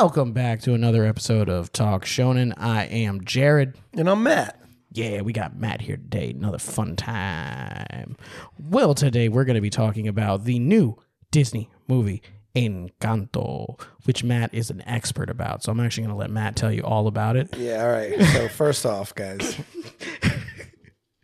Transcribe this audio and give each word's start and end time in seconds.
Welcome 0.00 0.32
back 0.32 0.60
to 0.60 0.74
another 0.74 1.04
episode 1.04 1.48
of 1.48 1.72
Talk 1.72 2.04
Shonen. 2.04 2.54
I 2.56 2.84
am 2.84 3.24
Jared. 3.24 3.74
And 3.94 4.08
I'm 4.08 4.22
Matt. 4.22 4.62
Yeah, 4.92 5.22
we 5.22 5.32
got 5.32 5.56
Matt 5.56 5.80
here 5.80 5.96
today. 5.96 6.30
Another 6.30 6.58
fun 6.58 6.94
time. 6.94 8.16
Well, 8.60 8.94
today 8.94 9.28
we're 9.28 9.42
going 9.42 9.56
to 9.56 9.60
be 9.60 9.70
talking 9.70 10.06
about 10.06 10.44
the 10.44 10.60
new 10.60 10.96
Disney 11.32 11.68
movie 11.88 12.22
Encanto, 12.54 13.80
which 14.04 14.22
Matt 14.22 14.54
is 14.54 14.70
an 14.70 14.84
expert 14.86 15.30
about. 15.30 15.64
So 15.64 15.72
I'm 15.72 15.80
actually 15.80 16.04
going 16.04 16.14
to 16.14 16.20
let 16.20 16.30
Matt 16.30 16.54
tell 16.54 16.70
you 16.70 16.82
all 16.82 17.08
about 17.08 17.34
it. 17.34 17.56
Yeah, 17.56 17.82
all 17.82 17.90
right. 17.90 18.22
So 18.22 18.48
first 18.56 18.86
off, 18.86 19.12
guys, 19.16 19.58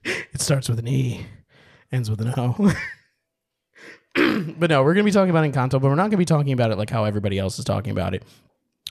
It 0.05 0.41
starts 0.41 0.69
with 0.69 0.81
an 0.81 0.88
E, 0.88 1.25
ends 1.92 2.11
with 2.11 2.20
an 2.20 2.34
O. 2.36 2.72
but 4.59 4.69
no, 4.69 4.83
we're 4.83 4.94
going 4.94 5.05
to 5.05 5.09
be 5.09 5.12
talking 5.12 5.31
about 5.31 5.44
Encanto, 5.44 5.81
but 5.81 5.84
we're 5.84 5.94
not 5.94 6.03
going 6.03 6.11
to 6.12 6.16
be 6.16 6.25
talking 6.25 6.53
about 6.53 6.72
it 6.72 6.77
like 6.77 6.91
how 6.91 7.05
everybody 7.05 7.38
else 7.38 7.56
is 7.59 7.64
talking 7.64 7.92
about 7.92 8.14
it, 8.14 8.25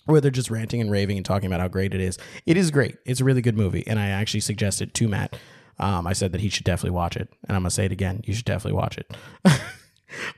where 0.05 0.21
they're 0.21 0.31
just 0.31 0.51
ranting 0.51 0.81
and 0.81 0.91
raving 0.91 1.17
and 1.17 1.25
talking 1.25 1.47
about 1.47 1.59
how 1.59 1.67
great 1.67 1.93
it 1.93 2.01
is. 2.01 2.17
It 2.45 2.57
is 2.57 2.71
great. 2.71 2.97
It's 3.05 3.21
a 3.21 3.23
really 3.23 3.41
good 3.41 3.57
movie, 3.57 3.85
and 3.87 3.99
I 3.99 4.09
actually 4.09 4.41
suggested 4.41 4.93
to 4.93 5.07
Matt. 5.07 5.37
Um, 5.79 6.05
I 6.05 6.13
said 6.13 6.31
that 6.33 6.41
he 6.41 6.49
should 6.49 6.65
definitely 6.65 6.95
watch 6.95 7.17
it, 7.17 7.29
and 7.47 7.55
I'm 7.55 7.63
gonna 7.63 7.71
say 7.71 7.85
it 7.85 7.91
again. 7.91 8.21
You 8.25 8.33
should 8.33 8.45
definitely 8.45 8.77
watch 8.77 8.97
it. 8.97 9.15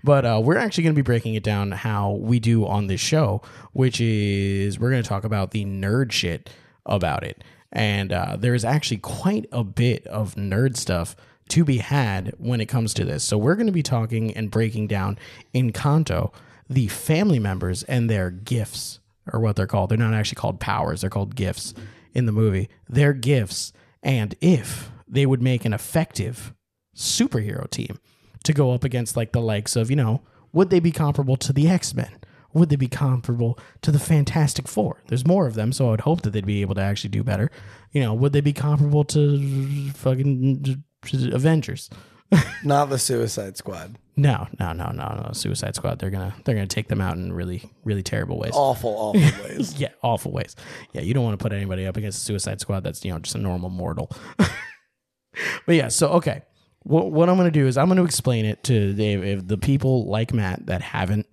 but 0.03 0.25
uh, 0.25 0.41
we're 0.43 0.57
actually 0.57 0.83
going 0.83 0.95
to 0.95 0.99
be 0.99 1.05
breaking 1.05 1.35
it 1.35 1.43
down 1.43 1.71
how 1.71 2.11
we 2.11 2.39
do 2.39 2.65
on 2.65 2.87
this 2.87 3.01
show, 3.01 3.41
which 3.73 3.99
is 3.99 4.79
we're 4.79 4.89
going 4.89 5.03
to 5.03 5.09
talk 5.09 5.23
about 5.23 5.51
the 5.51 5.65
nerd 5.65 6.11
shit 6.11 6.49
about 6.85 7.23
it. 7.23 7.43
And 7.71 8.13
uh, 8.13 8.37
there 8.39 8.53
is 8.53 8.63
actually 8.63 8.97
quite 8.97 9.47
a 9.51 9.63
bit 9.63 10.07
of 10.07 10.35
nerd 10.35 10.77
stuff 10.77 11.15
to 11.49 11.63
be 11.63 11.77
had 11.77 12.33
when 12.37 12.61
it 12.61 12.67
comes 12.67 12.93
to 12.95 13.05
this. 13.05 13.23
So 13.23 13.37
we're 13.37 13.55
going 13.55 13.67
to 13.67 13.73
be 13.73 13.83
talking 13.83 14.33
and 14.35 14.49
breaking 14.49 14.87
down 14.87 15.17
in 15.53 15.71
Encanto, 15.71 16.33
the 16.69 16.87
family 16.87 17.39
members 17.39 17.83
and 17.83 18.09
their 18.09 18.31
gifts, 18.31 18.99
or 19.31 19.39
what 19.39 19.55
they're 19.55 19.67
called. 19.67 19.89
They're 19.89 19.97
not 19.97 20.13
actually 20.13 20.35
called 20.35 20.59
powers, 20.59 21.01
they're 21.01 21.09
called 21.09 21.35
gifts 21.35 21.73
in 22.13 22.25
the 22.25 22.31
movie. 22.31 22.69
Their 22.89 23.13
gifts, 23.13 23.73
and 24.01 24.35
if 24.41 24.91
they 25.07 25.25
would 25.25 25.41
make 25.41 25.65
an 25.65 25.73
effective 25.73 26.53
superhero 26.95 27.69
team 27.69 27.99
to 28.43 28.53
go 28.53 28.71
up 28.71 28.83
against 28.83 29.17
like 29.17 29.31
the 29.31 29.41
likes 29.41 29.75
of, 29.75 29.89
you 29.89 29.95
know, 29.95 30.21
would 30.53 30.69
they 30.69 30.79
be 30.79 30.91
comparable 30.91 31.35
to 31.37 31.51
the 31.51 31.67
X 31.67 31.93
Men? 31.93 32.19
Would 32.53 32.69
they 32.69 32.77
be 32.77 32.87
comparable 32.87 33.59
to 33.81 33.91
the 33.91 33.99
Fantastic 33.99 34.67
Four? 34.67 35.03
There's 35.07 35.27
more 35.27 35.45
of 35.45 35.55
them, 35.55 35.73
so 35.73 35.87
I 35.87 35.91
would 35.91 36.01
hope 36.01 36.21
that 36.21 36.29
they'd 36.29 36.45
be 36.45 36.61
able 36.61 36.75
to 36.75 36.81
actually 36.81 37.09
do 37.09 37.21
better. 37.21 37.51
You 37.91 38.01
know, 38.01 38.13
would 38.13 38.31
they 38.31 38.39
be 38.39 38.53
comparable 38.53 39.03
to 39.05 39.89
fucking 39.91 40.83
Avengers? 41.33 41.89
not 42.63 42.89
the 42.89 42.97
Suicide 42.97 43.57
Squad. 43.57 43.97
No, 44.17 44.47
no, 44.59 44.71
no, 44.71 44.91
no, 44.91 45.23
no. 45.25 45.29
Suicide 45.33 45.75
Squad. 45.75 45.99
They're 45.99 46.09
gonna 46.09 46.33
they're 46.43 46.55
gonna 46.55 46.67
take 46.67 46.87
them 46.87 47.01
out 47.01 47.17
in 47.17 47.33
really 47.33 47.69
really 47.83 48.03
terrible 48.03 48.39
ways. 48.39 48.53
Awful, 48.53 48.89
awful 48.97 49.43
ways. 49.43 49.79
Yeah, 49.79 49.89
awful 50.01 50.31
ways. 50.31 50.55
Yeah, 50.93 51.01
you 51.01 51.13
don't 51.13 51.23
want 51.23 51.37
to 51.37 51.43
put 51.43 51.51
anybody 51.51 51.85
up 51.85 51.97
against 51.97 52.23
Suicide 52.23 52.61
Squad. 52.61 52.83
That's 52.83 53.03
you 53.03 53.11
know 53.11 53.19
just 53.19 53.35
a 53.35 53.39
normal 53.39 53.69
mortal. 53.69 54.09
but 54.37 55.75
yeah, 55.75 55.89
so 55.89 56.09
okay, 56.13 56.43
what 56.83 57.11
what 57.11 57.29
I'm 57.29 57.35
gonna 57.35 57.51
do 57.51 57.67
is 57.67 57.77
I'm 57.77 57.89
gonna 57.89 58.05
explain 58.05 58.45
it 58.45 58.63
to 58.65 58.93
the 58.93 59.13
if 59.13 59.47
the 59.47 59.57
people 59.57 60.05
like 60.07 60.33
Matt 60.33 60.65
that 60.67 60.81
haven't 60.81 61.27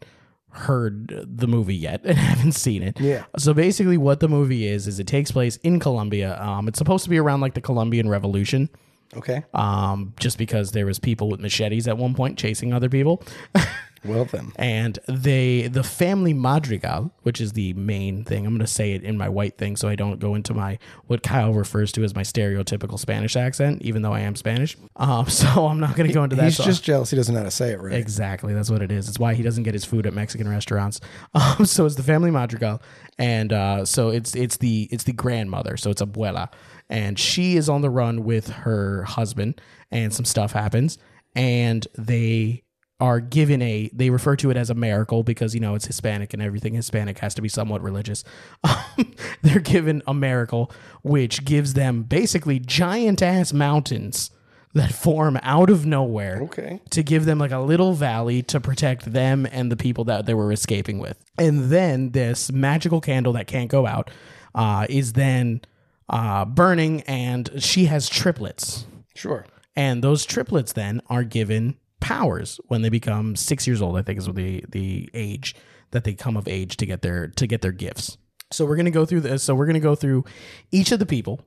heard 0.50 1.08
the 1.26 1.46
movie 1.46 1.74
yet 1.76 2.02
and 2.04 2.16
haven't 2.18 2.52
seen 2.52 2.82
it. 2.82 3.00
Yeah. 3.00 3.24
So 3.38 3.54
basically, 3.54 3.96
what 3.96 4.20
the 4.20 4.28
movie 4.28 4.66
is 4.66 4.86
is 4.86 4.98
it 4.98 5.06
takes 5.06 5.30
place 5.30 5.56
in 5.58 5.78
Colombia. 5.78 6.40
Um, 6.40 6.68
it's 6.68 6.78
supposed 6.78 7.04
to 7.04 7.10
be 7.10 7.18
around 7.18 7.40
like 7.40 7.54
the 7.54 7.60
Colombian 7.60 8.08
Revolution. 8.08 8.68
Okay. 9.16 9.44
Um, 9.54 10.14
just 10.18 10.38
because 10.38 10.72
there 10.72 10.86
was 10.86 10.98
people 10.98 11.28
with 11.28 11.40
machetes 11.40 11.86
at 11.86 11.98
one 11.98 12.14
point 12.14 12.38
chasing 12.38 12.72
other 12.72 12.88
people. 12.88 13.22
Well 14.04 14.24
then. 14.24 14.50
and 14.56 14.98
they 15.06 15.68
the 15.68 15.84
family 15.84 16.32
madrigal 16.34 17.12
which 17.22 17.40
is 17.40 17.52
the 17.52 17.72
main 17.74 18.24
thing 18.24 18.44
i'm 18.44 18.52
going 18.54 18.58
to 18.58 18.66
say 18.66 18.94
it 18.94 19.04
in 19.04 19.16
my 19.16 19.28
white 19.28 19.56
thing 19.58 19.76
so 19.76 19.88
i 19.88 19.94
don't 19.94 20.18
go 20.18 20.34
into 20.34 20.52
my 20.52 20.80
what 21.06 21.22
kyle 21.22 21.52
refers 21.54 21.92
to 21.92 22.02
as 22.02 22.12
my 22.12 22.22
stereotypical 22.22 22.98
spanish 22.98 23.36
accent 23.36 23.80
even 23.82 24.02
though 24.02 24.12
i 24.12 24.18
am 24.18 24.34
spanish 24.34 24.76
um, 24.96 25.26
so 25.28 25.68
i'm 25.68 25.78
not 25.78 25.94
going 25.94 26.08
to 26.08 26.12
go 26.12 26.24
into 26.24 26.34
that 26.34 26.46
He's 26.46 26.58
just 26.58 26.82
jealous 26.82 27.10
he 27.10 27.16
doesn't 27.16 27.32
know 27.32 27.42
how 27.42 27.44
to 27.44 27.50
say 27.52 27.70
it 27.70 27.80
right. 27.80 27.92
Exactly, 27.94 28.52
that's 28.54 28.70
what 28.70 28.82
it 28.82 28.90
is. 28.90 29.08
It's 29.08 29.20
why 29.20 29.34
he 29.34 29.42
doesn't 29.44 29.62
get 29.62 29.74
his 29.74 29.84
food 29.84 30.04
at 30.04 30.14
Mexican 30.14 30.48
restaurants. 30.48 31.00
Um, 31.34 31.64
so 31.64 31.86
it's 31.86 31.94
the 31.94 32.02
family 32.02 32.30
madrigal, 32.30 32.82
and 33.18 33.52
uh, 33.52 33.84
so 33.84 34.10
it's 34.10 34.34
it's 34.34 34.56
the 34.58 34.88
it's 34.90 35.04
the 35.04 35.12
grandmother. 35.12 35.76
So 35.76 35.90
it's 35.90 36.02
abuela, 36.02 36.48
and 36.92 37.18
she 37.18 37.56
is 37.56 37.68
on 37.68 37.80
the 37.80 37.90
run 37.90 38.22
with 38.22 38.48
her 38.50 39.02
husband, 39.04 39.60
and 39.90 40.12
some 40.14 40.24
stuff 40.26 40.52
happens, 40.52 40.98
and 41.34 41.88
they 41.98 42.62
are 43.00 43.18
given 43.18 43.60
a 43.62 43.90
they 43.92 44.10
refer 44.10 44.36
to 44.36 44.50
it 44.50 44.56
as 44.56 44.70
a 44.70 44.74
miracle 44.74 45.24
because 45.24 45.54
you 45.54 45.60
know 45.60 45.74
it's 45.74 45.86
Hispanic 45.86 46.32
and 46.34 46.40
everything 46.40 46.74
Hispanic 46.74 47.18
has 47.18 47.34
to 47.34 47.42
be 47.42 47.48
somewhat 47.48 47.82
religious. 47.82 48.22
Um, 48.64 49.14
they're 49.42 49.58
given 49.58 50.02
a 50.06 50.14
miracle 50.14 50.70
which 51.02 51.44
gives 51.44 51.74
them 51.74 52.02
basically 52.04 52.58
giant 52.60 53.22
ass 53.22 53.52
mountains 53.52 54.30
that 54.74 54.92
form 54.92 55.38
out 55.42 55.68
of 55.70 55.84
nowhere 55.84 56.40
Okay. 56.42 56.80
to 56.90 57.02
give 57.02 57.24
them 57.24 57.38
like 57.38 57.50
a 57.50 57.58
little 57.58 57.94
valley 57.94 58.42
to 58.44 58.60
protect 58.60 59.12
them 59.12 59.46
and 59.50 59.72
the 59.72 59.76
people 59.76 60.04
that 60.04 60.26
they 60.26 60.34
were 60.34 60.52
escaping 60.52 60.98
with. 60.98 61.18
And 61.38 61.64
then 61.70 62.10
this 62.10 62.52
magical 62.52 63.00
candle 63.00 63.32
that 63.32 63.46
can't 63.46 63.68
go 63.70 63.86
out 63.86 64.10
uh, 64.54 64.86
is 64.88 65.14
then 65.14 65.62
uh, 66.08 66.44
burning, 66.44 67.02
and 67.02 67.50
she 67.58 67.86
has 67.86 68.08
triplets. 68.08 68.86
Sure. 69.14 69.46
And 69.74 70.02
those 70.02 70.24
triplets 70.24 70.72
then 70.72 71.00
are 71.08 71.24
given 71.24 71.76
powers 72.00 72.60
when 72.66 72.82
they 72.82 72.88
become 72.88 73.36
six 73.36 73.66
years 73.66 73.80
old. 73.80 73.96
I 73.96 74.02
think 74.02 74.18
is 74.18 74.26
the 74.26 74.64
the 74.68 75.08
age 75.14 75.54
that 75.92 76.04
they 76.04 76.14
come 76.14 76.36
of 76.36 76.48
age 76.48 76.76
to 76.78 76.86
get 76.86 77.02
their 77.02 77.28
to 77.28 77.46
get 77.46 77.62
their 77.62 77.72
gifts. 77.72 78.18
So 78.50 78.66
we're 78.66 78.76
gonna 78.76 78.90
go 78.90 79.06
through 79.06 79.20
this. 79.20 79.42
So 79.42 79.54
we're 79.54 79.66
gonna 79.66 79.80
go 79.80 79.94
through 79.94 80.24
each 80.70 80.92
of 80.92 80.98
the 80.98 81.06
people, 81.06 81.40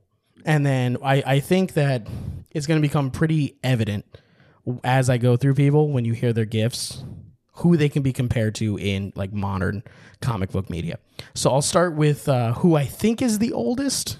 and 0.44 0.66
then 0.66 0.96
I 1.02 1.22
I 1.26 1.40
think 1.40 1.74
that 1.74 2.06
it's 2.50 2.66
gonna 2.66 2.80
become 2.80 3.10
pretty 3.10 3.58
evident 3.62 4.04
as 4.82 5.08
I 5.08 5.18
go 5.18 5.36
through 5.36 5.54
people 5.54 5.90
when 5.90 6.04
you 6.04 6.12
hear 6.12 6.32
their 6.32 6.44
gifts 6.44 7.04
who 7.56 7.76
they 7.76 7.88
can 7.88 8.02
be 8.02 8.12
compared 8.12 8.54
to 8.54 8.76
in 8.78 9.12
like 9.14 9.32
modern 9.32 9.82
comic 10.20 10.50
book 10.52 10.68
media. 10.68 10.98
So 11.34 11.50
I'll 11.50 11.62
start 11.62 11.94
with 11.94 12.28
uh, 12.28 12.52
who 12.54 12.76
I 12.76 12.84
think 12.84 13.22
is 13.22 13.38
the 13.38 13.52
oldest, 13.52 14.18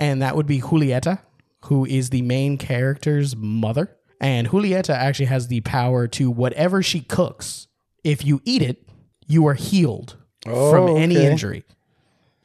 and 0.00 0.20
that 0.22 0.34
would 0.34 0.46
be 0.46 0.60
Julieta, 0.60 1.20
who 1.66 1.84
is 1.84 2.10
the 2.10 2.22
main 2.22 2.58
character's 2.58 3.36
mother. 3.36 3.96
And 4.20 4.48
Julieta 4.48 4.90
actually 4.94 5.26
has 5.26 5.46
the 5.48 5.60
power 5.60 6.08
to 6.08 6.30
whatever 6.30 6.82
she 6.82 7.00
cooks, 7.00 7.68
if 8.02 8.24
you 8.24 8.40
eat 8.44 8.62
it, 8.62 8.88
you 9.26 9.46
are 9.46 9.54
healed 9.54 10.16
from 10.44 10.52
Oh, 10.54 10.96
any 10.96 11.16
okay. 11.16 11.30
injury. 11.30 11.64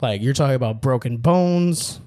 Like 0.01 0.21
you're 0.21 0.33
talking 0.33 0.55
about 0.55 0.81
broken 0.81 1.17
bones, 1.17 1.99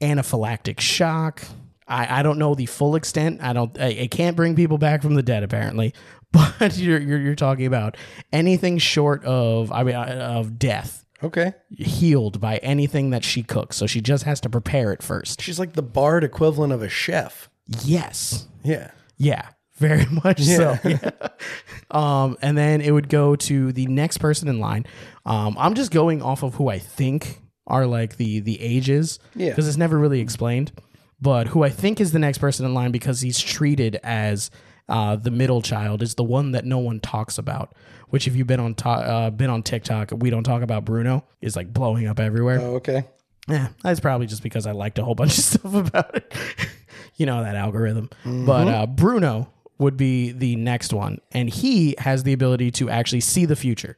anaphylactic 0.00 0.80
shock. 0.80 1.42
I, 1.86 2.20
I 2.20 2.22
don't 2.22 2.38
know 2.38 2.54
the 2.54 2.66
full 2.66 2.96
extent. 2.96 3.40
I 3.42 3.52
don't. 3.52 3.76
I, 3.80 4.02
I 4.02 4.06
can't 4.08 4.36
bring 4.36 4.54
people 4.54 4.78
back 4.78 5.02
from 5.02 5.14
the 5.14 5.22
dead 5.22 5.42
apparently, 5.42 5.94
but 6.32 6.76
you're 6.76 7.00
you're, 7.00 7.18
you're 7.20 7.34
talking 7.34 7.66
about 7.66 7.96
anything 8.32 8.78
short 8.78 9.24
of 9.24 9.72
I 9.72 9.82
mean 9.84 9.94
uh, 9.94 10.34
of 10.38 10.58
death 10.58 11.04
Okay. 11.22 11.52
healed 11.76 12.40
by 12.40 12.58
anything 12.58 13.10
that 13.10 13.24
she 13.24 13.42
cooks. 13.42 13.76
So 13.76 13.86
she 13.86 14.00
just 14.00 14.24
has 14.24 14.40
to 14.42 14.48
prepare 14.48 14.92
it 14.92 15.02
first. 15.02 15.42
She's 15.42 15.58
like 15.58 15.72
the 15.72 15.82
bard 15.82 16.22
equivalent 16.22 16.72
of 16.72 16.82
a 16.82 16.88
chef. 16.88 17.48
Yes. 17.84 18.46
Yeah. 18.62 18.90
Yeah. 19.16 19.48
Very 19.76 20.06
much 20.24 20.40
so. 20.40 20.78
Yeah. 20.84 21.10
um, 21.90 22.36
and 22.40 22.56
then 22.56 22.80
it 22.80 22.92
would 22.92 23.08
go 23.08 23.36
to 23.36 23.72
the 23.72 23.86
next 23.86 24.18
person 24.18 24.48
in 24.48 24.60
line. 24.60 24.86
Um, 25.26 25.56
I'm 25.58 25.74
just 25.74 25.90
going 25.90 26.22
off 26.22 26.42
of 26.42 26.54
who 26.54 26.68
I 26.68 26.78
think 26.78 27.40
are 27.66 27.86
like 27.86 28.16
the 28.16 28.40
the 28.40 28.60
ages. 28.60 29.18
Yeah. 29.34 29.50
Because 29.50 29.68
it's 29.68 29.76
never 29.76 29.98
really 29.98 30.20
explained. 30.20 30.72
But 31.20 31.48
who 31.48 31.64
I 31.64 31.68
think 31.68 32.00
is 32.00 32.12
the 32.12 32.18
next 32.20 32.38
person 32.38 32.64
in 32.64 32.74
line 32.74 32.92
because 32.92 33.20
he's 33.20 33.40
treated 33.40 33.98
as 34.04 34.50
uh, 34.88 35.16
the 35.16 35.30
middle 35.30 35.62
child 35.62 36.00
is 36.02 36.14
the 36.14 36.24
one 36.24 36.52
that 36.52 36.64
no 36.64 36.78
one 36.78 37.00
talks 37.00 37.38
about. 37.38 37.74
Which, 38.10 38.26
if 38.26 38.34
you've 38.36 38.46
been 38.46 38.60
on 38.60 38.74
to- 38.76 38.88
uh, 38.88 39.30
been 39.30 39.50
on 39.50 39.62
TikTok, 39.62 40.12
we 40.16 40.30
don't 40.30 40.44
talk 40.44 40.62
about 40.62 40.84
Bruno 40.84 41.24
is 41.40 41.56
like 41.56 41.72
blowing 41.72 42.06
up 42.06 42.18
everywhere. 42.20 42.58
Oh, 42.60 42.76
okay. 42.76 43.04
Yeah, 43.48 43.68
that's 43.82 44.00
probably 44.00 44.26
just 44.26 44.42
because 44.42 44.66
I 44.66 44.72
liked 44.72 44.98
a 44.98 45.04
whole 45.04 45.14
bunch 45.14 45.36
of 45.38 45.44
stuff 45.44 45.74
about 45.74 46.14
it. 46.16 46.34
you 47.16 47.26
know 47.26 47.42
that 47.42 47.56
algorithm. 47.56 48.10
But 48.24 48.68
uh, 48.68 48.86
Bruno 48.86 49.50
would 49.78 49.96
be 49.96 50.32
the 50.32 50.56
next 50.56 50.92
one, 50.92 51.18
and 51.32 51.48
he 51.48 51.94
has 51.98 52.22
the 52.24 52.32
ability 52.32 52.70
to 52.72 52.90
actually 52.90 53.20
see 53.20 53.44
the 53.46 53.56
future. 53.56 53.96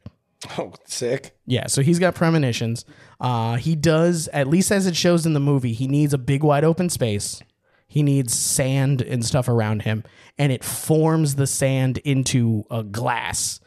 Oh, 0.58 0.72
sick. 0.86 1.36
Yeah, 1.46 1.66
so 1.66 1.82
he's 1.82 1.98
got 1.98 2.14
premonitions. 2.14 2.84
Uh, 3.20 3.56
he 3.56 3.74
does, 3.76 4.28
at 4.28 4.46
least 4.46 4.70
as 4.72 4.86
it 4.86 4.96
shows 4.96 5.26
in 5.26 5.34
the 5.34 5.40
movie, 5.40 5.72
he 5.72 5.86
needs 5.86 6.14
a 6.14 6.18
big 6.18 6.42
wide 6.42 6.64
open 6.64 6.88
space. 6.88 7.42
He 7.88 8.02
needs 8.02 8.32
sand 8.38 9.02
and 9.02 9.24
stuff 9.24 9.48
around 9.48 9.82
him, 9.82 10.04
and 10.38 10.52
it 10.52 10.62
forms 10.64 11.34
the 11.34 11.46
sand 11.46 11.98
into 11.98 12.64
a 12.70 12.82
glass. 12.84 13.60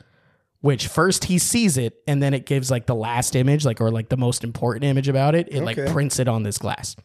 Which 0.63 0.88
first 0.88 1.25
he 1.25 1.39
sees 1.39 1.77
it, 1.77 2.01
and 2.07 2.24
then 2.24 2.33
it 2.33 2.45
gives 2.45 2.71
like 2.71 2.86
the 2.86 2.95
last 2.95 3.36
image, 3.36 3.65
like 3.65 3.81
or 3.81 3.92
like 3.92 4.07
the 4.07 4.15
most 4.15 4.45
important 4.45 4.86
image 4.86 5.10
about 5.10 5.36
it. 5.36 5.50
It 5.51 5.62
like 5.62 5.75
prints 5.88 6.19
it 6.19 6.30
on 6.30 6.44
this 6.44 6.57
glass. 6.57 6.95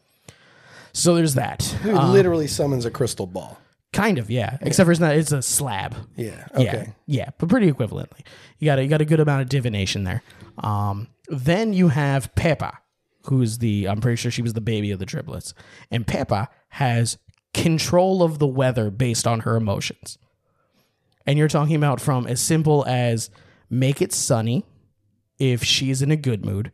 So 0.93 1.13
there's 1.13 1.33
that. 1.33 1.63
Who 1.83 1.91
literally 1.91 2.47
summons 2.47 2.85
a 2.85 2.89
crystal 2.91 3.27
ball. 3.27 3.59
Kind 3.91 4.17
of, 4.17 4.29
yeah. 4.31 4.57
Except 4.61 4.85
for 4.85 4.91
it's 4.91 5.01
not. 5.01 5.13
It's 5.13 5.33
a 5.33 5.41
slab. 5.41 5.93
Yeah. 6.15 6.45
Yeah, 6.57 6.61
Okay. 6.61 6.93
yeah, 7.05 7.31
but 7.37 7.49
pretty 7.49 7.69
equivalently. 7.69 8.21
You 8.59 8.65
got 8.67 8.79
a, 8.79 8.83
you 8.83 8.87
got 8.87 9.01
a 9.01 9.05
good 9.05 9.19
amount 9.19 9.41
of 9.41 9.49
divination 9.49 10.05
there. 10.05 10.23
Um, 10.59 11.07
then 11.27 11.73
you 11.73 11.89
have 11.89 12.33
Pepa, 12.35 12.77
who's 13.25 13.57
the 13.57 13.89
I'm 13.89 13.99
pretty 13.99 14.15
sure 14.15 14.31
she 14.31 14.41
was 14.41 14.53
the 14.53 14.61
baby 14.61 14.91
of 14.91 14.99
the 14.99 15.05
triplets, 15.05 15.53
and 15.91 16.07
Pepa 16.07 16.47
has 16.69 17.17
control 17.53 18.23
of 18.23 18.39
the 18.39 18.47
weather 18.47 18.89
based 18.89 19.27
on 19.27 19.41
her 19.41 19.57
emotions. 19.57 20.17
And 21.25 21.37
you're 21.37 21.49
talking 21.49 21.75
about 21.75 21.99
from 21.99 22.25
as 22.25 22.39
simple 22.39 22.85
as 22.87 23.29
make 23.69 24.01
it 24.01 24.13
sunny 24.13 24.65
if 25.37 25.63
she's 25.63 26.01
in 26.01 26.11
a 26.11 26.15
good 26.15 26.45
mood, 26.45 26.71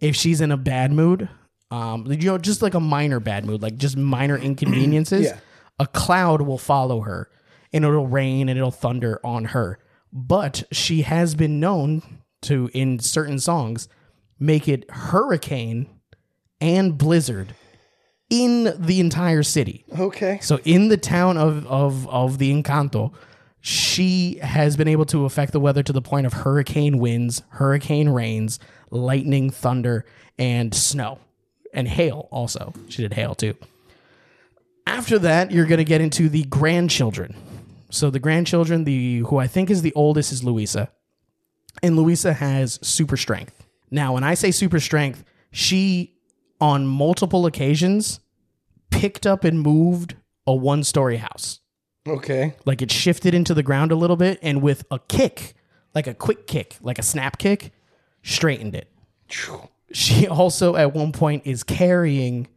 if 0.00 0.16
she's 0.16 0.40
in 0.40 0.50
a 0.52 0.56
bad 0.56 0.92
mood, 0.92 1.28
um, 1.70 2.06
you 2.10 2.16
know, 2.26 2.38
just 2.38 2.62
like 2.62 2.74
a 2.74 2.80
minor 2.80 3.20
bad 3.20 3.44
mood, 3.44 3.62
like 3.62 3.76
just 3.76 3.96
minor 3.96 4.36
inconveniences, 4.48 5.26
Yeah. 5.26 5.38
a 5.78 5.86
cloud 5.86 6.42
will 6.42 6.58
follow 6.58 7.00
her 7.02 7.28
and 7.72 7.84
it'll 7.84 8.06
rain 8.06 8.48
and 8.48 8.56
it'll 8.58 8.70
thunder 8.70 9.20
on 9.24 9.46
her. 9.46 9.78
But 10.12 10.62
she 10.72 11.02
has 11.02 11.34
been 11.34 11.60
known 11.60 12.02
to, 12.42 12.70
in 12.72 12.98
certain 12.98 13.38
songs, 13.38 13.88
make 14.38 14.68
it 14.68 14.90
hurricane 14.90 15.86
and 16.60 16.96
blizzard 16.96 17.54
in 18.30 18.72
the 18.78 19.00
entire 19.00 19.42
city. 19.42 19.84
Okay. 19.98 20.38
So 20.40 20.60
in 20.64 20.88
the 20.88 20.96
town 20.96 21.36
of 21.36 21.66
of 21.66 22.08
of 22.08 22.38
the 22.38 22.50
Encanto, 22.52 23.12
she 23.60 24.38
has 24.42 24.76
been 24.76 24.88
able 24.88 25.04
to 25.06 25.24
affect 25.24 25.52
the 25.52 25.60
weather 25.60 25.82
to 25.82 25.92
the 25.92 26.02
point 26.02 26.26
of 26.26 26.32
hurricane 26.32 26.98
winds, 26.98 27.42
hurricane 27.50 28.08
rains, 28.08 28.58
lightning, 28.90 29.50
thunder, 29.50 30.04
and 30.38 30.74
snow, 30.74 31.18
and 31.74 31.88
hail. 31.88 32.28
Also, 32.30 32.72
she 32.88 33.02
did 33.02 33.14
hail 33.14 33.34
too. 33.34 33.54
After 34.86 35.18
that, 35.18 35.50
you're 35.50 35.66
going 35.66 35.78
to 35.78 35.84
get 35.84 36.00
into 36.00 36.28
the 36.28 36.44
grandchildren. 36.44 37.34
So 37.90 38.10
the 38.10 38.18
grandchildren, 38.18 38.84
the 38.84 39.18
who 39.18 39.38
I 39.38 39.46
think 39.46 39.70
is 39.70 39.82
the 39.82 39.92
oldest 39.94 40.32
is 40.32 40.44
Luisa. 40.44 40.90
and 41.82 41.96
Luisa 41.96 42.32
has 42.32 42.78
super 42.82 43.16
strength. 43.16 43.64
Now, 43.90 44.14
when 44.14 44.24
I 44.24 44.34
say 44.34 44.50
super 44.50 44.80
strength, 44.80 45.24
she 45.50 46.14
on 46.60 46.86
multiple 46.86 47.46
occasions 47.46 48.20
picked 48.90 49.26
up 49.26 49.44
and 49.44 49.60
moved 49.60 50.16
a 50.46 50.54
one 50.54 50.84
story 50.84 51.18
house. 51.18 51.60
Okay. 52.10 52.54
Like 52.64 52.82
it 52.82 52.90
shifted 52.90 53.34
into 53.34 53.54
the 53.54 53.62
ground 53.62 53.92
a 53.92 53.96
little 53.96 54.16
bit 54.16 54.38
and 54.42 54.62
with 54.62 54.84
a 54.90 54.98
kick, 54.98 55.54
like 55.94 56.06
a 56.06 56.14
quick 56.14 56.46
kick, 56.46 56.76
like 56.82 56.98
a 56.98 57.02
snap 57.02 57.38
kick, 57.38 57.72
straightened 58.22 58.74
it. 58.74 58.88
She 59.92 60.26
also 60.26 60.76
at 60.76 60.94
one 60.94 61.12
point 61.12 61.42
is 61.46 61.62
carrying 61.62 62.48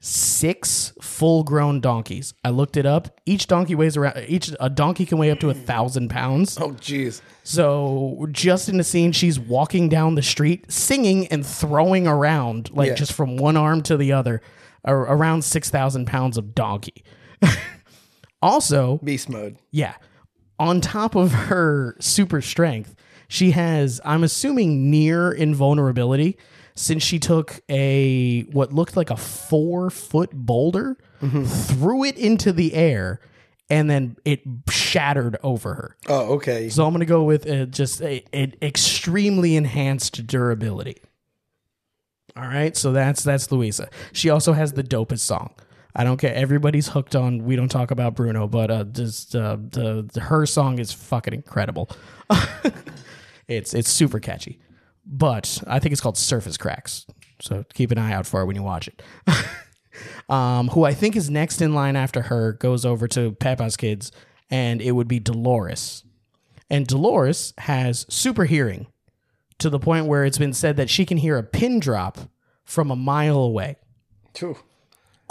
six 0.00 0.92
full 1.00 1.44
grown 1.44 1.80
donkeys. 1.80 2.34
I 2.44 2.50
looked 2.50 2.76
it 2.76 2.84
up. 2.84 3.20
Each 3.24 3.46
donkey 3.46 3.74
weighs 3.74 3.96
around 3.96 4.18
each 4.28 4.50
a 4.60 4.68
donkey 4.68 5.06
can 5.06 5.16
weigh 5.18 5.30
up 5.30 5.40
to 5.40 5.50
a 5.50 5.54
thousand 5.54 6.10
pounds. 6.10 6.58
Oh, 6.60 6.72
jeez. 6.72 7.22
So 7.42 8.26
just 8.30 8.68
in 8.68 8.76
the 8.76 8.84
scene, 8.84 9.12
she's 9.12 9.38
walking 9.40 9.88
down 9.88 10.14
the 10.14 10.22
street, 10.22 10.70
singing 10.70 11.26
and 11.28 11.44
throwing 11.46 12.06
around, 12.06 12.70
like 12.74 12.88
Yeah. 12.90 12.94
just 12.94 13.12
from 13.14 13.36
one 13.38 13.56
arm 13.56 13.82
to 13.82 13.96
the 13.96 14.12
other, 14.12 14.42
ar- 14.84 15.00
around 15.14 15.42
six 15.42 15.70
thousand 15.70 16.06
pounds 16.06 16.36
of 16.36 16.54
donkey. 16.54 17.02
also, 18.44 18.98
Beast 19.02 19.28
mode. 19.28 19.56
yeah, 19.70 19.94
on 20.58 20.80
top 20.80 21.14
of 21.16 21.32
her 21.32 21.96
super 22.00 22.40
strength, 22.40 22.94
she 23.28 23.50
has, 23.52 24.00
I'm 24.04 24.22
assuming, 24.22 24.90
near 24.90 25.32
invulnerability 25.32 26.36
since 26.76 27.02
she 27.02 27.18
took 27.18 27.60
a 27.68 28.42
what 28.52 28.72
looked 28.72 28.96
like 28.96 29.10
a 29.10 29.16
four 29.16 29.90
foot 29.90 30.30
boulder, 30.32 30.96
threw 31.20 32.04
it 32.04 32.16
into 32.18 32.52
the 32.52 32.74
air, 32.74 33.20
and 33.70 33.88
then 33.88 34.16
it 34.24 34.42
shattered 34.68 35.36
over 35.42 35.74
her. 35.74 35.96
Oh, 36.08 36.34
okay. 36.34 36.68
So 36.68 36.84
I'm 36.84 36.92
gonna 36.92 37.06
go 37.06 37.22
with 37.24 37.48
uh, 37.48 37.66
just 37.66 38.02
a, 38.02 38.24
a 38.34 38.52
extremely 38.60 39.56
enhanced 39.56 40.26
durability. 40.26 40.98
All 42.36 42.42
right, 42.42 42.76
so 42.76 42.92
that's 42.92 43.22
that's 43.22 43.50
Luisa. 43.52 43.88
She 44.12 44.28
also 44.28 44.52
has 44.52 44.72
the 44.72 44.82
dopest 44.82 45.20
song. 45.20 45.54
I 45.96 46.04
don't 46.04 46.16
care. 46.16 46.34
Everybody's 46.34 46.88
hooked 46.88 47.14
on. 47.14 47.44
We 47.44 47.56
don't 47.56 47.68
talk 47.68 47.90
about 47.90 48.16
Bruno, 48.16 48.48
but 48.48 48.70
uh, 48.70 48.84
just 48.84 49.36
uh, 49.36 49.56
the, 49.56 50.08
the 50.12 50.20
her 50.20 50.44
song 50.44 50.78
is 50.78 50.92
fucking 50.92 51.34
incredible. 51.34 51.88
it's 53.48 53.74
it's 53.74 53.90
super 53.90 54.18
catchy, 54.18 54.60
but 55.06 55.62
I 55.66 55.78
think 55.78 55.92
it's 55.92 56.00
called 56.00 56.18
Surface 56.18 56.56
Cracks. 56.56 57.06
So 57.40 57.64
keep 57.74 57.90
an 57.90 57.98
eye 57.98 58.12
out 58.12 58.26
for 58.26 58.40
it 58.40 58.46
when 58.46 58.56
you 58.56 58.62
watch 58.62 58.88
it. 58.88 59.02
um, 60.28 60.68
who 60.68 60.84
I 60.84 60.94
think 60.94 61.14
is 61.14 61.30
next 61.30 61.60
in 61.62 61.74
line 61.74 61.96
after 61.96 62.22
her 62.22 62.54
goes 62.54 62.84
over 62.84 63.06
to 63.08 63.32
Pepa's 63.32 63.76
kids, 63.76 64.10
and 64.50 64.82
it 64.82 64.92
would 64.92 65.08
be 65.08 65.20
Dolores. 65.20 66.04
And 66.70 66.86
Dolores 66.86 67.52
has 67.58 68.06
super 68.08 68.46
hearing 68.46 68.86
to 69.58 69.70
the 69.70 69.78
point 69.78 70.06
where 70.06 70.24
it's 70.24 70.38
been 70.38 70.52
said 70.52 70.76
that 70.76 70.90
she 70.90 71.06
can 71.06 71.18
hear 71.18 71.38
a 71.38 71.42
pin 71.42 71.78
drop 71.78 72.18
from 72.64 72.90
a 72.90 72.96
mile 72.96 73.38
away. 73.38 73.76
Phew. 74.34 74.56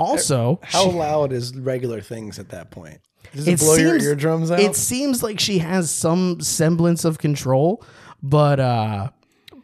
Also, 0.03 0.60
How 0.63 0.89
she- 0.89 0.95
loud 0.98 1.33
is 1.33 1.55
regular 1.55 2.01
things 2.01 2.39
at 2.39 2.50
that 2.50 2.72
point? 2.72 3.00
Does 3.33 3.48
it, 3.48 3.53
it 3.53 3.60
blow 3.60 3.75
your 3.75 3.98
eardrums 4.00 4.51
out? 4.51 4.60
It 4.60 4.75
seems 4.75 5.24
like 5.24 5.39
she 5.39 5.60
has 5.60 5.89
some 5.89 6.39
semblance 6.41 7.05
of 7.05 7.17
control, 7.17 7.83
but 8.22 8.60
uh 8.60 9.10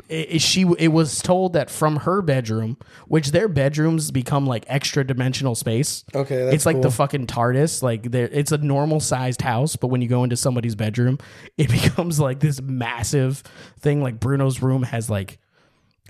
it, 0.10 0.41
she 0.41 0.65
it 0.79 0.88
was 0.88 1.22
told 1.22 1.53
that 1.53 1.69
from 1.69 1.98
her 1.98 2.22
bedroom, 2.24 2.77
which 3.08 3.31
their 3.31 3.48
bedrooms 3.48 4.10
become 4.10 4.48
like 4.48 4.65
extra 4.67 5.05
dimensional 5.05 5.53
space. 5.53 6.03
Okay, 6.15 6.36
that's 6.46 6.55
it's 6.55 6.65
like 6.65 6.81
the 6.81 6.89
fucking 6.89 7.27
TARDIS. 7.27 7.84
Like 7.84 8.10
there, 8.10 8.27
it's 8.31 8.51
a 8.51 8.58
normal 8.58 9.00
sized 9.00 9.41
house, 9.41 9.75
but 9.75 9.88
when 9.88 10.01
you 10.01 10.08
go 10.08 10.24
into 10.24 10.36
somebody's 10.36 10.75
bedroom, 10.75 11.19
it 11.58 11.69
becomes 11.69 12.19
like 12.19 12.39
this 12.39 12.60
massive 12.60 13.43
thing. 13.79 14.01
Like 14.01 14.19
Bruno's 14.19 14.63
room 14.63 14.81
has 14.81 15.12
like 15.12 15.38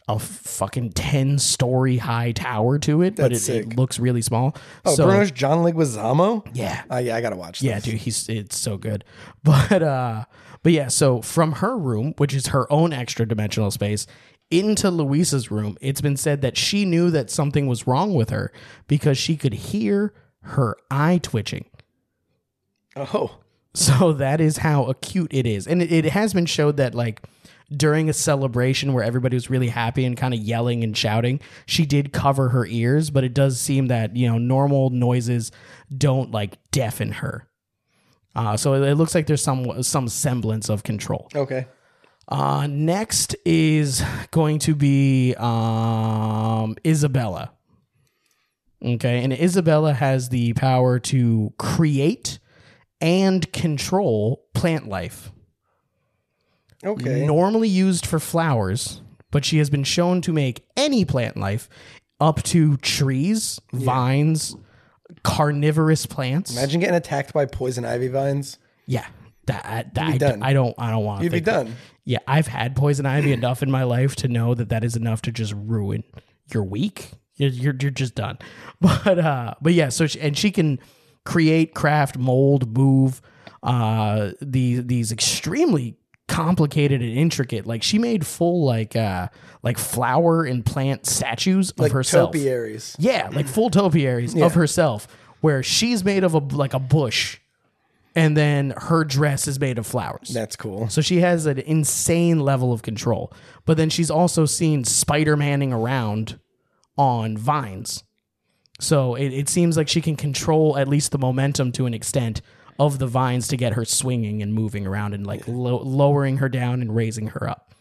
a 0.09 0.17
fucking 0.19 0.91
ten 0.91 1.37
story 1.39 1.97
high 1.97 2.31
tower 2.33 2.79
to 2.79 3.01
it, 3.03 3.15
but 3.15 3.27
it, 3.27 3.29
That's 3.35 3.49
it 3.49 3.65
sick. 3.69 3.77
looks 3.77 3.99
really 3.99 4.21
small. 4.21 4.55
oh, 4.85 4.95
so, 4.95 5.05
Bruno's 5.05 5.31
John 5.31 5.59
Leguizamo? 5.59 6.45
yeah, 6.53 6.83
Oh, 6.89 6.97
yeah, 6.97 7.15
I 7.15 7.21
gotta 7.21 7.35
watch 7.37 7.61
yeah, 7.61 7.79
dude, 7.79 7.95
he's 7.95 8.27
it's 8.27 8.57
so 8.57 8.77
good. 8.77 9.05
But 9.43 9.81
uh 9.83 10.25
but 10.63 10.73
yeah, 10.73 10.87
so 10.89 11.21
from 11.21 11.53
her 11.53 11.77
room, 11.77 12.13
which 12.17 12.33
is 12.33 12.47
her 12.47 12.69
own 12.71 12.91
extra 12.91 13.25
dimensional 13.25 13.71
space, 13.71 14.07
into 14.51 14.89
Luisa's 14.91 15.51
room, 15.51 15.77
it's 15.79 16.01
been 16.01 16.17
said 16.17 16.41
that 16.41 16.57
she 16.57 16.83
knew 16.83 17.09
that 17.11 17.29
something 17.29 17.67
was 17.67 17.85
wrong 17.87 18.13
with 18.13 18.29
her 18.31 18.51
because 18.87 19.17
she 19.17 19.37
could 19.37 19.53
hear 19.53 20.13
her 20.41 20.75
eye 20.91 21.19
twitching. 21.21 21.65
Oh, 22.95 23.37
So 23.75 24.11
that 24.13 24.41
is 24.41 24.57
how 24.57 24.85
acute 24.85 25.31
it 25.33 25.45
is. 25.45 25.67
And 25.67 25.81
it, 25.81 25.91
it 25.91 26.05
has 26.05 26.33
been 26.33 26.47
showed 26.47 26.77
that 26.77 26.95
like 26.95 27.21
during 27.75 28.09
a 28.09 28.13
celebration 28.13 28.93
where 28.93 29.03
everybody 29.03 29.35
was 29.35 29.49
really 29.49 29.69
happy 29.69 30.05
and 30.05 30.17
kind 30.17 30.33
of 30.33 30.39
yelling 30.39 30.83
and 30.83 30.97
shouting, 30.97 31.39
she 31.65 31.85
did 31.85 32.11
cover 32.11 32.49
her 32.49 32.65
ears, 32.65 33.09
but 33.09 33.23
it 33.23 33.33
does 33.33 33.59
seem 33.59 33.87
that, 33.87 34.15
you 34.15 34.27
know, 34.27 34.37
normal 34.37 34.89
noises 34.89 35.51
don't 35.95 36.31
like 36.31 36.57
deafen 36.71 37.11
her. 37.13 37.47
Uh, 38.35 38.55
so 38.55 38.73
it, 38.73 38.87
it 38.87 38.95
looks 38.95 39.15
like 39.15 39.27
there's 39.27 39.43
some 39.43 39.81
some 39.83 40.07
semblance 40.07 40.69
of 40.69 40.83
control. 40.83 41.29
okay. 41.35 41.67
Uh, 42.31 42.67
next 42.69 43.35
is 43.43 44.03
going 44.29 44.59
to 44.59 44.75
be 44.75 45.33
um, 45.39 46.75
Isabela. 46.85 47.49
Okay, 48.85 49.23
and 49.23 49.33
Isabela 49.33 49.95
has 49.95 50.29
the 50.29 50.53
power 50.53 50.99
to 50.99 51.51
create 51.57 52.37
and 53.01 53.51
control 53.51 54.45
plant 54.53 54.87
life. 54.87 55.31
Okay. 56.83 57.25
Normally 57.25 57.67
used 57.67 58.05
for 58.05 58.19
flowers, 58.19 59.01
but 59.31 59.45
she 59.45 59.57
has 59.57 59.69
been 59.69 59.83
shown 59.83 60.21
to 60.21 60.33
make 60.33 60.65
any 60.77 61.05
plant 61.05 61.37
life 61.37 61.69
up 62.19 62.43
to 62.43 62.77
trees, 62.77 63.59
vines, 63.71 64.55
carnivorous 65.23 66.05
plants. 66.05 66.51
Imagine 66.51 66.79
getting 66.79 66.95
attacked 66.95 67.33
by 67.33 67.45
poison 67.45 67.85
ivy 67.85 68.07
vines. 68.07 68.57
Yeah. 68.85 69.05
That, 69.45 69.95
that, 69.95 70.19
done. 70.19 70.43
I 70.43 70.53
don't 70.53 70.75
I 70.77 70.91
don't 70.91 71.03
want 71.03 71.19
to 71.19 71.23
You'd 71.23 71.31
be 71.31 71.41
done. 71.41 71.75
Yeah, 72.05 72.19
I've 72.27 72.45
had 72.45 72.75
poison 72.75 73.07
ivy 73.07 73.33
enough 73.33 73.63
in 73.63 73.71
my 73.71 73.83
life 73.83 74.15
to 74.17 74.27
know 74.27 74.53
that 74.53 74.69
that 74.69 74.83
is 74.83 74.95
enough 74.95 75.23
to 75.23 75.31
just 75.31 75.53
ruin 75.55 76.03
your 76.53 76.63
week. 76.63 77.11
You're 77.35 77.49
you're, 77.49 77.75
you're 77.79 77.91
just 77.91 78.15
done. 78.15 78.37
But 78.81 79.19
uh 79.19 79.55
but 79.59 79.73
yeah, 79.73 79.89
so 79.89 80.05
she, 80.05 80.19
and 80.19 80.37
she 80.37 80.51
can 80.51 80.79
create, 81.25 81.73
craft, 81.73 82.17
mold, 82.17 82.77
move 82.77 83.21
uh 83.63 84.31
these 84.39 84.85
these 84.85 85.11
extremely 85.11 85.97
complicated 86.29 87.01
and 87.01 87.11
intricate. 87.11 87.65
Like 87.65 87.83
she 87.83 87.99
made 87.99 88.25
full 88.25 88.63
like 88.65 88.95
uh 88.95 89.27
like 89.63 89.77
flower 89.77 90.45
and 90.45 90.65
plant 90.65 91.05
statues 91.05 91.71
of 91.71 91.79
Like 91.79 91.91
herself. 91.91 92.29
topiaries. 92.31 92.95
Yeah, 92.99 93.29
like 93.33 93.47
full 93.47 93.69
topiaries 93.69 94.33
Yeah. 94.33 94.45
of 94.45 94.53
herself, 94.53 95.07
where 95.41 95.61
she's 95.61 96.03
made 96.05 96.23
of 96.23 96.33
a 96.33 96.37
like 96.37 96.73
a 96.73 96.79
bush, 96.79 97.39
and 98.15 98.37
then 98.37 98.73
her 98.77 99.03
dress 99.03 99.47
is 99.47 99.59
made 99.59 99.77
of 99.77 99.85
flowers. 99.85 100.29
That's 100.29 100.55
cool. 100.55 100.87
so 100.89 101.01
she 101.01 101.17
has 101.19 101.45
an 101.45 101.59
insane 101.59 102.39
level 102.39 102.71
of 102.71 102.81
control. 102.81 103.33
But 103.65 103.75
then 103.77 103.89
she's 103.89 104.09
also 104.09 104.45
seen 104.45 104.83
Spider 104.85 105.35
Manning 105.35 105.73
around 105.73 106.39
on 106.97 107.37
vines. 107.37 108.03
So 108.79 109.15
it, 109.15 109.29
it 109.33 109.49
seems 109.49 109.75
like 109.75 109.89
she 109.89 109.99
can 110.01 110.15
control 110.15 110.77
at 110.77 110.87
least 110.87 111.11
the 111.11 111.17
momentum 111.17 111.71
to 111.73 111.85
an 111.85 111.93
extent 111.93 112.41
of 112.79 112.97
the 112.97 113.07
vines 113.07 113.47
to 113.49 113.57
get 113.57 113.73
her 113.73 113.83
swinging 113.85 114.41
and 114.41 114.53
moving 114.53 114.87
around 114.87 115.13
and 115.13 115.27
like 115.27 115.47
lo- 115.47 115.83
lowering 115.83 116.37
her 116.37 116.49
down 116.49 116.81
and 116.81 116.95
raising 116.95 117.27
her 117.27 117.49
up. 117.49 117.73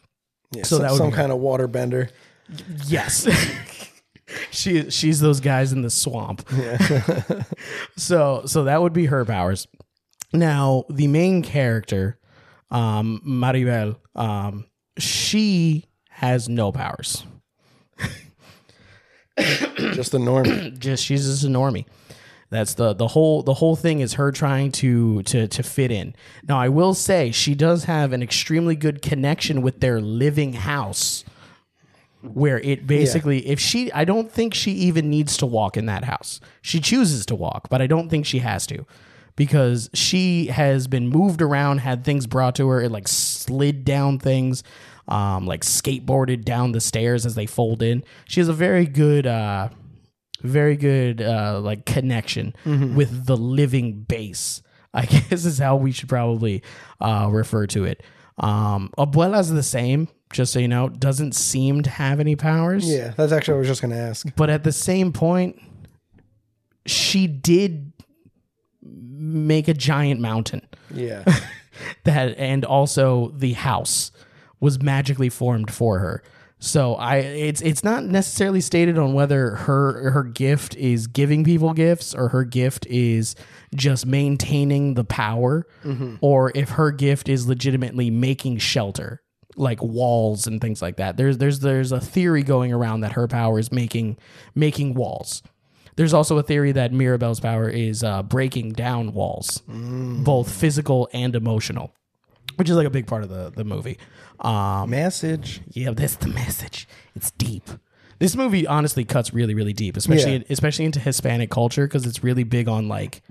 Yeah, 0.53 0.65
So 0.65 0.77
so 0.77 0.83
that 0.83 0.91
would 0.93 0.99
some 0.99 1.11
be- 1.11 1.17
kind 1.17 1.33
of 1.33 1.39
water 1.39 1.69
bender. 1.69 2.11
Yes. 2.87 3.27
she 4.51 4.91
she's 4.91 5.21
those 5.21 5.41
guys 5.41 5.73
in 5.73 5.83
the 5.83 5.91
swamp. 5.91 6.47
so 7.97 8.43
so 8.47 8.65
that 8.65 8.83
would 8.83 8.93
be 8.93 9.07
her 9.07 9.25
powers. 9.25 9.67
Now, 10.33 10.85
the 10.91 11.07
main 11.07 11.43
character, 11.43 12.19
um, 12.71 13.21
Mirabel, 13.25 13.99
um, 14.15 14.67
she 14.99 15.87
has 16.11 16.49
no 16.49 16.71
powers. 16.73 17.25
Just 19.95 20.13
the 20.13 20.19
norm. 20.19 20.45
Just 20.79 21.05
she's 21.05 21.25
just 21.27 21.45
a 21.45 21.47
normie. 21.47 21.87
That's 22.51 22.75
the 22.75 22.95
the 22.95 23.09
whole 23.09 23.43
the 23.43 23.55
whole 23.55 23.77
thing 23.77 24.01
is 24.01 24.15
her 24.15 24.33
trying 24.33 24.73
to 24.73 25.23
to 25.25 25.47
to 25.49 25.63
fit 25.63 25.91
in. 25.91 26.15
Now, 26.49 26.59
I 26.59 26.69
will 26.69 26.95
say 26.95 27.31
she 27.31 27.55
does 27.55 27.85
have 27.85 28.13
an 28.13 28.23
extremely 28.23 28.75
good 28.75 29.03
connection 29.03 29.61
with 29.61 29.81
their 29.81 30.01
living 30.01 30.55
house 30.55 31.25
where 32.23 32.59
it 32.61 32.87
basically 32.87 33.47
if 33.47 33.61
she 33.61 33.93
I 33.93 34.05
don't 34.05 34.31
think 34.33 34.55
she 34.55 34.73
even 34.73 35.11
needs 35.11 35.37
to 35.39 35.47
walk 35.47 35.77
in 35.77 35.87
that 35.87 36.05
house. 36.05 36.41
She 36.63 36.81
chooses 36.81 37.27
to 37.27 37.35
walk, 37.35 37.69
but 37.69 37.83
I 37.83 37.87
don't 37.87 38.09
think 38.09 38.25
she 38.25 38.39
has 38.39 38.67
to 38.69 38.87
because 39.37 39.91
she 39.95 40.47
has 40.47 40.89
been 40.89 41.07
moved 41.09 41.41
around, 41.43 41.79
had 41.79 42.03
things 42.03 42.27
brought 42.27 42.57
to 42.57 42.69
her, 42.69 42.81
it 42.81 42.91
like 42.91 43.07
slid 43.09 43.85
down 43.85 44.19
things, 44.19 44.65
um 45.07 45.47
like 45.47 45.61
skateboarded 45.65 46.45
down 46.45 46.73
the 46.73 46.81
stairs 46.81 47.27
as 47.27 47.35
they 47.35 47.47
fold 47.47 47.83
in. 47.83 48.03
She 48.25 48.41
has 48.41 48.49
a 48.49 48.55
very 48.55 48.87
good 48.87 49.27
uh 49.27 49.69
very 50.43 50.77
good 50.77 51.21
uh 51.21 51.61
like 51.61 51.85
connection 51.85 52.55
with 52.65 53.27
the 53.27 53.37
living 53.37 54.01
base. 54.03 54.63
I 54.95 55.05
guess 55.07 55.45
is 55.45 55.59
how 55.59 55.77
we 55.77 55.93
should 55.93 56.09
probably 56.09 56.63
uh 57.01 57.29
refer 57.31 57.67
to 57.69 57.85
it. 57.85 58.03
Um 58.39 58.91
Abuela's 58.97 59.51
the 59.51 59.63
same, 59.63 60.09
just 60.33 60.53
so 60.53 60.59
you 60.59 60.69
know, 60.69 60.89
doesn't 60.89 61.35
seem 61.35 61.83
to 61.83 61.91
have 61.91 62.21
any 62.21 62.37
powers. 62.37 62.89
Yeah, 62.89 63.13
that's 63.17 63.33
actually 63.33 63.55
what 63.55 63.59
I 63.59 63.61
was 63.61 63.69
just 63.69 63.83
going 63.83 63.91
to 63.93 63.99
ask. 63.99 64.27
But 64.37 64.49
at 64.51 64.63
the 64.65 64.73
same 64.73 65.13
point, 65.13 65.61
she 66.87 67.27
did 67.27 67.93
make 68.83 69.69
a 69.69 69.75
giant 69.75 70.21
mountain 70.21 70.67
Yeah. 70.95 71.25
that 72.05 72.39
and 72.39 72.65
also 72.65 73.33
the 73.37 73.53
house 73.55 74.11
was 74.61 74.81
magically 74.83 75.29
formed 75.29 75.71
for 75.73 75.99
her. 75.99 76.23
So 76.61 76.95
I 76.97 77.17
it's 77.19 77.61
it's 77.61 77.85
not 77.85 78.05
necessarily 78.05 78.61
stated 78.61 78.99
on 78.99 79.13
whether 79.15 79.55
her 79.55 80.11
her 80.11 80.25
gift 80.25 80.75
is 80.77 81.07
giving 81.07 81.45
people 81.45 81.73
gifts 81.73 82.15
or 82.15 82.29
her 82.31 82.45
gift 82.45 82.85
is 82.87 83.37
just 83.75 84.07
maintaining 84.07 84.95
the 84.95 85.05
power 85.05 85.67
or 86.21 86.51
if 86.55 86.71
her 86.71 86.91
gift 86.91 87.29
is 87.29 87.47
legitimately 87.47 88.11
making 88.11 88.59
shelter 88.59 89.23
like 89.57 89.83
walls 89.83 90.47
and 90.47 90.61
things 90.61 90.83
like 90.83 90.97
that. 90.97 91.17
There's 91.17 91.39
there's 91.39 91.61
there's 91.61 91.93
a 91.93 92.01
theory 92.01 92.43
going 92.43 92.73
around 92.73 93.01
that 93.01 93.13
her 93.13 93.29
power 93.29 93.59
is 93.59 93.71
making 93.71 94.17
making 94.55 94.95
walls. 94.95 95.43
There's 95.97 96.15
also 96.15 96.39
a 96.39 96.43
theory 96.45 96.71
that 96.73 96.93
Mirabel's 96.93 97.41
power 97.41 97.69
is 97.69 98.05
uh, 98.05 98.23
breaking 98.23 98.73
down 98.75 99.13
walls, 99.15 99.63
both 100.25 100.49
physical 100.51 101.09
and 101.13 101.35
emotional, 101.35 101.93
which 102.59 102.69
is 102.69 102.77
like 102.77 102.87
a 102.87 102.91
big 102.91 103.07
part 103.07 103.23
of 103.23 103.29
the 103.29 103.51
the 103.51 103.65
movie. 103.65 103.99
Um, 104.41 104.91
Message. 104.91 105.63
yeah, 105.71 105.91
that's 105.93 106.17
the 106.17 106.29
message. 106.29 106.87
It's 107.17 107.31
deep. 107.33 107.69
This 108.21 108.35
movie 108.37 108.67
honestly 108.67 109.05
cuts 109.05 109.33
really, 109.33 109.55
really 109.55 109.73
deep, 109.73 109.97
especially 109.97 110.39
Yeah. 110.39 110.43
especially 110.51 110.85
into 110.85 111.01
Hispanic 111.01 111.51
culture 111.51 111.87
because 111.87 112.05
it's 112.07 112.23
really 112.23 112.45
big 112.45 112.69
on 112.69 112.89
like 112.89 113.23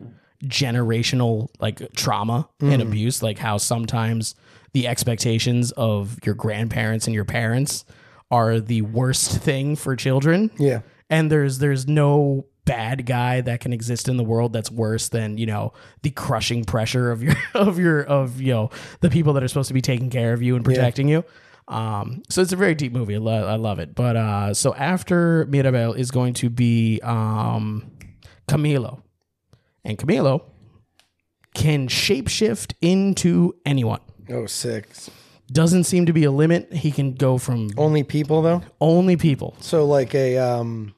generational 0.51 1.49
like 1.59 1.81
trauma 1.93 2.47
and 2.61 2.81
abuse, 2.81 3.21
like 3.23 3.37
how 3.39 3.57
sometimes 3.57 4.35
the 4.73 4.87
expectations 4.87 5.71
of 5.73 6.17
your 6.25 6.35
grandparents 6.35 7.05
and 7.07 7.13
your 7.13 7.25
parents 7.25 7.85
are 8.29 8.59
the 8.59 8.81
worst 8.81 9.39
thing 9.41 9.75
for 9.75 9.95
children 9.95 10.51
Yeah. 10.59 10.81
and 11.09 11.31
there's 11.31 11.59
there's 11.59 11.87
no 11.87 12.45
bad 12.67 13.05
guy 13.05 13.41
that 13.41 13.59
can 13.61 13.71
exist 13.73 14.07
in 14.07 14.17
the 14.17 14.23
world 14.23 14.53
that's 14.53 14.69
worse 14.69 15.09
than 15.09 15.37
you 15.37 15.45
know 15.47 15.73
the 16.03 16.11
crushing 16.11 16.63
pressure 16.65 17.09
of 17.09 17.23
your 17.23 17.35
of 17.55 17.79
your 17.79 18.03
of 18.03 18.39
you 18.41 18.53
know 18.53 18.69
the 19.01 19.09
people 19.09 19.33
that 19.33 19.41
are 19.43 19.47
supposed 19.47 19.69
to 19.69 19.73
be 19.73 19.81
taking 19.81 20.09
care 20.09 20.33
of 20.33 20.41
you 20.43 20.55
and 20.55 20.63
protecting 20.65 21.07
you. 21.07 21.23
Um 21.67 22.21
so 22.29 22.41
it's 22.41 22.53
a 22.53 22.55
very 22.55 22.75
deep 22.75 22.93
movie. 22.93 23.15
I, 23.15 23.19
lo- 23.19 23.47
I 23.47 23.55
love 23.55 23.79
it. 23.79 23.95
But 23.95 24.15
uh 24.15 24.53
so 24.53 24.73
after 24.75 25.45
mirabel 25.47 25.93
is 25.93 26.11
going 26.11 26.33
to 26.35 26.49
be 26.49 26.99
um 27.03 27.91
camilo. 28.47 29.01
And 29.83 29.97
camilo 29.97 30.43
can 31.53 31.87
shapeshift 31.87 32.73
into 32.81 33.55
anyone. 33.65 34.01
Oh, 34.29 34.45
six. 34.45 35.09
doesn't 35.51 35.85
seem 35.85 36.05
to 36.05 36.13
be 36.13 36.25
a 36.25 36.31
limit. 36.31 36.71
He 36.73 36.91
can 36.91 37.13
go 37.13 37.37
from 37.37 37.69
Only 37.77 38.03
people 38.03 38.41
though. 38.41 38.61
only 38.81 39.15
people. 39.15 39.55
So 39.61 39.85
like 39.85 40.13
a 40.13 40.37
um. 40.37 40.93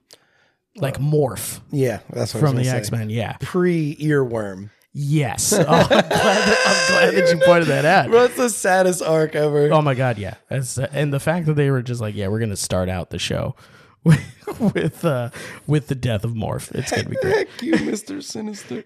Like 0.78 0.98
morph 0.98 1.60
Yeah, 1.72 2.00
that's 2.10 2.34
what 2.34 2.42
from 2.42 2.50
I 2.50 2.60
was 2.60 2.68
the 2.68 2.72
gonna 2.72 2.72
say. 2.72 2.78
x-men 2.78 3.10
yeah 3.10 3.38
Pre 3.42 3.96
earworm. 3.98 4.70
Yes. 4.92 5.54
Oh, 5.58 5.64
I'm, 5.68 5.88
glad 5.88 6.10
that, 6.10 6.58
I'm 6.66 7.14
glad 7.14 7.14
that 7.16 7.34
you 7.34 7.42
pointed 7.46 7.68
that 7.68 7.86
out. 7.86 8.10
That's 8.12 8.36
the 8.36 8.50
saddest 8.50 9.04
arc 9.04 9.36
ever. 9.36 9.72
Oh 9.72 9.82
my 9.84 9.94
god, 9.94 10.18
yeah. 10.18 10.34
That's, 10.50 10.80
and 10.80 11.14
the 11.14 11.20
fact 11.20 11.46
that 11.46 11.54
they 11.54 11.70
were 11.70 11.84
just 11.84 12.02
like, 12.02 12.16
yeah, 12.16 12.28
we're 12.28 12.40
gonna 12.40 12.56
start 12.56 12.90
out 12.90 13.12
the 13.12 13.20
show 13.20 13.56
with 14.04 14.20
with, 14.74 15.06
uh, 15.06 15.30
with 15.68 15.88
the 15.88 15.96
death 15.96 16.24
of 16.24 16.32
Morph. 16.32 16.72
It's 16.74 16.90
gonna 16.92 17.08
be 17.08 17.18
great. 17.22 17.50
Heck 17.50 17.62
you, 17.62 17.78
Mister 17.86 18.20
Sinister. 18.22 18.84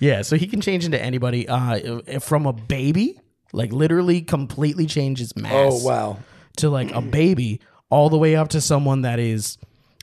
Yeah. 0.00 0.22
So 0.22 0.36
he 0.36 0.46
can 0.46 0.60
change 0.60 0.84
into 0.84 1.00
anybody. 1.00 1.46
Uh, 1.48 2.00
from 2.20 2.46
a 2.46 2.52
baby, 2.52 3.20
like 3.52 3.72
literally 3.72 4.22
completely 4.22 4.86
change 4.86 5.18
his 5.18 5.36
mass. 5.36 5.52
Oh 5.54 5.84
wow. 5.84 6.18
To 6.58 6.70
like 6.70 6.92
a 6.92 7.00
baby, 7.02 7.60
all 7.94 8.10
the 8.10 8.18
way 8.18 8.34
up 8.34 8.48
to 8.48 8.60
someone 8.60 9.02
that 9.02 9.20
is, 9.20 9.56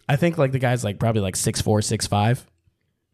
I 0.07 0.15
think 0.15 0.37
like 0.37 0.53
the 0.53 0.59
guy's 0.59 0.81
like 0.83 0.97
probably 0.97 1.21
like 1.21 1.35
six 1.35 1.59
four, 1.59 1.81
six 1.81 2.07
five. 2.07 2.47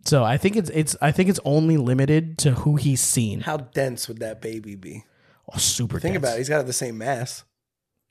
So 0.05 0.23
I 0.23 0.37
think 0.37 0.55
it's 0.55 0.69
it's 0.69 0.95
I 1.01 1.11
think 1.11 1.29
it's 1.29 1.39
only 1.43 1.77
limited 1.77 2.37
to 2.39 2.51
who 2.51 2.75
he's 2.75 3.01
seen. 3.01 3.41
How 3.41 3.57
dense 3.57 4.07
would 4.07 4.19
that 4.19 4.39
baby 4.39 4.75
be? 4.75 5.03
Oh, 5.51 5.57
super. 5.57 5.99
Think 5.99 6.13
dense. 6.13 6.23
about 6.23 6.35
it. 6.35 6.37
He's 6.37 6.49
got 6.49 6.65
the 6.67 6.73
same 6.73 6.99
mass. 6.99 7.43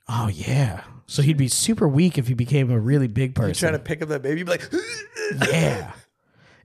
Oh 0.09 0.27
yeah. 0.27 0.83
So 1.05 1.21
he'd 1.21 1.37
be 1.37 1.47
super 1.47 1.87
weak 1.87 2.17
if 2.17 2.27
he 2.27 2.33
became 2.33 2.69
a 2.69 2.79
really 2.79 3.07
big 3.07 3.33
person. 3.33 3.49
You 3.49 3.55
Trying 3.55 3.73
to 3.73 3.79
pick 3.79 4.01
up 4.01 4.09
that 4.09 4.21
baby, 4.21 4.39
you'd 4.39 4.45
be 4.45 4.51
like, 4.51 4.69
yeah. 5.49 5.93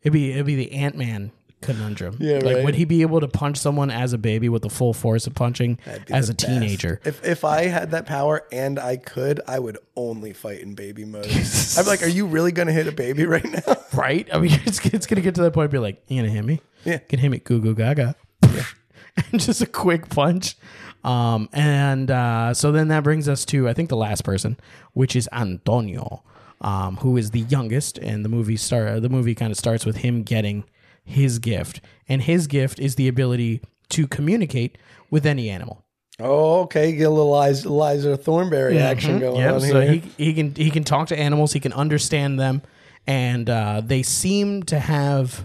It'd 0.03 0.13
be 0.13 0.33
it'd 0.33 0.47
be 0.47 0.57
the 0.57 0.73
Ant 0.73 0.97
Man 0.97 1.31
conundrum. 1.63 2.17
Yeah, 2.21 2.39
Like 2.39 2.57
right. 2.57 2.65
would 2.65 2.75
he 2.75 2.85
be 2.85 3.01
able 3.03 3.21
to 3.21 3.29
punch 3.29 3.57
someone 3.57 3.91
as 3.91 4.13
a 4.13 4.19
baby 4.19 4.49
with 4.51 4.63
the 4.63 4.69
full 4.69 4.93
force 4.93 5.27
of 5.27 5.35
punching 5.35 5.79
as 6.11 6.29
a 6.29 6.35
best. 6.35 6.47
teenager? 6.47 7.01
If 7.05 7.25
if 7.25 7.45
I 7.45 7.67
had 7.67 7.93
that 7.93 8.05
power 8.07 8.45
and 8.53 8.79
I 8.79 8.97
could, 8.99 9.41
I 9.49 9.59
would 9.59 9.79
only 9.97 10.33
fight 10.33 10.61
in 10.61 10.75
baby 10.75 11.05
mode. 11.05 11.27
I'd 11.27 11.83
be 11.85 11.89
like, 11.89 12.03
"Are 12.03 12.07
you 12.09 12.27
really 12.27 12.53
gonna 12.53 12.73
hit 12.73 12.87
a 12.87 12.93
baby 12.93 13.25
right 13.25 13.45
now?" 13.45 13.77
Right? 13.95 14.29
I 14.33 14.39
mean 14.39 14.53
it's 14.67 14.85
it's 14.87 15.07
gonna 15.07 15.21
get 15.23 15.35
to 15.37 15.43
that 15.43 15.53
point 15.53 15.71
be 15.71 15.79
like, 15.79 16.03
you 16.09 16.21
gonna 16.21 16.33
hit 16.33 16.45
me? 16.45 16.61
Yeah. 16.85 16.99
Can 16.99 17.19
hit 17.19 17.31
me 17.31 17.39
goo 17.39 17.61
goo 17.61 17.75
gaga. 17.75 18.17
and 18.43 19.41
just 19.41 19.61
a 19.63 19.67
quick 19.67 20.09
punch. 20.09 20.57
Um 21.05 21.49
and 21.53 22.11
uh 22.11 22.55
so 22.55 22.73
then 22.73 22.89
that 22.89 23.03
brings 23.05 23.29
us 23.29 23.45
to 23.47 23.69
I 23.69 23.73
think 23.75 23.89
the 23.89 23.97
last 23.97 24.25
person, 24.25 24.57
which 24.93 25.15
is 25.17 25.29
Antonio. 25.33 26.23
Um, 26.61 26.99
who 26.99 27.17
is 27.17 27.33
the 27.33 27.41
youngest, 27.41 27.99
and 27.99 28.25
the 28.25 28.29
movie 28.29 28.57
start 28.57 29.03
the 29.03 29.09
movie 29.09 29.35
kind 29.35 29.51
of 29.51 29.59
starts 29.59 29.85
with 29.85 29.97
him 29.97 30.23
getting 30.23 30.63
his 31.05 31.39
gift, 31.39 31.81
and 32.09 32.23
his 32.23 32.47
gift 32.47 32.79
is 32.79 32.95
the 32.97 33.09
ability 33.09 33.61
to 33.91 34.07
communicate 34.07 34.79
with 35.11 35.27
any 35.27 35.51
animal. 35.51 35.85
Oh, 36.21 36.61
okay. 36.63 36.93
Get 36.93 37.05
a 37.05 37.11
little 37.11 37.37
Liza, 37.39 37.69
Liza 37.73 38.17
Thornberry 38.17 38.79
action 38.79 39.19
going 39.19 39.37
Yep. 39.41 39.55
on 39.55 39.61
So 39.61 39.81
here. 39.81 39.93
he 39.93 40.03
he 40.25 40.35
can 40.35 40.55
he 40.55 40.71
can 40.71 40.85
talk 40.85 41.09
to 41.09 41.19
animals. 41.19 41.53
He 41.53 41.61
can 41.61 41.73
understand 41.73 42.39
them, 42.39 42.63
and 43.07 43.49
uh, 43.51 43.83
they 43.85 44.03
seem 44.03 44.63
to 44.65 44.79
have 44.79 45.45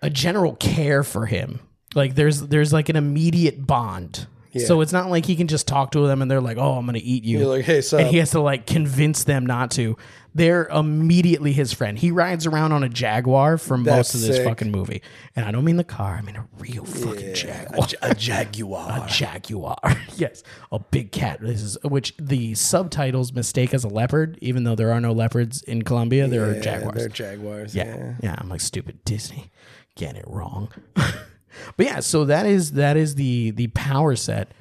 a 0.00 0.08
general 0.08 0.54
care 0.56 1.02
for 1.02 1.26
him. 1.26 1.60
Like 1.94 2.14
there's 2.14 2.40
there's 2.42 2.72
like 2.72 2.88
an 2.88 2.96
immediate 2.96 3.66
bond. 3.66 4.26
So 4.66 4.80
it's 4.80 4.92
not 4.92 5.08
like 5.10 5.26
he 5.26 5.36
can 5.36 5.46
just 5.46 5.68
talk 5.68 5.92
to 5.92 6.08
them 6.08 6.22
and 6.22 6.28
they're 6.28 6.40
like, 6.40 6.56
"Oh, 6.56 6.72
I'm 6.72 6.84
gonna 6.86 6.98
eat 7.00 7.22
you." 7.22 7.38
You're 7.38 7.56
like, 7.56 7.64
"Hey, 7.64 7.80
sup?" 7.82 8.00
and 8.00 8.08
he 8.08 8.16
has 8.18 8.32
to 8.32 8.40
like 8.40 8.66
convince 8.66 9.22
them 9.22 9.46
not 9.46 9.70
to. 9.72 9.96
They're 10.34 10.66
immediately 10.66 11.52
his 11.52 11.72
friend. 11.72 11.98
He 11.98 12.10
rides 12.12 12.46
around 12.46 12.70
on 12.72 12.84
a 12.84 12.88
Jaguar 12.88 13.58
for 13.58 13.76
most 13.76 13.86
That's 13.86 14.14
of 14.14 14.20
this 14.20 14.36
sick. 14.36 14.44
fucking 14.46 14.70
movie, 14.70 15.02
and 15.34 15.44
I 15.44 15.50
don't 15.50 15.64
mean 15.64 15.76
the 15.76 15.82
car. 15.84 16.14
I 16.16 16.20
mean 16.22 16.36
a 16.36 16.46
real 16.58 16.84
fucking 16.84 17.34
Jaguar. 17.34 17.86
a 18.02 18.14
jaguar. 18.14 19.04
A 19.04 19.08
jaguar. 19.08 19.78
yes, 20.16 20.42
a 20.70 20.78
big 20.78 21.10
cat. 21.10 21.40
This 21.40 21.62
is 21.62 21.78
which 21.82 22.14
the 22.18 22.54
subtitles 22.54 23.32
mistake 23.32 23.74
as 23.74 23.82
a 23.82 23.88
leopard, 23.88 24.38
even 24.40 24.62
though 24.64 24.76
there 24.76 24.92
are 24.92 25.00
no 25.00 25.12
leopards 25.12 25.62
in 25.62 25.82
Colombia. 25.82 26.28
There 26.28 26.48
are 26.48 26.54
Yeah, 26.54 26.60
jaguars. 26.60 26.94
They're 26.96 27.08
jaguars. 27.08 27.74
yeah. 27.74 27.96
Yeah. 27.96 28.12
yeah, 28.22 28.34
I'm 28.38 28.48
like 28.48 28.60
stupid 28.60 29.04
Disney, 29.04 29.50
get 29.96 30.14
it 30.16 30.24
wrong. 30.28 30.68
but 30.94 31.86
yeah, 31.86 31.98
so 32.00 32.24
that 32.26 32.46
is 32.46 32.72
that 32.72 32.96
is 32.96 33.16
the 33.16 33.50
the 33.50 33.66
power 33.68 34.14
set 34.14 34.52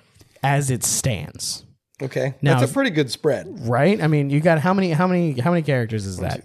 as 0.42 0.72
it 0.72 0.84
stands, 0.84 1.66
Okay. 2.02 2.34
Now- 2.42 2.60
That's 2.60 2.72
a 2.72 2.74
pretty 2.74 2.92
good 2.92 3.12
spread. 3.12 3.48
right? 3.68 4.02
I 4.02 4.08
mean, 4.08 4.30
you 4.30 4.40
got 4.40 4.60
how 4.60 4.74
many 4.74 4.92
how 4.92 5.08
many 5.08 5.40
how 5.40 5.52
many 5.52 5.64
characters 5.64 6.06
is 6.06 6.18
that? 6.18 6.44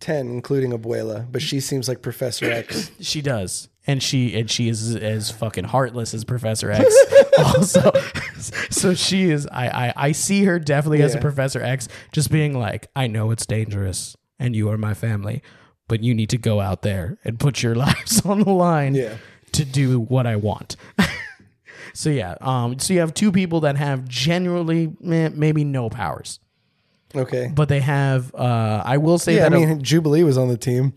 Ten, 0.00 0.28
including 0.28 0.70
Abuela, 0.70 1.26
but 1.30 1.42
she 1.42 1.58
seems 1.60 1.88
like 1.88 2.02
Professor 2.02 2.50
X. 2.50 2.90
She 3.00 3.20
does. 3.20 3.68
And 3.86 4.02
she 4.02 4.38
and 4.38 4.50
she 4.50 4.68
is 4.68 4.94
as 4.94 5.30
fucking 5.30 5.64
heartless 5.64 6.12
as 6.14 6.22
Professor 6.24 6.70
X. 6.70 6.94
also, 7.38 7.90
so 8.70 8.92
she 8.94 9.30
is. 9.30 9.46
I 9.50 9.68
I, 9.88 9.92
I 10.08 10.12
see 10.12 10.44
her 10.44 10.58
definitely 10.58 11.02
as 11.02 11.14
a 11.14 11.18
Professor 11.20 11.62
X, 11.62 11.88
just 12.12 12.30
being 12.30 12.58
like, 12.58 12.88
I 12.94 13.06
know 13.06 13.30
it's 13.30 13.46
dangerous, 13.46 14.14
and 14.38 14.54
you 14.54 14.68
are 14.70 14.76
my 14.76 14.92
family, 14.92 15.42
but 15.88 16.02
you 16.02 16.14
need 16.14 16.28
to 16.30 16.38
go 16.38 16.60
out 16.60 16.82
there 16.82 17.18
and 17.24 17.40
put 17.40 17.62
your 17.62 17.74
lives 17.86 18.24
on 18.26 18.40
the 18.40 18.50
line 18.52 18.94
Yeah. 18.94 19.16
to 19.52 19.64
do 19.64 19.98
what 20.00 20.26
I 20.26 20.36
want. 20.36 20.76
so 21.98 22.10
yeah, 22.10 22.36
um, 22.40 22.78
so 22.78 22.94
you 22.94 23.00
have 23.00 23.12
two 23.12 23.32
people 23.32 23.60
that 23.62 23.76
have 23.76 24.06
generally 24.06 24.92
eh, 25.04 25.30
maybe 25.34 25.64
no 25.64 25.90
powers, 25.90 26.38
Okay. 27.12 27.50
but 27.52 27.68
they 27.68 27.80
have. 27.80 28.32
Uh, 28.34 28.82
I 28.84 28.98
will 28.98 29.18
say 29.18 29.34
Yeah, 29.36 29.46
I 29.46 29.48
that 29.48 29.58
mean, 29.58 29.82
Jubilee 29.82 30.22
was 30.22 30.38
on 30.38 30.46
the 30.46 30.56
team. 30.56 30.92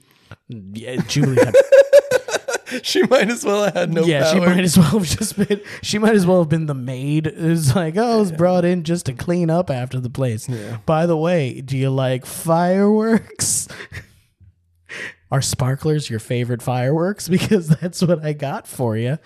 yeah, 0.47 0.97
Julie 1.07 1.43
had 1.43 1.55
She 2.83 3.01
might 3.03 3.29
as 3.29 3.43
well 3.43 3.63
have 3.65 3.73
had 3.73 3.93
no 3.93 4.03
yeah, 4.05 4.31
she 4.31 4.39
might 4.39 4.59
as 4.63 4.77
well 4.77 4.85
have 4.99 5.03
just 5.03 5.35
been. 5.37 5.59
She 5.81 5.97
might 5.97 6.13
as 6.15 6.25
well 6.27 6.39
have 6.39 6.49
been 6.49 6.67
the 6.67 6.75
maid. 6.75 7.25
It's 7.27 7.75
like, 7.75 7.97
oh, 7.97 8.13
I 8.13 8.15
was 8.17 8.31
brought 8.31 8.63
in 8.63 8.83
just 8.83 9.07
to 9.07 9.13
clean 9.13 9.49
up 9.49 9.69
after 9.71 9.99
the 9.99 10.09
place. 10.09 10.47
By 10.85 11.05
the 11.07 11.17
way, 11.17 11.61
do 11.61 11.75
you 11.77 11.89
like 11.89 12.25
fireworks? 12.27 13.67
Are 15.31 15.41
sparklers 15.41 16.09
your 16.09 16.19
favorite 16.19 16.61
fireworks? 16.61 17.27
Because 17.37 17.67
that's 17.69 18.01
what 18.03 18.23
I 18.23 18.33
got 18.33 18.67
for 18.67 18.95
you. 18.97 19.17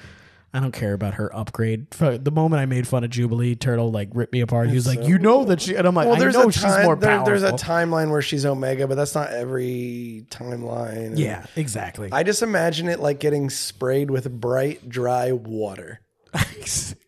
I 0.56 0.62
don't 0.62 0.72
care 0.72 0.94
about 0.94 1.16
her 1.16 1.36
upgrade. 1.36 1.88
Fu- 1.94 2.18
The 2.18 2.32
moment 2.32 2.62
I 2.62 2.66
made 2.66 2.88
fun 2.88 3.04
of 3.04 3.10
Jubilee, 3.10 3.56
Turtle 3.56 3.92
like 3.92 4.10
ripped 4.14 4.32
me 4.34 4.40
apart. 4.42 4.70
He 4.70 4.76
was 4.76 4.88
like, 4.88 5.04
"You 5.04 5.20
know 5.20 5.44
that 5.46 5.62
she," 5.62 5.76
and 5.76 5.86
I'm 5.88 5.94
like, 5.94 6.08
well, 6.08 6.16
"I 6.16 6.20
there's 6.20 6.34
know 6.34 6.48
a 6.48 6.52
she's 6.52 6.62
time, 6.64 6.86
more 6.86 6.96
there- 6.96 7.10
powerful." 7.18 7.26
there's 7.26 7.44
a 7.44 7.52
timeline 7.52 8.10
where 8.10 8.22
she's 8.22 8.46
Omega, 8.46 8.88
but 8.88 8.96
that's 8.96 9.14
not 9.16 9.32
every 9.32 10.26
timeline. 10.30 10.96
And 11.08 11.20
yeah, 11.20 11.46
exactly. 11.56 12.10
I 12.12 12.24
just 12.24 12.42
imagine 12.42 12.88
it 12.88 13.00
like 13.00 13.20
getting 13.20 13.50
sprayed 13.50 14.10
with 14.10 14.32
bright, 14.32 14.88
dry 14.90 15.32
water. 15.34 16.00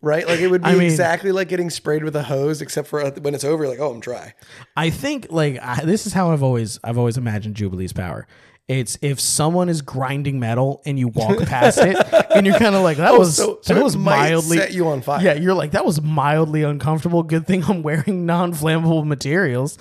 Right? 0.02 0.28
Like 0.28 0.40
it 0.40 0.48
would 0.48 0.62
be 0.62 0.70
I 0.70 0.74
mean- 0.74 0.84
exactly 0.84 1.32
like 1.32 1.48
getting 1.50 1.70
sprayed 1.72 2.04
with 2.04 2.16
a 2.16 2.22
hose, 2.24 2.62
except 2.62 2.88
for 2.88 3.02
uh, 3.04 3.12
when 3.22 3.34
it's 3.34 3.44
over, 3.44 3.64
you're 3.64 3.72
like, 3.72 3.80
oh, 3.80 3.92
I'm 3.92 4.00
dry. 4.00 4.34
I 4.76 4.90
think 4.92 5.28
like 5.32 5.58
I, 5.62 5.84
this 5.84 6.06
is 6.06 6.14
how 6.14 6.32
I've 6.32 6.44
always 6.44 6.80
I've 6.84 6.98
always 7.00 7.18
imagined 7.18 7.56
Jubilee's 7.56 7.94
power. 7.94 8.28
It's 8.68 8.98
if 9.02 9.20
someone 9.22 9.70
is 9.70 9.82
grinding 9.82 10.42
metal 10.42 10.82
and 10.86 11.00
you 11.00 11.08
walk 11.08 11.40
past 11.46 11.80
it 11.82 11.96
and 12.36 12.46
you're 12.46 12.60
kind 12.60 12.76
of 12.76 12.82
like 12.82 12.98
that 12.98 13.12
oh, 13.14 13.20
was 13.20 13.40
Oh, 13.40 13.44
so- 13.44 13.60
so 13.62 13.74
that 13.74 13.80
it 13.80 13.84
was 13.84 13.96
mildly 13.96 14.58
set 14.58 14.74
you 14.74 14.88
on 14.90 15.02
fire. 15.02 15.24
Yeah, 15.24 15.34
you're 15.36 15.54
like 15.54 15.72
that 15.72 15.86
was 15.86 16.02
mildly 16.02 16.64
uncomfortable. 16.64 17.24
Good 17.24 17.48
thing 17.48 17.64
I'm 17.64 17.82
wearing 17.82 18.26
non-flammable 18.26 19.06
materials. 19.06 19.78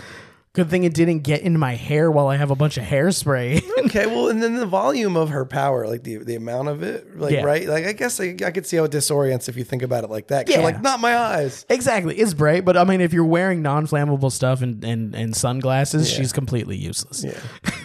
Good 0.53 0.70
thing 0.70 0.85
it 0.85 0.94
didn't 0.94 1.18
get 1.18 1.42
into 1.42 1.59
my 1.59 1.75
hair 1.75 2.11
while 2.11 2.29
I 2.29 2.37
have 2.37 2.51
a 2.51 2.55
bunch 2.55 2.77
of 2.79 2.85
hairspray. 2.85 3.62
Okay, 3.87 4.07
well, 4.07 4.29
and 4.31 4.42
then 4.42 4.57
the 4.57 4.66
volume 4.66 5.16
of 5.16 5.29
her 5.31 5.44
power, 5.46 5.87
like 5.87 6.03
the 6.03 6.16
the 6.18 6.35
amount 6.35 6.68
of 6.68 6.83
it, 6.83 7.16
like 7.18 7.33
Yeah. 7.33 7.42
right, 7.44 7.66
like 7.68 7.87
I 7.87 7.92
guess 7.92 8.20
I, 8.20 8.35
I 8.44 8.51
could 8.51 8.66
see 8.66 8.77
how 8.79 8.85
it 8.85 8.90
disorients 8.90 9.49
if 9.49 9.57
you 9.57 9.62
think 9.64 9.83
about 9.83 10.03
it 10.05 10.11
like 10.11 10.29
that. 10.29 10.49
Yeah. 10.49 10.59
Like, 10.61 10.83
not 10.83 10.99
my 11.01 11.16
eyes. 11.16 11.64
exactly, 11.68 12.16
it's 12.16 12.35
bright, 12.35 12.64
but 12.64 12.77
I 12.77 12.83
mean, 12.85 13.01
if 13.01 13.12
you're 13.12 13.25
wearing 13.25 13.62
non-flammable 13.62 14.33
stuff 14.33 14.61
and 14.62 14.83
and, 14.85 15.14
and 15.14 15.37
sunglasses, 15.37 16.11
she's 16.11 16.33
completely 16.33 16.77
useless. 16.77 17.22
Yeah. 17.25 17.38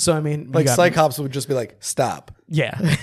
so 0.00 0.12
I 0.14 0.20
mean, 0.20 0.50
Like 0.52 0.68
Cyclops 0.68 1.18
would 1.18 1.32
just 1.32 1.48
be 1.48 1.54
like, 1.54 1.76
stop. 1.80 2.32
Yeah. 2.48 2.78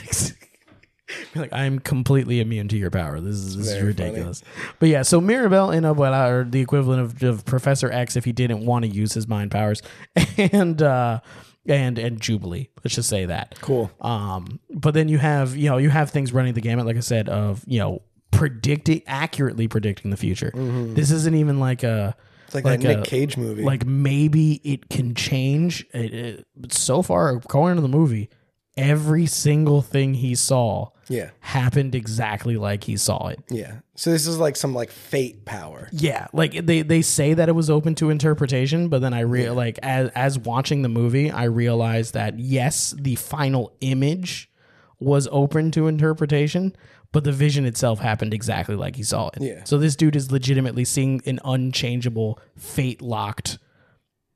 Be 1.34 1.40
like 1.40 1.54
I'm 1.54 1.80
completely 1.80 2.42
immune 2.42 2.68
to 2.68 2.78
your 2.78 2.92
power. 2.92 3.22
This 3.22 3.36
is 3.36 3.56
this 3.56 3.68
is 3.68 3.74
Very 3.74 3.88
ridiculous. 3.88 4.44
But 4.80 4.90
yeah, 4.90 5.04
so 5.04 5.22
Mirabel 5.22 5.70
and 5.70 5.86
Abuela 5.86 6.30
are 6.30 6.44
the 6.44 6.60
equivalent 6.60 7.02
of, 7.02 7.24
of 7.24 7.46
Professor 7.46 7.90
X 7.90 8.18
if 8.18 8.26
he 8.26 8.34
didn't 8.34 8.66
want 8.66 8.84
to 8.84 8.92
use 8.92 9.14
his 9.14 9.26
mind 9.26 9.52
powers, 9.52 9.82
and 10.38 10.82
uh, 10.82 11.22
and 11.66 11.98
and 11.98 12.20
Jubilee. 12.20 12.70
Let's 12.84 12.96
just 12.96 13.08
say 13.08 13.26
that. 13.26 13.58
Cool. 13.62 13.90
Um, 14.02 14.60
but 14.70 14.94
then 14.94 15.08
you 15.08 15.18
have 15.18 15.56
you 15.56 15.70
know 15.70 15.78
you 15.78 15.90
have 15.90 16.10
things 16.10 16.34
running 16.34 16.54
the 16.56 16.62
gamut, 16.62 16.86
like 16.86 16.98
I 16.98 17.02
said, 17.02 17.30
of 17.30 17.64
you 17.66 17.80
know 17.80 18.02
predicting 18.32 19.02
accurately 19.08 19.70
predicting 19.70 20.12
the 20.12 20.18
future. 20.18 20.52
This 20.54 21.10
isn't 21.12 21.36
even 21.36 21.62
like 21.62 21.84
a 21.84 22.18
It's 22.60 22.66
like, 22.66 22.82
that 22.82 22.88
Nick 22.88 23.00
a- 23.00 23.10
Cage 23.10 23.38
movie. 23.38 23.64
like 23.64 23.86
maybe 23.86 24.62
it 24.64 24.90
can 24.90 25.16
change. 25.16 25.86
It, 25.94 26.14
it, 26.14 26.48
but 26.56 26.74
so 26.74 27.02
far, 27.02 27.30
according 27.30 27.76
to 27.78 27.82
the 27.82 27.88
movie, 27.88 28.30
every 28.76 29.26
single 29.26 29.82
thing 29.82 30.14
he 30.14 30.36
saw 30.36 30.90
yeah, 31.10 31.32
happened 31.40 31.96
exactly 31.96 32.58
like 32.58 32.84
he 32.84 32.98
saw 32.98 33.28
it. 33.28 33.40
yeah. 33.50 33.80
So 33.96 34.12
this 34.12 34.28
is 34.28 34.38
like 34.38 34.56
some 34.56 34.76
like 34.76 34.92
fate 34.92 35.46
power. 35.46 35.90
Yeah, 35.92 36.28
like 36.34 36.66
they 36.66 36.84
they 36.84 37.02
say 37.02 37.34
that 37.34 37.50
it 37.50 37.54
was 37.54 37.70
open 37.70 37.96
to 37.96 38.10
interpretation, 38.12 38.90
but 38.90 39.02
then 39.02 39.14
I 39.14 39.22
real 39.22 39.56
like 39.56 39.80
as 39.82 40.10
as 40.10 40.38
watching 40.38 40.84
the 40.84 40.90
movie, 40.90 41.32
I 41.32 41.46
realized 41.46 42.14
that 42.14 42.38
yes, 42.38 42.94
the 42.98 43.16
final 43.16 43.76
image 43.82 44.52
was 45.00 45.28
open 45.32 45.72
to 45.72 45.88
interpretation, 45.88 46.76
but 47.18 47.24
the 47.24 47.32
vision 47.32 47.66
itself 47.66 47.98
happened 47.98 48.32
exactly 48.32 48.76
like 48.76 48.96
he 48.96 49.02
saw 49.02 49.30
it. 49.30 49.42
Yeah. 49.42 49.64
So 49.64 49.80
this 49.80 49.96
dude 49.96 50.16
is 50.16 50.32
legitimately 50.32 50.86
seeing 50.86 51.20
an 51.26 51.40
unchangeable, 51.44 52.40
fate 52.56 53.02
locked, 53.02 53.58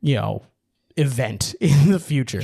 you 0.01 0.15
know, 0.15 0.41
event 0.97 1.53
in 1.61 1.91
the 1.91 1.99
future. 1.99 2.41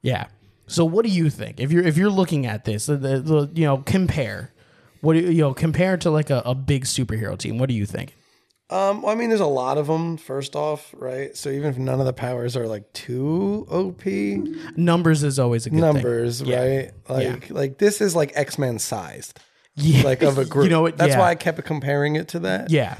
Yeah. 0.00 0.26
So 0.66 0.84
what 0.84 1.04
do 1.04 1.12
you 1.12 1.30
think 1.30 1.60
if 1.60 1.70
you're 1.70 1.84
if 1.84 1.96
you're 1.96 2.10
looking 2.10 2.44
at 2.44 2.64
this, 2.64 2.86
the, 2.86 2.96
the, 2.96 3.20
the 3.20 3.50
you 3.54 3.64
know 3.64 3.76
compare, 3.78 4.52
what 5.00 5.12
do 5.12 5.20
you, 5.20 5.42
know 5.42 5.54
compare 5.54 5.96
to 5.98 6.10
like 6.10 6.30
a, 6.30 6.42
a 6.44 6.56
big 6.56 6.84
superhero 6.84 7.38
team? 7.38 7.58
What 7.58 7.68
do 7.68 7.76
you 7.76 7.86
think? 7.86 8.16
Um, 8.68 9.02
well, 9.02 9.12
I 9.12 9.14
mean, 9.14 9.28
there's 9.28 9.40
a 9.40 9.46
lot 9.46 9.78
of 9.78 9.86
them. 9.86 10.16
First 10.16 10.56
off, 10.56 10.92
right? 10.98 11.36
So 11.36 11.50
even 11.50 11.70
if 11.70 11.78
none 11.78 12.00
of 12.00 12.06
the 12.06 12.12
powers 12.12 12.56
are 12.56 12.66
like 12.66 12.92
too 12.94 13.64
OP, 13.70 14.04
Numbers 14.76 15.22
is 15.22 15.38
always 15.38 15.66
a 15.66 15.70
good 15.70 15.78
numbers, 15.78 16.40
thing. 16.40 16.48
Yeah. 16.48 16.58
right? 16.58 16.90
Like, 17.08 17.50
like 17.50 17.78
this 17.78 18.00
is 18.00 18.16
like 18.16 18.32
X 18.34 18.58
Men 18.58 18.80
sized, 18.80 19.38
Yeah. 19.76 20.02
like 20.02 20.22
of 20.22 20.38
a 20.38 20.44
group. 20.46 20.64
You 20.64 20.70
know 20.70 20.82
what? 20.82 20.96
That's 20.96 21.14
yeah. 21.14 21.18
why 21.18 21.30
I 21.30 21.34
kept 21.34 21.62
comparing 21.64 22.16
it 22.16 22.28
to 22.28 22.40
that. 22.40 22.70
Yeah. 22.70 22.96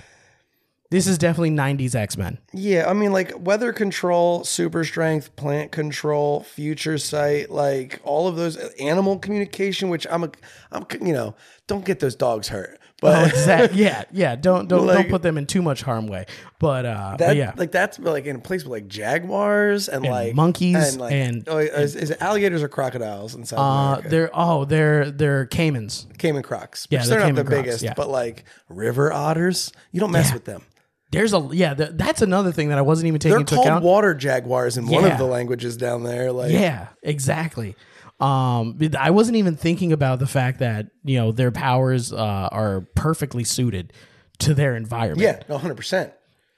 This 0.92 1.06
is 1.06 1.16
definitely 1.16 1.52
'90s 1.52 1.94
X 1.94 2.18
Men. 2.18 2.36
Yeah, 2.52 2.84
I 2.86 2.92
mean, 2.92 3.12
like 3.12 3.32
weather 3.38 3.72
control, 3.72 4.44
super 4.44 4.84
strength, 4.84 5.34
plant 5.36 5.72
control, 5.72 6.42
future 6.42 6.98
sight, 6.98 7.50
like 7.50 8.00
all 8.04 8.28
of 8.28 8.36
those 8.36 8.58
uh, 8.58 8.68
animal 8.78 9.18
communication. 9.18 9.88
Which 9.88 10.06
I'm 10.10 10.24
a, 10.24 10.30
I'm, 10.70 10.84
you 11.00 11.14
know, 11.14 11.34
don't 11.66 11.86
get 11.86 12.00
those 12.00 12.14
dogs 12.14 12.48
hurt, 12.48 12.78
but 13.02 13.22
Oh, 13.22 13.24
exactly. 13.26 13.82
yeah, 13.84 14.04
yeah. 14.12 14.36
Don't 14.36 14.68
don't 14.68 14.86
Like- 14.86 14.96
don't 14.96 15.10
put 15.10 15.20
them 15.22 15.36
in 15.36 15.44
too 15.46 15.60
much 15.60 15.82
harm 15.82 16.06
way. 16.06 16.24
But 16.58 16.86
uh, 16.86 17.16
that, 17.18 17.26
but 17.28 17.36
yeah, 17.36 17.52
like 17.56 17.72
that's 17.72 17.98
like 17.98 18.24
in 18.24 18.36
a 18.36 18.38
place 18.38 18.62
with 18.64 18.70
like 18.72 18.86
jaguars 18.88 19.88
and, 19.88 20.04
like 20.06 20.34
monkeys 20.34 20.96
like, 20.96 21.12
and- 21.12 21.44
oh, 21.48 21.58
is, 21.58 21.96
is 21.96 22.10
it 22.10 22.22
alligators 22.22 22.62
or 22.62 22.68
crocodiles 22.68 23.34
in 23.34 23.44
South 23.44 23.58
uh, 23.58 23.62
America? 23.98 24.08
they're 24.08 24.30
oh 24.32 24.64
they're 24.64 25.10
they're 25.10 25.46
caimans. 25.46 26.06
Caiman 26.18 26.42
crocs. 26.42 26.86
Yeah, 26.88 27.00
they're 27.04 27.18
they're, 27.18 27.26
not 27.32 27.34
the 27.34 27.44
crocs, 27.44 27.62
biggest, 27.62 27.82
yeah. 27.82 27.94
but 27.96 28.08
like 28.08 28.44
river 28.68 29.12
otters, 29.12 29.72
you 29.90 30.00
don't 30.00 30.12
mess 30.12 30.28
Yeah. 30.28 30.34
with 30.34 30.44
them. 30.44 30.62
There's 31.10 31.34
a 31.34 31.46
yeah. 31.52 31.74
th- 31.74 31.90
that's 31.94 32.22
another 32.22 32.52
thing 32.52 32.70
that 32.70 32.78
I 32.78 32.82
wasn't 32.82 33.08
even 33.08 33.18
taking 33.20 33.32
They're 33.32 33.40
into 33.40 33.54
called 33.56 33.66
account. 33.66 33.84
water 33.84 34.14
jaguars 34.14 34.78
in 34.78 34.86
one 34.86 35.04
of 35.04 35.18
the 35.18 35.24
languages 35.26 35.76
down 35.76 36.04
there. 36.04 36.32
Like, 36.32 36.52
Yeah, 36.52 36.88
exactly. 37.02 37.76
Um, 38.22 38.78
I 38.98 39.10
wasn't 39.10 39.36
even 39.36 39.56
thinking 39.56 39.92
about 39.92 40.18
the 40.20 40.26
fact 40.26 40.60
that 40.60 40.86
you 41.04 41.18
know 41.18 41.32
their 41.32 41.50
powers 41.50 42.12
uh, 42.12 42.16
are 42.52 42.82
perfectly 42.94 43.44
suited 43.44 43.92
to 44.38 44.54
their 44.54 44.76
environment. 44.76 45.20
yeah, 45.20 45.42
no, 45.48 45.58
hundred 45.58 45.76
percent. 45.76 46.12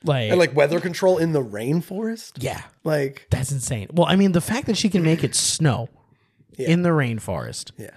like, 0.05 0.31
And 0.31 0.39
like 0.39 0.55
weather 0.55 0.81
control 0.81 1.19
in 1.19 1.33
the 1.33 1.43
rainforest. 1.43 2.33
yeah, 2.39 2.63
Like, 2.83 3.27
that's 3.31 3.51
insane. 3.53 3.89
Well, 3.93 4.07
I 4.07 4.17
mean, 4.17 4.33
the 4.33 4.41
fact 4.41 4.67
that 4.67 4.77
she 4.77 4.89
can 4.91 5.03
make 5.03 5.25
it 5.25 5.35
snow 5.35 5.89
in 6.59 6.83
the 6.83 6.91
rainforest, 6.91 7.73
yeah, 7.79 7.91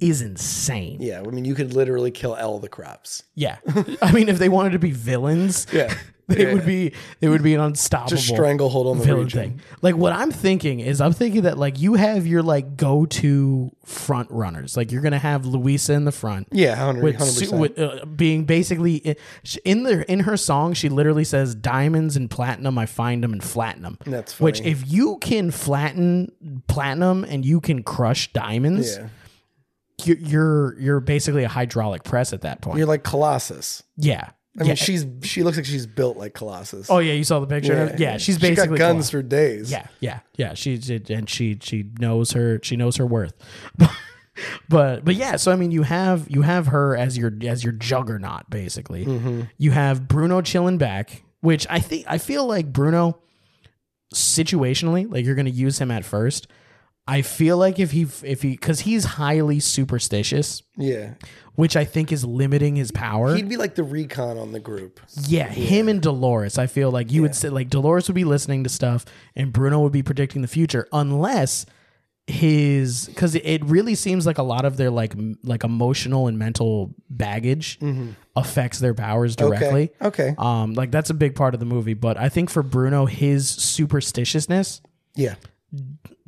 is 0.00 0.22
insane. 0.22 0.98
Yeah, 1.00 1.20
I 1.26 1.30
mean, 1.30 1.44
you 1.44 1.54
could 1.54 1.74
literally 1.74 2.10
kill 2.10 2.34
all 2.34 2.58
the 2.58 2.68
crops. 2.68 3.22
Yeah. 3.34 3.58
I 4.02 4.12
mean, 4.12 4.28
if 4.28 4.38
they 4.38 4.48
wanted 4.48 4.72
to 4.72 4.78
be 4.78 4.90
villains, 4.92 5.66
Yeah. 5.72 5.92
they 6.28 6.42
Yeah. 6.46 6.52
would 6.52 6.66
be 6.66 6.92
they 7.20 7.28
would 7.28 7.42
be 7.42 7.54
an 7.54 7.60
unstoppable 7.60 8.10
Just 8.10 8.28
stranglehold 8.28 8.86
on 8.86 8.98
the 8.98 9.04
villain 9.04 9.24
region. 9.24 9.40
thing. 9.40 9.60
Like 9.80 9.96
what 9.96 10.12
I'm 10.12 10.30
thinking 10.30 10.80
is 10.80 11.00
I'm 11.00 11.14
thinking 11.14 11.42
that 11.42 11.56
like 11.56 11.80
you 11.80 11.94
have 11.94 12.26
your 12.26 12.42
like 12.42 12.76
go 12.76 13.06
to 13.06 13.70
front 13.86 14.30
runners. 14.30 14.76
Like 14.76 14.92
you're 14.92 15.00
gonna 15.00 15.18
have 15.18 15.46
Luisa 15.46 15.94
in 15.94 16.04
the 16.04 16.12
front. 16.12 16.48
Yeah, 16.52 16.72
100 16.76 17.02
With, 17.02 17.16
100%. 17.16 17.48
su- 17.48 17.56
with 17.56 17.78
uh, 17.78 18.04
being 18.04 18.44
basically 18.44 19.16
in 19.64 19.84
the 19.84 20.04
in 20.12 20.20
her 20.20 20.36
song, 20.36 20.74
she 20.74 20.90
literally 20.90 21.24
says 21.24 21.54
diamonds 21.54 22.14
and 22.14 22.30
platinum. 22.30 22.76
I 22.76 22.84
find 22.84 23.24
them 23.24 23.32
and 23.32 23.42
flatten 23.42 23.80
them. 23.82 23.96
That's 24.04 24.34
funny. 24.34 24.44
which 24.44 24.60
if 24.60 24.90
you 24.92 25.16
can 25.22 25.50
flatten 25.50 26.30
platinum 26.68 27.24
and 27.24 27.42
you 27.46 27.58
can 27.62 27.82
crush 27.82 28.30
diamonds, 28.34 28.98
yeah. 28.98 29.08
You're, 30.04 30.16
you're 30.18 30.80
you're 30.80 31.00
basically 31.00 31.44
a 31.44 31.48
hydraulic 31.48 32.04
press 32.04 32.32
at 32.32 32.42
that 32.42 32.60
point. 32.60 32.78
You're 32.78 32.86
like 32.86 33.04
Colossus. 33.04 33.82
yeah, 33.96 34.30
I 34.58 34.62
mean, 34.62 34.68
yeah. 34.70 34.74
she's 34.74 35.06
she 35.22 35.42
looks 35.42 35.56
like 35.56 35.66
she's 35.66 35.86
built 35.86 36.16
like 36.16 36.34
Colossus. 36.34 36.90
Oh 36.90 36.98
yeah, 36.98 37.12
you 37.12 37.24
saw 37.24 37.38
the 37.40 37.46
picture. 37.46 37.94
Yeah, 37.96 38.16
she's 38.16 38.38
basically 38.38 38.64
she 38.64 38.68
got 38.70 38.78
guns 38.78 39.10
Colossus. 39.10 39.10
for 39.10 39.22
days. 39.22 39.70
Yeah, 39.70 39.86
yeah, 40.00 40.20
yeah. 40.36 40.54
She 40.54 40.80
and 41.10 41.28
she 41.30 41.58
she 41.62 41.90
knows 42.00 42.32
her 42.32 42.58
she 42.62 42.76
knows 42.76 42.96
her 42.96 43.06
worth. 43.06 43.34
but 44.68 45.04
but 45.04 45.14
yeah, 45.14 45.36
so 45.36 45.52
I 45.52 45.56
mean, 45.56 45.70
you 45.70 45.82
have 45.82 46.28
you 46.28 46.42
have 46.42 46.68
her 46.68 46.96
as 46.96 47.16
your 47.16 47.32
as 47.42 47.62
your 47.62 47.72
juggernaut 47.72 48.50
basically. 48.50 49.04
Mm-hmm. 49.04 49.42
You 49.58 49.70
have 49.70 50.08
Bruno 50.08 50.40
chilling 50.40 50.78
back, 50.78 51.22
which 51.40 51.66
I 51.70 51.78
think 51.78 52.06
I 52.08 52.18
feel 52.18 52.46
like 52.46 52.72
Bruno 52.72 53.20
situationally, 54.12 55.10
like 55.10 55.24
you're 55.24 55.36
going 55.36 55.46
to 55.46 55.52
use 55.52 55.78
him 55.78 55.90
at 55.90 56.04
first. 56.04 56.48
I 57.08 57.22
feel 57.22 57.56
like 57.56 57.78
if 57.78 57.90
he 57.90 58.02
if 58.22 58.42
he 58.42 58.50
because 58.50 58.80
he's 58.80 59.04
highly 59.04 59.60
superstitious, 59.60 60.62
yeah. 60.76 61.14
which 61.54 61.74
I 61.74 61.86
think 61.86 62.12
is 62.12 62.22
limiting 62.22 62.76
his 62.76 62.90
power. 62.90 63.34
He'd 63.34 63.48
be 63.48 63.56
like 63.56 63.74
the 63.76 63.82
recon 63.82 64.36
on 64.36 64.52
the 64.52 64.60
group. 64.60 65.00
Yeah, 65.26 65.48
him 65.48 65.88
and 65.88 66.02
Dolores. 66.02 66.58
I 66.58 66.66
feel 66.66 66.90
like 66.90 67.10
you 67.10 67.22
would 67.22 67.34
say 67.34 67.48
like 67.48 67.70
Dolores 67.70 68.08
would 68.08 68.14
be 68.14 68.24
listening 68.24 68.62
to 68.64 68.70
stuff 68.70 69.06
and 69.34 69.54
Bruno 69.54 69.80
would 69.80 69.92
be 69.92 70.02
predicting 70.02 70.42
the 70.42 70.48
future 70.48 70.86
unless 70.92 71.64
his 72.26 73.06
because 73.06 73.34
it 73.36 73.64
really 73.64 73.94
seems 73.94 74.26
like 74.26 74.36
a 74.36 74.42
lot 74.42 74.66
of 74.66 74.76
their 74.76 74.90
like 74.90 75.14
like 75.42 75.64
emotional 75.64 76.26
and 76.26 76.38
mental 76.38 76.94
baggage 77.08 77.78
affects 78.36 78.80
their 78.80 78.92
powers 78.92 79.34
directly. 79.34 79.92
Okay. 80.02 80.34
Um, 80.36 80.74
like 80.74 80.90
that's 80.90 81.08
a 81.08 81.14
big 81.14 81.34
part 81.34 81.54
of 81.54 81.60
the 81.60 81.66
movie, 81.66 81.94
but 81.94 82.18
I 82.18 82.28
think 82.28 82.50
for 82.50 82.62
Bruno, 82.62 83.06
his 83.06 83.50
superstitiousness 83.50 84.82
Yeah. 85.14 85.36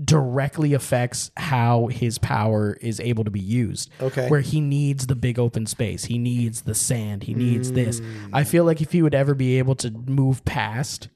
Directly 0.02 0.74
affects 0.74 1.30
how 1.36 1.86
his 1.86 2.18
power 2.18 2.76
is 2.80 3.00
able 3.00 3.24
to 3.24 3.30
be 3.30 3.40
used. 3.40 3.90
Okay. 4.00 4.28
Where 4.28 4.40
he 4.40 4.60
needs 4.60 5.06
the 5.06 5.14
big 5.14 5.38
open 5.38 5.66
space, 5.66 6.04
he 6.04 6.18
needs 6.18 6.62
the 6.62 6.74
sand, 6.74 7.24
he 7.24 7.34
needs 7.34 7.72
this. 7.72 8.00
Mm. 8.00 8.30
I 8.32 8.44
feel 8.44 8.64
like 8.64 8.80
if 8.80 8.92
he 8.92 9.02
would 9.02 9.14
ever 9.14 9.34
be 9.34 9.58
able 9.58 9.74
to 9.76 9.90
move 9.90 10.44
past 10.44 11.08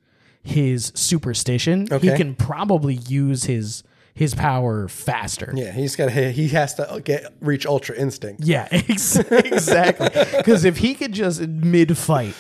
his 0.43 0.93
superstition, 0.95 1.87
he 2.01 2.11
can 2.17 2.35
probably 2.35 2.95
use 2.95 3.45
his 3.45 3.83
his 4.15 4.33
power 4.35 4.87
faster. 4.87 5.53
Yeah. 5.57 5.73
He's 5.73 5.97
got 5.97 6.11
he 6.13 6.49
has 6.49 6.75
to 6.75 7.03
get 7.05 7.33
reach 7.41 7.67
ultra 7.67 7.97
instinct. 7.97 8.45
Yeah, 8.45 8.69
ex- 8.73 9.17
exactly. 9.17 10.11
Because 10.37 10.65
if 10.65 10.79
he 10.79 10.95
could 10.95 11.13
just 11.13 11.41
mid 11.41 11.97
fight 11.99 12.35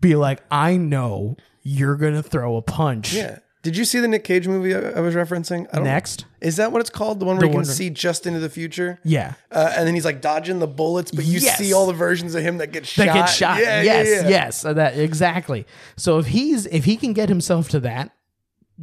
be 0.00 0.16
like, 0.16 0.42
I 0.50 0.76
know 0.76 1.36
you're 1.62 1.96
gonna 1.96 2.22
throw 2.22 2.56
a 2.56 2.62
punch 2.62 3.12
Yeah. 3.12 3.38
Did 3.62 3.76
you 3.76 3.84
see 3.84 4.00
the 4.00 4.08
Nick 4.08 4.24
Cage 4.24 4.48
movie 4.48 4.74
I, 4.74 4.78
I 4.92 5.00
was 5.00 5.14
referencing? 5.14 5.66
I 5.70 5.76
don't 5.76 5.84
next. 5.84 6.24
Is 6.40 6.56
that 6.56 6.72
what 6.72 6.80
it's 6.80 6.88
called? 6.88 7.20
The 7.20 7.26
one 7.26 7.36
where 7.36 7.44
you 7.44 7.50
can 7.50 7.56
one- 7.58 7.64
see 7.66 7.90
just 7.90 8.26
into 8.26 8.40
the 8.40 8.48
future? 8.48 8.98
Yeah. 9.04 9.34
Uh, 9.50 9.72
and 9.76 9.86
then 9.86 9.94
he's 9.94 10.04
like 10.06 10.22
dodging 10.22 10.60
the 10.60 10.66
bullets, 10.66 11.10
but 11.10 11.26
you 11.26 11.40
Yes. 11.40 11.58
see 11.58 11.74
all 11.74 11.86
the 11.86 11.92
versions 11.92 12.34
of 12.34 12.42
him 12.42 12.56
that 12.58 12.72
get 12.72 12.86
shot. 12.86 13.04
that 13.06 13.14
get 13.14 13.26
shot. 13.26 13.60
Yeah, 13.60 13.82
yes, 13.82 14.06
yeah, 14.08 14.14
yeah. 14.22 14.28
yes, 14.28 14.64
uh, 14.64 14.72
that 14.72 14.98
exactly. 14.98 15.66
So 15.96 16.18
if 16.18 16.26
he's 16.28 16.64
if 16.66 16.86
he 16.86 16.96
can 16.96 17.12
get 17.12 17.28
himself 17.28 17.68
to 17.70 17.80
that, 17.80 18.12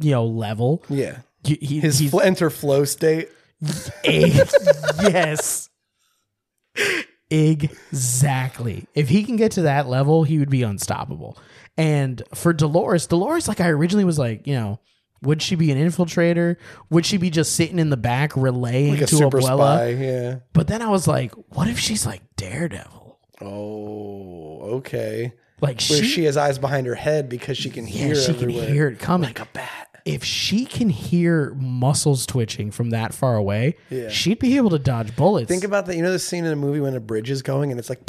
you 0.00 0.12
know, 0.12 0.24
level, 0.26 0.84
Yeah. 0.88 1.18
he, 1.42 1.54
he, 1.60 1.80
His 1.80 1.98
he's 1.98 2.10
fl- 2.12 2.20
enter 2.20 2.48
flow 2.48 2.84
state. 2.84 3.30
a, 4.06 4.26
yes, 5.02 5.68
exactly. 7.30 8.86
If 8.94 9.08
he 9.08 9.24
can 9.24 9.36
get 9.36 9.52
to 9.52 9.62
that 9.62 9.88
level, 9.88 10.24
he 10.24 10.38
would 10.38 10.50
be 10.50 10.62
unstoppable. 10.62 11.36
And 11.78 12.22
for 12.34 12.52
Dolores, 12.52 13.06
Dolores, 13.06 13.48
like 13.48 13.60
I 13.60 13.68
originally 13.68 14.04
was 14.04 14.18
like, 14.18 14.46
you 14.46 14.54
know. 14.54 14.80
Would 15.22 15.42
she 15.42 15.56
be 15.56 15.72
an 15.72 15.78
infiltrator? 15.78 16.54
Would 16.90 17.04
she 17.04 17.16
be 17.16 17.28
just 17.28 17.56
sitting 17.56 17.80
in 17.80 17.90
the 17.90 17.96
back 17.96 18.36
relaying 18.36 18.92
Like 18.92 19.00
a 19.00 19.06
to 19.06 19.16
super 19.16 19.40
Abuela? 19.40 19.74
spy. 19.74 19.88
Yeah. 19.88 20.36
But 20.52 20.68
then 20.68 20.80
I 20.80 20.90
was 20.90 21.08
like, 21.08 21.32
what 21.48 21.66
if 21.66 21.76
she's 21.76 22.06
like 22.06 22.22
Daredevil? 22.36 23.18
Oh, 23.40 24.60
okay. 24.76 25.32
Like 25.60 25.80
Where 25.88 25.98
she, 26.02 26.06
she 26.06 26.24
has 26.24 26.36
eyes 26.36 26.58
behind 26.60 26.86
her 26.86 26.94
head 26.94 27.28
because 27.28 27.58
she 27.58 27.68
can 27.68 27.88
yeah, 27.88 27.92
hear 28.06 28.14
she 28.14 28.30
everywhere. 28.32 28.64
can 28.66 28.72
hear 28.74 28.88
it 28.90 29.00
coming. 29.00 29.26
like 29.28 29.40
a 29.40 29.48
bat. 29.52 29.87
If 30.08 30.24
she 30.24 30.64
can 30.64 30.88
hear 30.88 31.52
muscles 31.54 32.24
twitching 32.24 32.70
from 32.70 32.90
that 32.90 33.12
far 33.12 33.36
away, 33.36 33.76
Yeah. 33.90 34.08
she'd 34.08 34.38
be 34.38 34.56
able 34.56 34.70
to 34.70 34.78
dodge 34.78 35.14
bullets. 35.14 35.48
Think 35.48 35.64
about 35.64 35.84
that. 35.86 35.96
You 35.96 36.02
know 36.02 36.10
the 36.12 36.18
scene 36.18 36.44
in 36.44 36.50
the 36.50 36.56
movie 36.56 36.80
when 36.80 36.94
a 36.94 37.00
bridge 37.00 37.30
is 37.30 37.42
going 37.42 37.70
and 37.70 37.78
it's 37.78 37.90
like, 37.90 38.00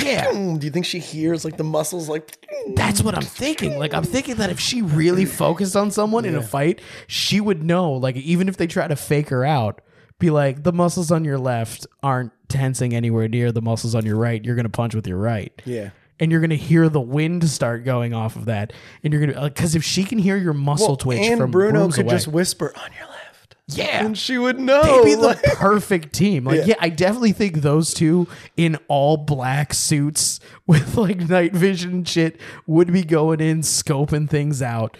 Yeah. 0.00 0.30
Do 0.32 0.58
you 0.64 0.70
think 0.70 0.86
she 0.86 0.98
hears 1.00 1.44
like 1.44 1.56
the 1.56 1.64
muscles 1.64 2.08
like? 2.08 2.36
That's 2.76 3.02
what 3.02 3.14
I'm 3.16 3.22
thinking. 3.22 3.78
Like 3.78 3.92
I'm 3.92 4.04
thinking 4.04 4.36
that 4.36 4.50
if 4.50 4.60
she 4.60 4.82
really 4.82 5.24
focused 5.24 5.74
on 5.76 5.90
someone 5.90 6.24
in 6.24 6.34
a 6.36 6.42
fight, 6.42 6.80
she 7.06 7.40
would 7.40 7.62
know. 7.62 7.92
Like 7.92 8.16
even 8.16 8.48
if 8.48 8.56
they 8.56 8.66
try 8.66 8.86
to 8.86 8.96
fake 8.96 9.30
her 9.30 9.44
out, 9.44 9.80
be 10.18 10.30
like 10.30 10.62
the 10.62 10.72
muscles 10.72 11.10
on 11.10 11.24
your 11.24 11.38
left 11.38 11.86
aren't 12.02 12.32
tensing 12.48 12.94
anywhere 12.94 13.26
near 13.28 13.50
the 13.50 13.62
muscles 13.62 13.94
on 13.94 14.04
your 14.04 14.16
right. 14.16 14.44
You're 14.44 14.56
gonna 14.56 14.68
punch 14.68 14.94
with 14.94 15.06
your 15.06 15.16
right. 15.18 15.52
Yeah. 15.64 15.90
And 16.20 16.30
you're 16.30 16.40
gonna 16.42 16.54
hear 16.54 16.88
the 16.88 17.00
wind 17.00 17.48
start 17.48 17.84
going 17.84 18.12
off 18.14 18.36
of 18.36 18.44
that, 18.44 18.72
and 19.02 19.12
you're 19.12 19.26
gonna 19.26 19.48
because 19.48 19.74
if 19.74 19.82
she 19.82 20.04
can 20.04 20.18
hear 20.18 20.36
your 20.36 20.52
muscle 20.52 20.96
twitch 20.96 21.18
and 21.20 21.38
from 21.40 21.50
Bruno 21.50 21.88
could 21.90 22.04
away, 22.04 22.14
just 22.14 22.28
whisper 22.28 22.72
on 22.76 22.90
your 22.98 23.08
left, 23.08 23.56
yeah, 23.68 24.04
and 24.04 24.18
she 24.18 24.36
would 24.36 24.60
know. 24.60 24.82
they'd 24.82 25.04
be 25.06 25.14
the 25.14 25.22
like- 25.28 25.42
perfect 25.54 26.12
team. 26.12 26.44
Like, 26.44 26.58
yeah. 26.58 26.64
Yeah. 26.66 26.74
I 26.78 26.90
definitely 26.90 27.32
think 27.32 27.56
those 27.62 27.94
two 27.94 28.28
in 28.58 28.76
all 28.86 29.16
black 29.16 29.72
suits 29.72 30.40
with 30.66 30.96
like 30.96 31.26
night 31.28 31.54
vision 31.54 32.04
shit 32.04 32.38
would 32.66 32.92
be 32.92 33.02
going 33.02 33.40
in, 33.40 33.60
scoping 33.62 34.28
things 34.28 34.60
out. 34.60 34.96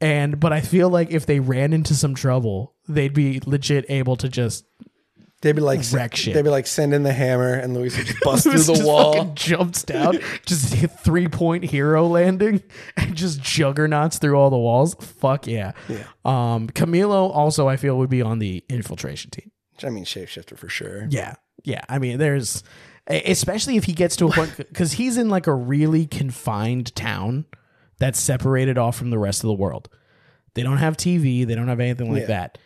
And 0.00 0.40
but 0.40 0.52
I 0.52 0.62
feel 0.62 0.88
like 0.88 1.10
if 1.10 1.26
they 1.26 1.38
ran 1.38 1.72
into 1.74 1.94
some 1.94 2.14
trouble, 2.14 2.72
they'd 2.88 3.12
be 3.14 3.40
legit 3.44 3.84
able 3.88 4.16
to 4.16 4.28
just 4.28 4.64
They'd 5.42 5.52
be 5.52 5.60
like, 5.60 5.80
Wreck 5.92 6.16
shit. 6.16 6.34
they'd 6.34 6.42
be 6.42 6.50
like, 6.50 6.66
send 6.66 6.94
in 6.94 7.02
the 7.02 7.12
hammer, 7.12 7.52
and 7.52 7.74
Luis 7.74 7.96
would 7.98 8.06
just 8.06 8.20
bust 8.24 8.44
through 8.44 8.52
the 8.52 8.72
just 8.74 8.84
wall. 8.84 9.12
fucking 9.14 9.34
jumps 9.34 9.82
down, 9.82 10.18
just 10.46 10.72
hit 10.72 10.90
three 11.00 11.28
point 11.28 11.64
hero 11.64 12.06
landing, 12.06 12.62
and 12.96 13.14
just 13.14 13.40
juggernauts 13.42 14.18
through 14.18 14.36
all 14.36 14.50
the 14.50 14.56
walls. 14.56 14.94
Fuck 15.00 15.46
yeah. 15.46 15.72
Yeah. 15.88 16.04
Um, 16.24 16.68
Camilo 16.70 17.30
also 17.34 17.68
I 17.68 17.76
feel 17.76 17.98
would 17.98 18.08
be 18.10 18.22
on 18.22 18.38
the 18.38 18.64
infiltration 18.68 19.30
team. 19.30 19.50
I 19.84 19.90
mean, 19.90 20.04
shapeshifter 20.04 20.56
for 20.56 20.68
sure. 20.68 21.06
Yeah. 21.10 21.34
Yeah. 21.64 21.84
I 21.88 21.98
mean, 21.98 22.18
there's, 22.18 22.62
especially 23.08 23.76
if 23.76 23.84
he 23.84 23.92
gets 23.94 24.14
to 24.16 24.26
a 24.28 24.30
point, 24.30 24.54
because 24.56 24.92
he's 24.92 25.16
in 25.18 25.28
like 25.28 25.48
a 25.48 25.54
really 25.54 26.06
confined 26.06 26.94
town 26.94 27.46
that's 27.98 28.20
separated 28.20 28.78
off 28.78 28.96
from 28.96 29.10
the 29.10 29.18
rest 29.18 29.42
of 29.42 29.48
the 29.48 29.54
world. 29.54 29.88
They 30.54 30.62
don't 30.62 30.76
have 30.78 30.96
TV, 30.96 31.46
they 31.46 31.54
don't 31.54 31.68
have 31.68 31.80
anything 31.80 32.12
like 32.12 32.22
Yeah. 32.22 32.26
that. 32.28 32.58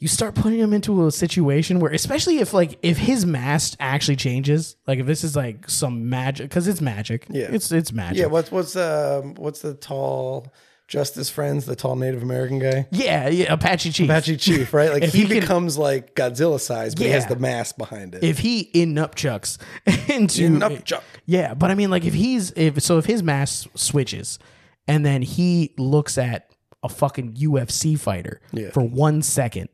You 0.00 0.08
start 0.08 0.34
putting 0.34 0.58
him 0.58 0.72
into 0.72 1.06
a 1.06 1.12
situation 1.12 1.78
where, 1.78 1.92
especially 1.92 2.38
if 2.38 2.52
like 2.54 2.78
if 2.82 2.96
his 2.98 3.24
mask 3.26 3.76
actually 3.78 4.16
changes, 4.16 4.76
like 4.86 4.98
if 4.98 5.06
this 5.06 5.22
is 5.22 5.36
like 5.36 5.68
some 5.70 6.08
magic, 6.08 6.48
because 6.48 6.66
it's 6.66 6.80
magic. 6.80 7.26
Yeah. 7.28 7.48
it's 7.52 7.70
it's 7.70 7.92
magic. 7.92 8.18
Yeah. 8.18 8.26
What's 8.26 8.50
what's 8.50 8.74
um 8.76 9.34
what's 9.34 9.60
the 9.60 9.74
tall 9.74 10.46
Justice 10.88 11.28
Friends, 11.30 11.66
the 11.66 11.76
tall 11.76 11.96
Native 11.96 12.22
American 12.22 12.58
guy? 12.58 12.86
yeah, 12.90 13.28
yeah. 13.28 13.52
Apache 13.52 13.92
Chief. 13.92 14.08
Apache 14.08 14.38
Chief, 14.38 14.72
right? 14.74 14.90
Like 14.90 15.02
If 15.04 15.12
he, 15.12 15.20
he 15.20 15.26
can- 15.28 15.40
becomes 15.40 15.76
like 15.76 16.14
Godzilla 16.14 16.58
size, 16.58 16.94
but 16.94 17.04
he 17.04 17.10
has 17.12 17.26
the 17.26 17.36
mask 17.36 17.76
behind 17.76 18.14
it. 18.14 18.24
if 18.24 18.38
he 18.38 18.60
in 18.60 18.94
nupchucks 18.94 19.58
into 20.10 20.46
In 20.46 20.58
nupchuck. 20.60 21.02
yeah 21.26 21.52
but 21.54 21.70
i 21.70 21.74
mean 21.74 21.90
like 21.90 22.04
if 22.06 22.14
he's 22.14 22.52
if 22.56 22.82
so 22.82 22.96
if 22.98 23.04
his 23.04 23.22
mask 23.22 23.68
switches 23.76 24.38
and 24.88 25.04
then 25.06 25.20
he 25.22 25.74
looks 25.78 26.16
at 26.18 26.50
a 26.82 26.88
fucking 26.88 27.34
ufc 27.34 27.98
fighter 28.00 28.40
Yeah. 28.52 28.70
for 28.70 28.82
one 28.82 29.20
second 29.22 29.68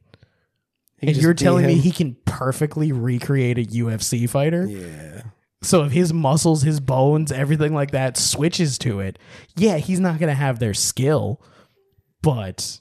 He 0.98 1.09
and 1.09 1.16
you're 1.16 1.35
telling 1.35 1.66
me 1.66 1.74
he 1.74 1.90
can 1.90 2.16
perfectly 2.24 2.90
recreate 2.92 3.59
a 3.59 3.62
ufc 3.62 4.28
fighter 4.30 4.66
Yeah. 4.66 5.22
so 5.62 5.85
if 5.85 5.92
his 5.92 6.12
muscles 6.12 6.62
his 6.62 6.80
bones 6.80 7.30
everything 7.32 7.74
like 7.74 7.90
that 7.92 8.16
switches 8.16 8.78
to 8.78 9.00
it 9.00 9.18
yeah 9.56 9.76
he's 9.76 10.00
not 10.00 10.18
gonna 10.18 10.35
have 10.35 10.59
their 10.59 10.74
skill 10.74 11.40
but 12.22 12.80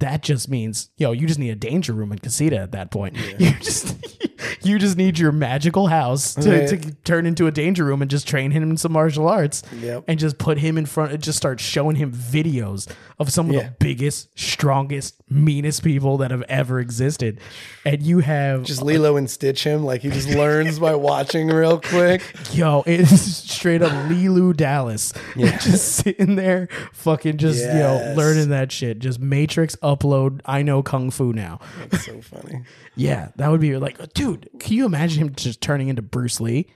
that 0.00 0.22
just 0.22 0.48
means 0.48 0.90
yo, 0.96 1.12
you 1.12 1.26
just 1.26 1.38
need 1.38 1.50
a 1.50 1.54
danger 1.56 1.92
room 1.92 2.12
in 2.12 2.18
Casita 2.18 2.58
at 2.58 2.72
that 2.72 2.90
point. 2.90 3.16
You 3.38 3.50
just 3.60 3.96
you 4.64 4.78
just 4.78 4.96
need 4.96 5.18
your 5.18 5.32
magical 5.32 5.86
house 5.88 6.34
to, 6.34 6.50
Right. 6.50 6.68
to 6.68 6.94
turn 7.04 7.26
into 7.26 7.46
a 7.46 7.50
danger 7.50 7.84
room 7.84 8.02
and 8.02 8.10
just 8.10 8.26
train 8.26 8.50
him 8.50 8.62
in 8.70 8.76
some 8.76 8.92
martial 8.92 9.28
arts 9.28 9.62
Yep. 9.80 10.04
and 10.08 10.18
just 10.18 10.38
put 10.38 10.58
him 10.58 10.76
in 10.78 10.86
front 10.86 11.12
and 11.12 11.22
just 11.22 11.36
start 11.38 11.60
showing 11.60 11.96
him 11.96 12.12
videos 12.12 12.90
of 13.18 13.30
some 13.32 13.48
of 13.50 13.54
Yeah. 13.54 13.62
the 13.64 13.70
biggest, 13.78 14.28
strongest, 14.38 15.14
meanest 15.30 15.82
people 15.84 16.18
that 16.18 16.30
have 16.30 16.42
ever 16.48 16.80
existed. 16.80 17.40
And 17.84 18.02
you 18.02 18.20
have 18.20 18.64
Just 18.64 18.82
Lilo 18.82 19.16
and 19.16 19.30
Stitch 19.30 19.64
him. 19.64 19.84
Like 19.84 20.00
he 20.02 20.10
just 20.10 20.28
learns 20.30 20.78
by 20.78 20.94
watching 20.94 21.48
real 21.48 21.78
quick. 21.80 22.22
Yo, 22.52 22.82
it's 22.86 23.20
straight 23.20 23.82
up 23.82 23.92
Leeloo 24.10 24.56
Dallas. 24.56 25.12
just 25.36 25.96
sitting 25.96 26.36
there, 26.36 26.68
fucking 26.92 27.36
just, 27.38 27.60
you 27.62 27.68
know, 27.74 28.14
learning 28.16 28.48
that 28.50 28.72
shit. 28.72 28.98
Just 28.98 29.20
Matrix 29.20 29.76
upload. 29.84 30.40
I 30.46 30.62
know 30.62 30.82
Kung 30.82 31.10
Fu 31.10 31.32
now. 31.32 31.60
It's 31.92 32.06
so 32.06 32.20
funny. 32.20 32.62
yeah, 32.96 33.28
that 33.36 33.50
would 33.50 33.60
be 33.60 33.76
like, 33.76 34.12
dude, 34.14 34.48
can 34.58 34.72
you 34.76 34.86
imagine 34.86 35.22
him 35.26 35.34
just 35.34 35.60
turning 35.60 35.88
into 35.88 36.02
Bruce 36.02 36.40
Lee? 36.40 36.66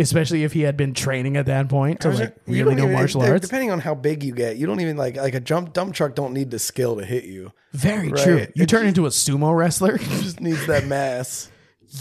Especially 0.00 0.44
if 0.44 0.52
he 0.52 0.60
had 0.60 0.76
been 0.76 0.94
training 0.94 1.36
at 1.36 1.46
that 1.46 1.68
point 1.68 2.00
to 2.02 2.10
like 2.10 2.36
You 2.46 2.62
really 2.64 2.76
know 2.76 2.84
even- 2.84 2.92
martial 2.92 3.20
arts. 3.22 3.44
Depending 3.44 3.72
on 3.72 3.80
how 3.80 3.96
big 3.96 4.22
you 4.22 4.32
get, 4.32 4.56
you 4.56 4.64
don't 4.66 4.80
even 4.80 4.96
like 4.96 5.16
like 5.16 5.34
a 5.34 5.40
jump 5.40 5.72
dump 5.72 5.92
truck. 5.92 6.14
Don't 6.14 6.32
need 6.32 6.52
the 6.52 6.58
skill 6.60 6.96
to 6.98 7.04
hit 7.04 7.24
you. 7.24 7.52
Very 7.72 8.08
Right. 8.10 8.22
true. 8.22 8.46
You 8.54 8.62
It 8.62 8.68
turn 8.68 8.86
into 8.86 9.06
a 9.06 9.08
sumo 9.08 9.56
wrestler. 9.56 9.98
Just 9.98 10.40
needs 10.40 10.64
that 10.68 10.86
mass. 10.86 11.50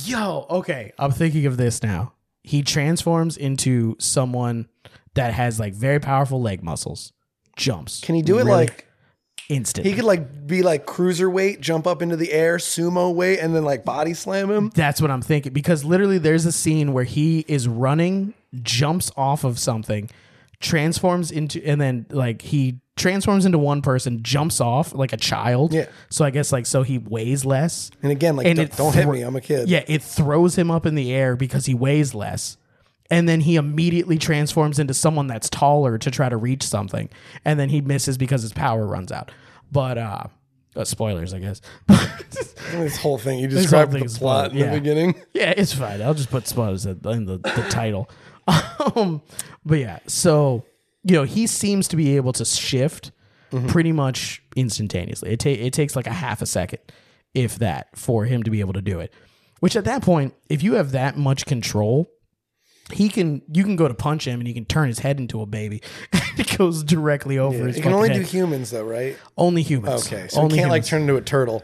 Yo, 0.04 0.46
okay. 0.50 0.92
I'm 1.00 1.12
thinking 1.12 1.48
of 1.48 1.58
this 1.58 1.82
now. 1.82 2.14
He 2.44 2.62
transforms 2.62 3.36
into 3.36 3.96
someone 4.00 4.68
that 5.16 5.34
has 5.34 5.60
like 5.60 5.74
very 5.74 6.00
powerful 6.00 6.40
leg 6.40 6.62
muscles, 6.64 7.14
jumps. 7.56 8.02
Can 8.02 8.14
he 8.14 8.22
do 8.22 8.36
it 8.36 8.44
really 8.44 8.52
like 8.52 8.87
instant? 9.50 9.86
he 9.88 9.94
could 9.94 10.04
like 10.06 10.48
be 10.48 10.62
like 10.62 10.86
cruiserweight, 10.86 11.60
jump 11.60 11.88
up 11.88 12.02
into 12.02 12.16
the 12.16 12.32
air, 12.32 12.58
sumo 12.58 13.14
weight, 13.14 13.40
and 13.40 13.56
then 13.56 13.64
like 13.64 13.86
body 13.86 14.14
slam 14.14 14.50
him? 14.50 14.70
That's 14.74 15.02
what 15.02 15.12
I'm 15.12 15.22
thinking 15.22 15.54
because 15.54 15.84
literally 15.84 16.18
there's 16.18 16.46
a 16.46 16.52
scene 16.52 16.94
where 16.94 17.04
he 17.04 17.46
is 17.48 17.68
running, 17.68 18.34
jumps 18.62 19.12
off 19.18 19.44
of 19.44 19.60
something, 19.60 20.10
transforms 20.60 21.32
into, 21.32 21.66
and 21.66 21.80
then 21.80 22.06
like 22.10 22.42
he 22.42 22.80
transforms 22.96 23.46
into 23.46 23.58
one 23.58 23.82
person, 23.82 24.24
jumps 24.24 24.60
off 24.60 24.94
like 24.94 25.14
a 25.14 25.18
child. 25.18 25.74
Yeah. 25.74 25.86
So 26.10 26.26
I 26.26 26.32
guess 26.32 26.52
like 26.52 26.66
so 26.66 26.84
he 26.84 26.98
weighs 26.98 27.46
less. 27.46 27.92
And 28.02 28.12
again, 28.12 28.36
like 28.36 28.48
And 28.48 28.58
don't, 28.58 28.76
don't 28.76 28.96
hit 28.96 29.08
me, 29.08 29.22
I'm 29.22 29.36
a 29.36 29.42
kid. 29.42 29.70
Yeah, 29.70 29.84
it 29.88 30.02
throws 30.02 30.56
him 30.58 30.70
up 30.72 30.86
in 30.86 30.96
the 30.96 31.14
air 31.14 31.36
because 31.36 31.66
he 31.66 31.74
weighs 31.74 32.14
less. 32.14 32.58
And 33.10 33.28
then 33.28 33.42
he 33.42 33.56
immediately 33.56 34.18
transforms 34.18 34.80
into 34.80 34.94
someone 34.94 35.28
that's 35.28 35.50
taller 35.50 35.98
to 35.98 36.12
try 36.12 36.30
to 36.30 36.38
reach 36.38 36.64
something. 36.64 37.10
And 37.46 37.60
then 37.60 37.70
he 37.70 37.82
misses 37.82 38.18
because 38.18 38.42
his 38.42 38.54
power 38.54 38.86
runs 38.86 39.12
out. 39.12 39.32
But 39.72 39.98
uh, 39.98 40.24
uh 40.76 40.86
spoilers, 40.86 41.34
I 41.34 41.40
guess. 41.40 41.62
This 42.72 42.98
whole 42.98 43.18
thing 43.18 43.40
you 43.40 43.48
described 43.48 43.94
the 43.94 44.04
plot 44.20 44.52
in 44.52 44.58
yeah. 44.58 44.72
the 44.72 44.80
beginning. 44.80 45.16
Yeah, 45.34 45.54
it's 45.56 45.74
fine. 45.74 46.02
I'll 46.02 46.14
just 46.14 46.30
put 46.30 46.48
spoilers 46.48 46.86
in 46.86 47.00
in 47.06 47.26
the, 47.26 47.38
the 47.38 47.66
title. 47.70 48.10
Um, 48.96 49.22
but 49.66 49.80
yeah, 49.80 50.00
so 50.08 50.64
you 51.04 51.16
know 51.16 51.24
he 51.24 51.48
seems 51.48 51.90
to 51.90 51.98
be 51.98 52.16
able 52.16 52.32
to 52.32 52.46
shift 52.46 53.12
pretty 53.68 53.92
much 53.92 54.42
instantaneously. 54.56 55.32
It 55.32 55.40
ta- 55.42 55.50
it 55.50 55.74
takes 55.74 55.96
like 55.96 56.08
a 56.08 56.14
half 56.14 56.42
a 56.42 56.46
second, 56.46 56.80
if 57.34 57.60
that, 57.60 57.90
for 57.98 58.24
him 58.26 58.44
to 58.44 58.52
be 58.52 58.62
able 58.62 58.74
to 58.74 58.82
do 58.82 59.02
it. 59.02 59.14
Which 59.60 59.76
at 59.76 59.86
that 59.86 60.02
point, 60.02 60.34
if 60.50 60.64
you 60.64 60.76
have 60.76 60.92
that 60.92 61.18
much 61.18 61.46
control, 61.46 62.10
he 62.94 63.10
can 63.10 63.42
you 63.52 63.64
can 63.64 63.76
go 63.76 63.88
to 63.88 63.94
punch 63.94 64.26
him 64.26 64.40
and 64.40 64.48
he 64.48 64.54
can 64.54 64.66
turn 64.66 64.88
his 64.88 65.00
head 65.00 65.20
into 65.20 65.42
a 65.42 65.46
baby. 65.46 65.82
it 66.38 66.58
goes 66.58 66.84
directly 66.84 67.38
over 67.38 67.68
his. 67.68 67.78
You 67.78 67.84
can 67.84 67.94
only 67.94 68.10
head. 68.10 68.18
do 68.18 68.24
humans 68.24 68.72
though, 68.72 68.86
right? 68.86 69.18
only 69.38 69.62
humans. 69.62 70.08
Okay, 70.08 70.28
so 70.28 70.42
only 70.42 70.56
he 70.56 70.62
can't 70.62 70.72
like 70.72 70.86
turn 70.86 71.02
into 71.02 71.16
a 71.16 71.22
turtle. 71.22 71.64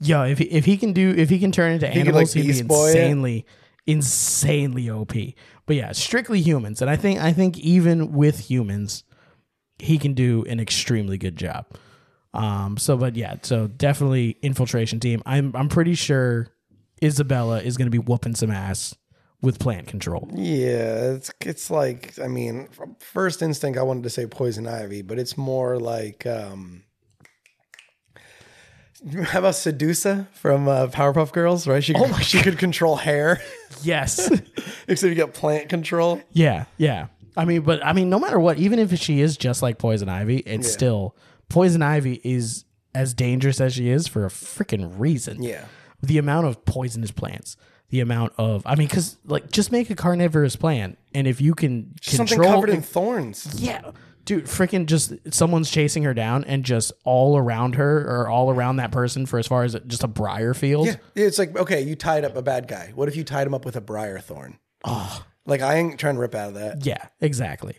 Yeah, 0.00 0.24
if 0.24 0.38
he, 0.38 0.44
if 0.44 0.64
he 0.64 0.76
can 0.76 0.92
do 0.92 1.14
if 1.16 1.30
he 1.30 1.38
can 1.38 1.52
turn 1.52 1.72
into 1.72 1.88
animals, 1.88 2.34
like, 2.34 2.44
he'd 2.44 2.50
be 2.50 2.58
it. 2.58 2.70
insanely 2.70 3.46
insanely 3.86 4.90
OP. 4.90 5.12
But 5.66 5.76
yeah, 5.76 5.92
strictly 5.92 6.40
humans, 6.40 6.80
and 6.80 6.90
I 6.90 6.96
think 6.96 7.20
I 7.20 7.32
think 7.32 7.58
even 7.58 8.12
with 8.12 8.50
humans, 8.50 9.04
he 9.78 9.98
can 9.98 10.14
do 10.14 10.44
an 10.48 10.60
extremely 10.60 11.18
good 11.18 11.36
job. 11.36 11.66
Um. 12.34 12.76
So, 12.78 12.96
but 12.96 13.16
yeah, 13.16 13.36
so 13.42 13.66
definitely 13.66 14.38
infiltration 14.42 15.00
team. 15.00 15.22
I'm 15.26 15.54
I'm 15.54 15.68
pretty 15.68 15.94
sure 15.94 16.48
Isabela 17.02 17.62
is 17.62 17.76
going 17.76 17.86
to 17.86 17.90
be 17.90 17.98
whooping 17.98 18.34
some 18.34 18.50
ass 18.50 18.96
with 19.42 19.58
plant 19.58 19.88
control. 19.88 20.30
Yeah, 20.34 21.12
it's 21.12 21.30
it's 21.40 21.70
like 21.70 22.18
I 22.22 22.28
mean, 22.28 22.68
first 23.00 23.42
instinct 23.42 23.78
I 23.78 23.82
wanted 23.82 24.04
to 24.04 24.10
say 24.10 24.26
poison 24.26 24.66
ivy, 24.66 25.02
but 25.02 25.18
it's 25.18 25.36
more 25.36 25.78
like 25.78 26.24
um 26.26 26.84
how 29.24 29.40
about 29.40 29.54
Sedusa 29.54 30.28
from 30.32 30.68
uh, 30.68 30.86
Powerpuff 30.86 31.32
Girls? 31.32 31.66
Right, 31.66 31.82
she 31.82 31.92
could, 31.92 32.22
she 32.24 32.40
could 32.40 32.56
control 32.56 32.94
hair, 32.96 33.40
Yes. 33.82 34.30
except 34.86 35.08
you 35.10 35.16
got 35.16 35.34
plant 35.34 35.68
control. 35.68 36.20
Yeah, 36.30 36.66
yeah. 36.76 37.08
I 37.36 37.44
mean, 37.44 37.62
but 37.62 37.84
I 37.84 37.94
mean, 37.94 38.10
no 38.10 38.20
matter 38.20 38.38
what, 38.38 38.58
even 38.58 38.78
if 38.78 38.96
she 39.00 39.20
is 39.20 39.36
just 39.36 39.60
like 39.62 39.78
Poison 39.78 40.08
Ivy, 40.08 40.38
it's 40.38 40.70
still 40.70 41.16
Poison 41.48 41.82
Ivy 41.82 42.20
is 42.22 42.64
as 42.94 43.14
dangerous 43.14 43.60
as 43.60 43.74
she 43.74 43.88
is 43.88 44.06
for 44.06 44.24
a 44.24 44.28
freaking 44.28 44.92
reason. 44.98 45.42
Yeah. 45.42 45.64
The 46.02 46.18
amount 46.18 46.46
of 46.46 46.64
poisonous 46.64 47.10
plants, 47.10 47.56
the 47.92 48.00
amount 48.00 48.32
of, 48.38 48.62
I 48.64 48.74
mean, 48.74 48.88
because 48.88 49.18
like 49.26 49.50
just 49.52 49.70
make 49.70 49.90
a 49.90 49.94
carnivorous 49.94 50.56
plant, 50.56 50.98
and 51.14 51.26
if 51.26 51.42
you 51.42 51.54
can 51.54 51.94
control 52.02 52.26
Something 52.26 52.42
covered 52.42 52.70
in 52.70 52.80
thorns. 52.80 53.54
yeah, 53.60 53.90
dude, 54.24 54.46
freaking 54.46 54.86
just 54.86 55.12
someone's 55.30 55.70
chasing 55.70 56.02
her 56.04 56.14
down, 56.14 56.42
and 56.44 56.64
just 56.64 56.92
all 57.04 57.36
around 57.36 57.74
her 57.74 58.00
or 58.08 58.28
all 58.28 58.50
around 58.50 58.76
that 58.76 58.92
person 58.92 59.26
for 59.26 59.38
as 59.38 59.46
far 59.46 59.62
as 59.62 59.76
just 59.86 60.02
a 60.02 60.08
briar 60.08 60.54
field. 60.54 60.86
Yeah, 60.86 60.96
it's 61.14 61.38
like 61.38 61.54
okay, 61.54 61.82
you 61.82 61.94
tied 61.94 62.24
up 62.24 62.34
a 62.34 62.40
bad 62.40 62.66
guy. 62.66 62.92
What 62.94 63.08
if 63.08 63.14
you 63.14 63.24
tied 63.24 63.46
him 63.46 63.52
up 63.52 63.66
with 63.66 63.76
a 63.76 63.82
briar 63.82 64.18
thorn? 64.18 64.58
Oh, 64.84 65.22
like 65.44 65.60
I 65.60 65.74
ain't 65.76 66.00
trying 66.00 66.14
to 66.14 66.20
rip 66.22 66.34
out 66.34 66.48
of 66.48 66.54
that. 66.54 66.86
Yeah, 66.86 67.06
exactly. 67.20 67.76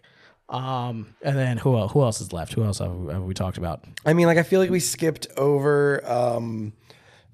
Um, 0.47 1.15
and 1.23 1.36
then 1.36 1.58
who 1.58 1.76
else? 1.76 1.91
Who 1.93 2.04
else 2.04 2.21
is 2.21 2.32
left? 2.32 2.54
Who 2.54 2.63
else 2.63 2.78
have, 2.78 3.10
have 3.10 3.23
we 3.23 3.34
talked 3.34 3.58
about? 3.58 3.84
I 4.06 4.13
mean, 4.13 4.28
like 4.28 4.38
I 4.38 4.43
feel 4.43 4.60
like 4.60 4.69
we 4.69 4.80
skipped 4.80 5.26
over 5.38 6.04
um, 6.06 6.73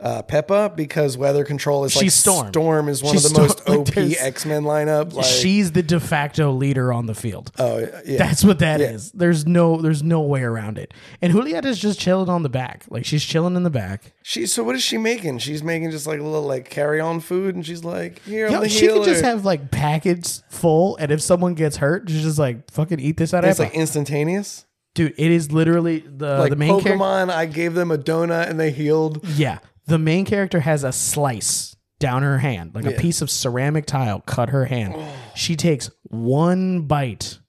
uh, 0.01 0.21
Pepa 0.23 0.75
because 0.75 1.17
weather 1.17 1.43
control 1.43 1.83
is 1.83 1.95
like 1.95 2.03
She's 2.03 2.13
Storm. 2.13 2.47
Storm 2.49 2.87
is 2.89 3.03
one 3.03 3.13
She's 3.13 3.25
of 3.25 3.33
the 3.33 3.41
most. 3.41 3.69
OP 3.69 3.87
there's- 3.87 4.15
X 4.21 4.45
Men 4.45 4.63
lineup. 4.63 5.13
Like, 5.13 5.25
She's 5.25 5.71
the 5.73 5.83
de 5.83 5.99
facto 5.99 6.51
leader 6.51 6.93
on 6.93 7.05
the 7.05 7.13
field. 7.15 7.51
oh 7.59 7.79
yeah, 8.05 8.17
That's 8.17 8.43
what 8.43 8.59
that 8.59 8.79
is. 8.81 9.07
Yeah. 9.13 9.19
There's 9.19 9.45
no 9.45 9.81
there's 9.81 10.01
no 10.03 10.21
way 10.21 10.41
around 10.43 10.77
it. 10.77 10.93
And 11.21 11.33
Juliet 11.33 11.65
is 11.65 11.79
just 11.79 11.99
chilling 11.99 12.29
on 12.29 12.43
the 12.43 12.49
back. 12.49 12.85
Like 12.89 13.05
she's 13.05 13.23
chilling 13.25 13.55
in 13.55 13.63
the 13.63 13.69
back. 13.69 14.13
she. 14.23 14.45
So 14.45 14.63
what 14.63 14.75
is 14.75 14.83
she 14.83 14.97
making? 14.97 15.39
She's 15.39 15.63
making 15.63 15.91
just 15.91 16.07
like 16.07 16.19
a 16.19 16.23
little 16.23 16.47
like 16.47 16.69
carry 16.69 16.99
on 16.99 17.19
food, 17.19 17.55
and 17.55 17.65
she's 17.65 17.83
like, 17.83 18.21
here, 18.23 18.47
I'm 18.47 18.53
Yo, 18.53 18.59
the 18.61 18.69
she 18.69 18.87
could 18.87 19.03
just 19.03 19.23
have 19.23 19.43
like 19.45 19.69
packets 19.71 20.43
full, 20.49 20.95
and 20.97 21.11
if 21.11 21.21
someone 21.21 21.53
gets 21.55 21.77
hurt, 21.77 22.09
she's 22.09 22.23
just 22.23 22.39
like 22.39 22.71
fucking 22.71 22.99
eat 22.99 23.17
this 23.17 23.33
out 23.33 23.43
of 23.43 23.49
It's 23.49 23.59
like 23.59 23.73
instantaneous. 23.73 24.65
Dude, 24.95 25.13
it 25.17 25.31
is 25.31 25.51
literally 25.51 25.99
the 25.99 26.39
Like 26.39 26.49
the 26.49 26.55
main 26.55 26.69
character. 26.81 26.93
Pokemon, 26.93 27.29
I 27.29 27.45
gave 27.45 27.73
them 27.75 27.91
a 27.91 27.97
donut 27.97 28.49
and 28.49 28.59
they 28.59 28.71
healed. 28.71 29.23
Yeah, 29.35 29.59
the 29.89 29.99
main 29.99 30.25
character 30.25 30.61
has 30.61 30.83
a 30.83 30.91
slice 30.91 31.75
down 31.99 32.23
her 32.23 32.37
hand, 32.37 32.73
like 32.73 32.85
a 32.85 32.91
piece 32.91 33.21
of 33.21 33.29
ceramic 33.29 33.85
tile 33.85 34.21
cut 34.21 34.49
her 34.49 34.65
hand. 34.65 34.95
She 35.35 35.55
takes 35.55 35.89
one 36.03 36.83
bite 36.83 37.39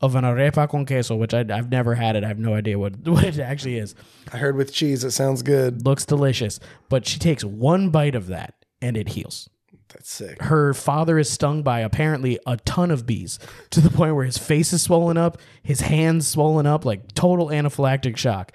of 0.00 0.14
an 0.14 0.24
arepa 0.24 0.68
con 0.68 0.86
queso, 0.86 1.16
which 1.16 1.34
I, 1.34 1.40
I've 1.40 1.70
never 1.70 1.94
had 1.96 2.16
it. 2.16 2.24
I 2.24 2.28
have 2.28 2.38
no 2.38 2.54
idea 2.54 2.78
what, 2.78 2.96
what 3.08 3.24
it 3.24 3.38
actually 3.38 3.76
is. 3.78 3.94
I 4.32 4.38
heard 4.38 4.56
with 4.56 4.72
cheese, 4.72 5.04
it 5.04 5.10
sounds 5.10 5.42
good. 5.42 5.84
Looks 5.84 6.04
delicious, 6.04 6.60
but 6.88 7.06
she 7.06 7.18
takes 7.18 7.44
one 7.44 7.90
bite 7.90 8.14
of 8.14 8.28
that 8.28 8.54
and 8.80 8.96
it 8.96 9.08
heals. 9.10 9.48
That's 9.92 10.10
sick. 10.10 10.40
Her 10.42 10.72
father 10.72 11.18
is 11.18 11.28
stung 11.28 11.62
by 11.62 11.80
apparently 11.80 12.38
a 12.46 12.56
ton 12.58 12.92
of 12.92 13.06
bees 13.06 13.40
to 13.70 13.80
the 13.80 13.90
point 13.90 14.14
where 14.14 14.24
his 14.24 14.38
face 14.38 14.72
is 14.72 14.82
swollen 14.82 15.18
up, 15.18 15.38
his 15.62 15.80
hands 15.80 16.28
swollen 16.28 16.66
up, 16.66 16.84
like 16.84 17.12
total 17.14 17.48
anaphylactic 17.48 18.16
shock. 18.16 18.52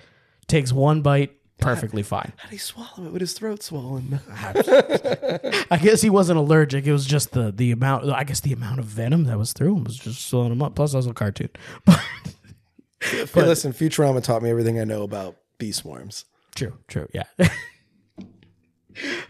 Takes 0.48 0.72
one 0.72 1.02
bite, 1.02 1.36
perfectly 1.60 2.04
fine. 2.04 2.34
How 2.38 2.46
did 2.50 2.54
he 2.54 2.58
swallow 2.58 3.06
it 3.08 3.12
with 3.12 3.22
his 3.22 3.34
throat 3.34 3.64
swollen? 3.64 4.20
I 4.32 5.80
guess 5.82 6.02
he 6.02 6.10
wasn't 6.10 6.38
allergic. 6.40 6.86
It 6.86 6.92
was 6.92 7.06
just 7.06 7.32
the 7.32 7.52
the 7.52 7.72
amount. 7.72 8.10
I 8.10 8.24
guess 8.24 8.40
the 8.40 8.54
amount 8.54 8.80
of 8.80 8.86
venom 8.86 9.24
that 9.26 9.38
was 9.38 9.54
through 9.54 9.78
him 9.78 9.84
was 9.84 9.98
just 9.98 10.26
slowing 10.26 10.52
him 10.52 10.62
up. 10.62 10.76
Plus, 10.76 10.92
that 10.92 10.98
was 10.98 11.08
a 11.08 11.14
cartoon. 11.14 11.50
Hey, 13.02 13.26
listen, 13.36 13.72
Futurama 13.72 14.24
taught 14.24 14.42
me 14.42 14.50
everything 14.50 14.80
I 14.80 14.84
know 14.84 15.04
about 15.04 15.36
bee 15.60 15.72
swarms. 15.72 16.26
true, 16.56 16.74
true, 16.88 17.08
yeah. 17.14 17.26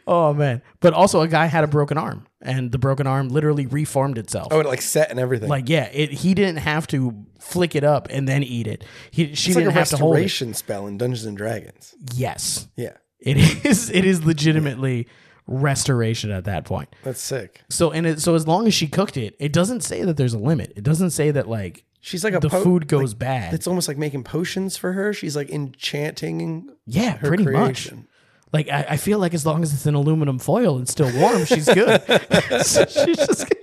oh 0.08 0.34
man! 0.34 0.62
But 0.80 0.94
also, 0.94 1.22
a 1.22 1.28
guy 1.28 1.46
had 1.46 1.64
a 1.64 1.68
broken 1.68 1.98
arm, 1.98 2.28
and 2.42 2.72
the 2.72 2.78
broken 2.78 3.08
arm 3.08 3.30
literally 3.30 3.66
reformed 3.66 4.18
itself. 4.18 4.50
Oh, 4.52 4.60
it 4.60 4.66
like 4.66 4.82
set 4.82 5.12
and 5.12 5.20
everything. 5.20 5.50
Like, 5.50 5.70
yeah, 5.70 5.86
it. 5.86 6.12
He 6.12 6.34
didn't 6.34 6.58
have 6.58 6.88
to 6.88 7.26
flick 7.40 7.76
it 7.76 7.84
up 7.84 8.08
and 8.10 8.28
then 8.28 8.44
eat 8.44 8.68
it. 8.68 8.84
He 9.12 9.36
she 9.36 9.52
it's 9.52 9.56
like 9.56 9.66
didn't 9.66 9.70
a 9.70 9.80
have 9.80 9.90
to 9.90 9.98
hold 9.98 10.16
it. 10.16 10.22
restoration 10.22 10.54
spell 10.54 10.88
in 10.88 10.98
Dungeons 10.98 11.26
and 11.26 11.38
Dragons. 11.38 11.96
Yes, 12.14 12.68
Yeah, 12.76 12.94
it 13.20 13.38
is. 13.66 13.90
It 13.90 14.06
is 14.06 14.26
legitimately 14.26 15.08
restoration 15.48 16.32
at 16.32 16.46
that 16.46 16.66
point. 16.66 16.90
that's 17.04 17.22
sick. 17.22 17.62
So 17.70 17.92
and 17.92 18.06
it, 18.08 18.22
so 18.22 18.36
as 18.36 18.48
long 18.48 18.68
as 18.68 18.74
she 18.74 18.88
cooked 18.88 19.18
it, 19.18 19.36
it 19.40 19.54
doesn't 19.54 19.82
say 19.82 20.04
that 20.04 20.18
there's 20.18 20.34
a 20.34 20.40
limit. 20.40 20.74
It 20.76 20.84
doesn't 20.84 21.12
say 21.12 21.32
that 21.32 21.48
like 21.48 21.86
She's 22.06 22.24
like 22.24 22.36
a 22.36 22.40
the 22.40 22.50
po- 22.50 22.64
food 22.64 22.88
goes 22.88 23.14
like, 23.14 23.20
bad. 23.20 23.54
It's 23.56 23.66
almost 23.66 23.88
like 23.88 23.98
making 23.98 24.24
potions 24.24 24.78
for 24.78 24.94
her. 24.94 25.12
She's 25.12 25.36
like 25.36 25.50
enchanting 25.50 26.70
yeah, 26.86 27.18
her 27.18 27.28
pretty 27.28 27.46
much. 27.46 27.92
Like 28.54 28.70
I, 28.70 28.86
I 28.92 28.98
feel 28.98 29.20
like 29.20 29.34
as 29.34 29.46
long 29.46 29.64
as 29.64 29.74
it's 29.74 29.86
in 29.86 29.96
aluminum 29.96 30.40
foil 30.40 30.78
and 30.78 30.88
still 30.88 31.12
warm, 31.20 31.46
she's 31.46 31.66
good. 31.68 32.02
So 32.64 32.86
she's 32.86 33.18
just 33.18 33.54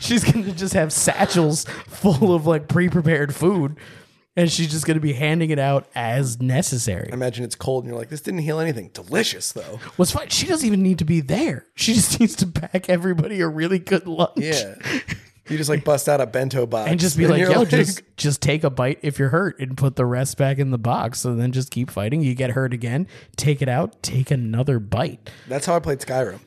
she's 0.00 0.24
gonna 0.24 0.52
just 0.52 0.74
have 0.74 0.92
satchels 0.92 1.64
full 1.86 2.34
of 2.34 2.46
like 2.46 2.68
pre-prepared 2.68 3.34
food, 3.34 3.76
and 4.36 4.50
she's 4.50 4.70
just 4.70 4.84
gonna 4.86 5.00
be 5.00 5.14
handing 5.14 5.50
it 5.50 5.58
out 5.58 5.88
as 5.94 6.40
necessary. 6.40 7.08
I 7.10 7.14
Imagine 7.14 7.44
it's 7.44 7.54
cold 7.54 7.84
and 7.84 7.90
you're 7.90 7.98
like, 7.98 8.10
this 8.10 8.20
didn't 8.20 8.40
heal 8.40 8.60
anything. 8.60 8.90
Delicious 8.92 9.52
though. 9.52 9.80
What's 9.96 10.10
fine? 10.10 10.28
She 10.28 10.46
doesn't 10.46 10.66
even 10.66 10.82
need 10.82 10.98
to 10.98 11.04
be 11.06 11.20
there. 11.20 11.66
She 11.74 11.94
just 11.94 12.20
needs 12.20 12.36
to 12.36 12.46
pack 12.46 12.90
everybody 12.90 13.40
a 13.40 13.48
really 13.48 13.78
good 13.78 14.06
lunch. 14.06 14.32
Yeah. 14.36 14.74
You 15.48 15.56
just 15.56 15.70
like 15.70 15.84
bust 15.84 16.08
out 16.08 16.20
a 16.20 16.26
bento 16.26 16.66
box 16.66 16.90
And 16.90 16.98
just 16.98 17.16
be 17.16 17.26
like, 17.26 17.40
you're 17.40 17.52
yo, 17.52 17.64
just 17.64 18.02
just 18.16 18.42
take 18.42 18.64
a 18.64 18.70
bite 18.70 18.98
if 19.02 19.18
you're 19.18 19.28
hurt 19.28 19.60
and 19.60 19.76
put 19.76 19.96
the 19.96 20.04
rest 20.04 20.36
back 20.36 20.58
in 20.58 20.70
the 20.70 20.78
box. 20.78 21.20
So 21.20 21.34
then 21.34 21.52
just 21.52 21.70
keep 21.70 21.90
fighting. 21.90 22.22
You 22.22 22.34
get 22.34 22.50
hurt 22.50 22.72
again, 22.72 23.06
take 23.36 23.62
it 23.62 23.68
out, 23.68 24.02
take 24.02 24.30
another 24.30 24.78
bite. 24.78 25.30
That's 25.46 25.66
how 25.66 25.76
I 25.76 25.80
played 25.80 26.00
Skyrim. 26.00 26.40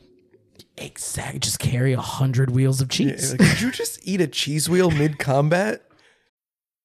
Exactly. 0.78 1.40
Just 1.40 1.60
carry 1.60 1.94
a 1.94 2.02
hundred 2.02 2.52
wheels 2.52 2.82
of 2.82 2.90
cheese. 2.90 3.32
Like, 3.32 3.40
Did 3.40 3.62
you 3.62 3.72
just 3.72 4.00
eat 4.08 4.22
a 4.22 4.28
cheese 4.28 4.70
wheel 4.70 4.92
mid 4.92 5.20
combat? 5.20 5.84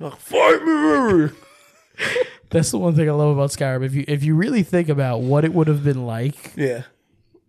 Like, 0.00 0.16
Fight 0.16 0.62
me. 0.64 1.28
That's 2.50 2.70
the 2.70 2.78
one 2.78 2.94
thing 2.94 3.08
I 3.08 3.12
love 3.12 3.36
about 3.36 3.50
Skyrim. 3.50 3.84
If 3.84 3.94
you 3.94 4.04
if 4.08 4.22
you 4.24 4.34
really 4.34 4.62
think 4.62 4.88
about 4.88 5.20
what 5.22 5.44
it 5.44 5.52
would 5.54 5.66
have 5.68 5.82
been 5.84 6.06
like 6.06 6.52
Yeah. 6.56 6.82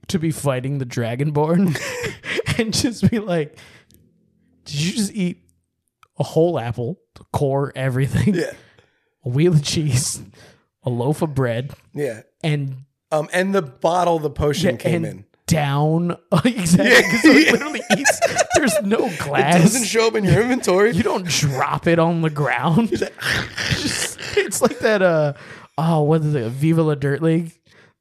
to 0.07 0.19
be 0.19 0.31
fighting 0.31 0.77
the 0.77 0.85
Dragonborn 0.85 1.77
and 2.59 2.73
just 2.73 3.09
be 3.09 3.19
like, 3.19 3.57
did 4.65 4.75
you 4.75 4.91
just 4.93 5.13
eat 5.13 5.41
a 6.17 6.23
whole 6.23 6.57
apple, 6.59 6.99
the 7.15 7.23
core, 7.33 7.71
everything, 7.75 8.33
Yeah. 8.35 8.53
a 9.23 9.29
wheel 9.29 9.53
of 9.53 9.63
cheese, 9.63 10.21
a 10.83 10.89
loaf 10.89 11.21
of 11.21 11.35
bread, 11.35 11.73
Yeah. 11.93 12.21
and 12.43 12.85
Um, 13.11 13.29
and 13.33 13.53
the 13.53 13.61
bottle 13.61 14.17
the 14.19 14.29
potion 14.29 14.71
Yeah, 14.71 14.77
came 14.77 15.05
and 15.05 15.19
in. 15.19 15.25
Down 15.55 16.11
exactly 16.45 17.01
because 17.03 17.25
it 17.25 17.51
literally 17.53 17.81
eats. 17.97 18.19
There's 18.55 18.81
no 18.83 19.09
glass. 19.19 19.55
It 19.59 19.61
doesn't 19.63 19.85
show 19.85 20.07
up 20.07 20.15
in 20.15 20.23
your 20.23 20.41
inventory. 20.41 20.91
You 20.91 21.03
don't 21.03 21.25
drop 21.25 21.87
it 21.87 21.99
on 21.99 22.21
the 22.21 22.29
ground. 22.29 22.91
It's 24.37 24.61
like 24.61 24.79
that. 24.79 25.01
Uh 25.01 25.33
oh, 25.77 26.01
what 26.03 26.21
is 26.21 26.35
it? 26.35 26.49
Viva 26.51 26.83
la 26.83 26.95
Dirt 26.95 27.21
League. 27.21 27.53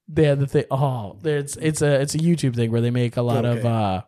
They 0.08 0.24
had 0.24 0.40
the 0.40 0.46
thing. 0.46 0.64
Oh, 0.70 1.16
it's 1.24 1.56
it's 1.56 1.80
a 1.80 2.00
it's 2.00 2.14
a 2.14 2.18
YouTube 2.18 2.56
thing 2.56 2.72
where 2.72 2.80
they 2.80 2.90
make 2.90 3.16
a 3.16 3.22
lot 3.22 3.44
of 3.44 3.64
uh 3.64 4.02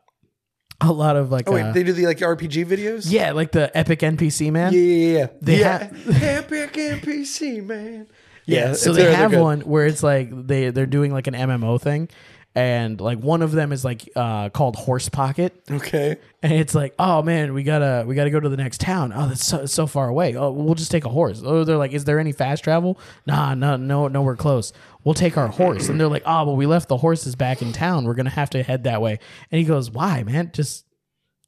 a 0.80 0.92
lot 0.92 1.16
of 1.16 1.30
like 1.30 1.48
oh 1.48 1.52
wait, 1.52 1.62
uh, 1.62 1.72
they 1.72 1.84
do 1.84 1.92
the 1.92 2.04
like 2.06 2.18
RPG 2.18 2.66
videos. 2.66 3.10
yeah 3.10 3.32
like 3.32 3.52
the 3.52 3.74
epic 3.76 4.00
NPC 4.00 4.50
man. 4.50 4.72
Yeah, 4.72 4.80
yeah, 4.80 5.18
yeah. 5.18 5.26
They 5.40 5.60
yeah. 5.60 5.78
have- 5.78 6.22
Epic 6.22 6.72
NPC 6.74 7.64
man. 7.64 8.08
Yeah, 8.44 8.74
so 8.74 8.92
they 8.92 9.12
have 9.12 9.32
good. 9.32 9.40
one 9.40 9.60
where 9.62 9.86
it's 9.86 10.02
like 10.02 10.30
they 10.46 10.70
they're 10.70 10.86
doing 10.86 11.12
like 11.12 11.26
an 11.26 11.34
MMO 11.34 11.80
thing, 11.80 12.08
and 12.56 13.00
like 13.00 13.18
one 13.18 13.42
of 13.42 13.52
them 13.52 13.70
is 13.70 13.84
like 13.84 14.08
uh 14.16 14.48
called 14.48 14.74
Horse 14.74 15.08
Pocket, 15.08 15.62
Okay. 15.70 16.16
and 16.42 16.52
it's 16.52 16.74
like, 16.74 16.94
oh 16.98 17.22
man, 17.22 17.52
we 17.54 17.62
gotta 17.62 18.04
we 18.06 18.14
gotta 18.14 18.30
go 18.30 18.40
to 18.40 18.48
the 18.48 18.56
next 18.56 18.80
town. 18.80 19.12
Oh, 19.14 19.26
that's 19.28 19.46
so, 19.46 19.66
so 19.66 19.86
far 19.86 20.08
away. 20.08 20.34
Oh, 20.34 20.50
we'll 20.50 20.74
just 20.74 20.90
take 20.90 21.04
a 21.04 21.08
horse. 21.10 21.42
Oh, 21.44 21.62
they're 21.64 21.76
like, 21.76 21.92
is 21.92 22.04
there 22.04 22.18
any 22.18 22.32
fast 22.32 22.64
travel? 22.64 22.98
Nah, 23.26 23.54
no, 23.54 23.76
no, 23.76 24.08
nowhere 24.08 24.36
close. 24.36 24.72
We'll 25.04 25.14
take 25.14 25.36
our 25.36 25.48
horse. 25.48 25.88
And 25.88 26.00
they're 26.00 26.08
like, 26.08 26.24
oh, 26.26 26.46
well, 26.46 26.56
we 26.56 26.66
left 26.66 26.88
the 26.88 26.96
horses 26.96 27.36
back 27.36 27.62
in 27.62 27.72
town. 27.72 28.06
We're 28.06 28.14
gonna 28.14 28.30
have 28.30 28.50
to 28.50 28.62
head 28.62 28.84
that 28.84 29.00
way. 29.02 29.18
And 29.52 29.58
he 29.60 29.64
goes, 29.64 29.90
why, 29.90 30.22
man? 30.24 30.50
Just 30.52 30.86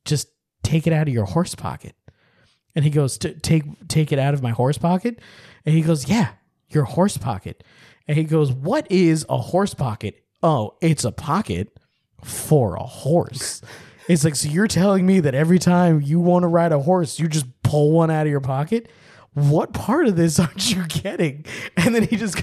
just 0.05 0.29
take 0.63 0.87
it 0.87 0.93
out 0.93 1.09
of 1.09 1.15
your 1.15 1.25
horse 1.25 1.55
pocket. 1.55 1.95
And 2.77 2.85
he 2.85 2.91
goes, 2.91 3.17
take 3.19 3.65
take 3.89 4.13
it 4.13 4.19
out 4.19 4.35
of 4.35 4.43
my 4.43 4.51
horse 4.51 4.77
pocket. 4.79 5.19
And 5.65 5.75
he 5.75 5.81
goes, 5.81 6.07
yeah, 6.09 6.33
your 6.69 6.85
horse 6.85 7.17
pocket. 7.17 7.65
And 8.07 8.17
he 8.19 8.25
goes, 8.25 8.53
what 8.53 8.87
is 8.93 9.25
a 9.31 9.39
horse 9.39 9.73
pocket? 9.75 10.23
Oh, 10.43 10.77
it's 10.81 11.05
a 11.05 11.13
pocket 11.13 11.77
for 12.23 12.77
a 12.77 12.85
horse. 12.85 13.63
It's 14.09 14.25
like, 14.25 14.37
so 14.37 14.49
you're 14.49 14.69
telling 14.69 15.05
me 15.07 15.21
that 15.21 15.35
every 15.35 15.59
time 15.59 16.01
you 16.01 16.21
want 16.21 16.45
to 16.45 16.49
ride 16.49 16.73
a 16.73 16.81
horse, 16.81 17.19
you 17.19 17.29
just 17.29 17.47
pull 17.63 17.93
one 17.93 18.11
out 18.11 18.27
of 18.27 18.31
your 18.31 18.41
pocket? 18.41 18.91
What 19.35 19.73
part 19.73 20.07
of 20.07 20.17
this 20.17 20.39
aren't 20.41 20.75
you 20.75 20.87
getting? 20.87 21.45
And 21.77 21.95
then 21.95 22.05
he 22.05 22.17
just 22.17 22.43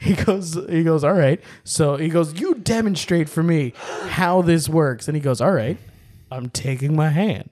he 0.00 0.14
goes 0.14 0.54
he 0.68 0.84
goes, 0.84 1.04
all 1.04 1.14
right. 1.14 1.40
So 1.64 1.96
he 1.96 2.08
goes, 2.08 2.38
you 2.38 2.54
demonstrate 2.54 3.28
for 3.28 3.42
me 3.42 3.72
how 4.08 4.42
this 4.42 4.68
works. 4.68 5.08
And 5.08 5.16
he 5.16 5.20
goes, 5.20 5.40
all 5.40 5.52
right, 5.52 5.78
I'm 6.30 6.50
taking 6.50 6.94
my 6.94 7.08
hand. 7.08 7.50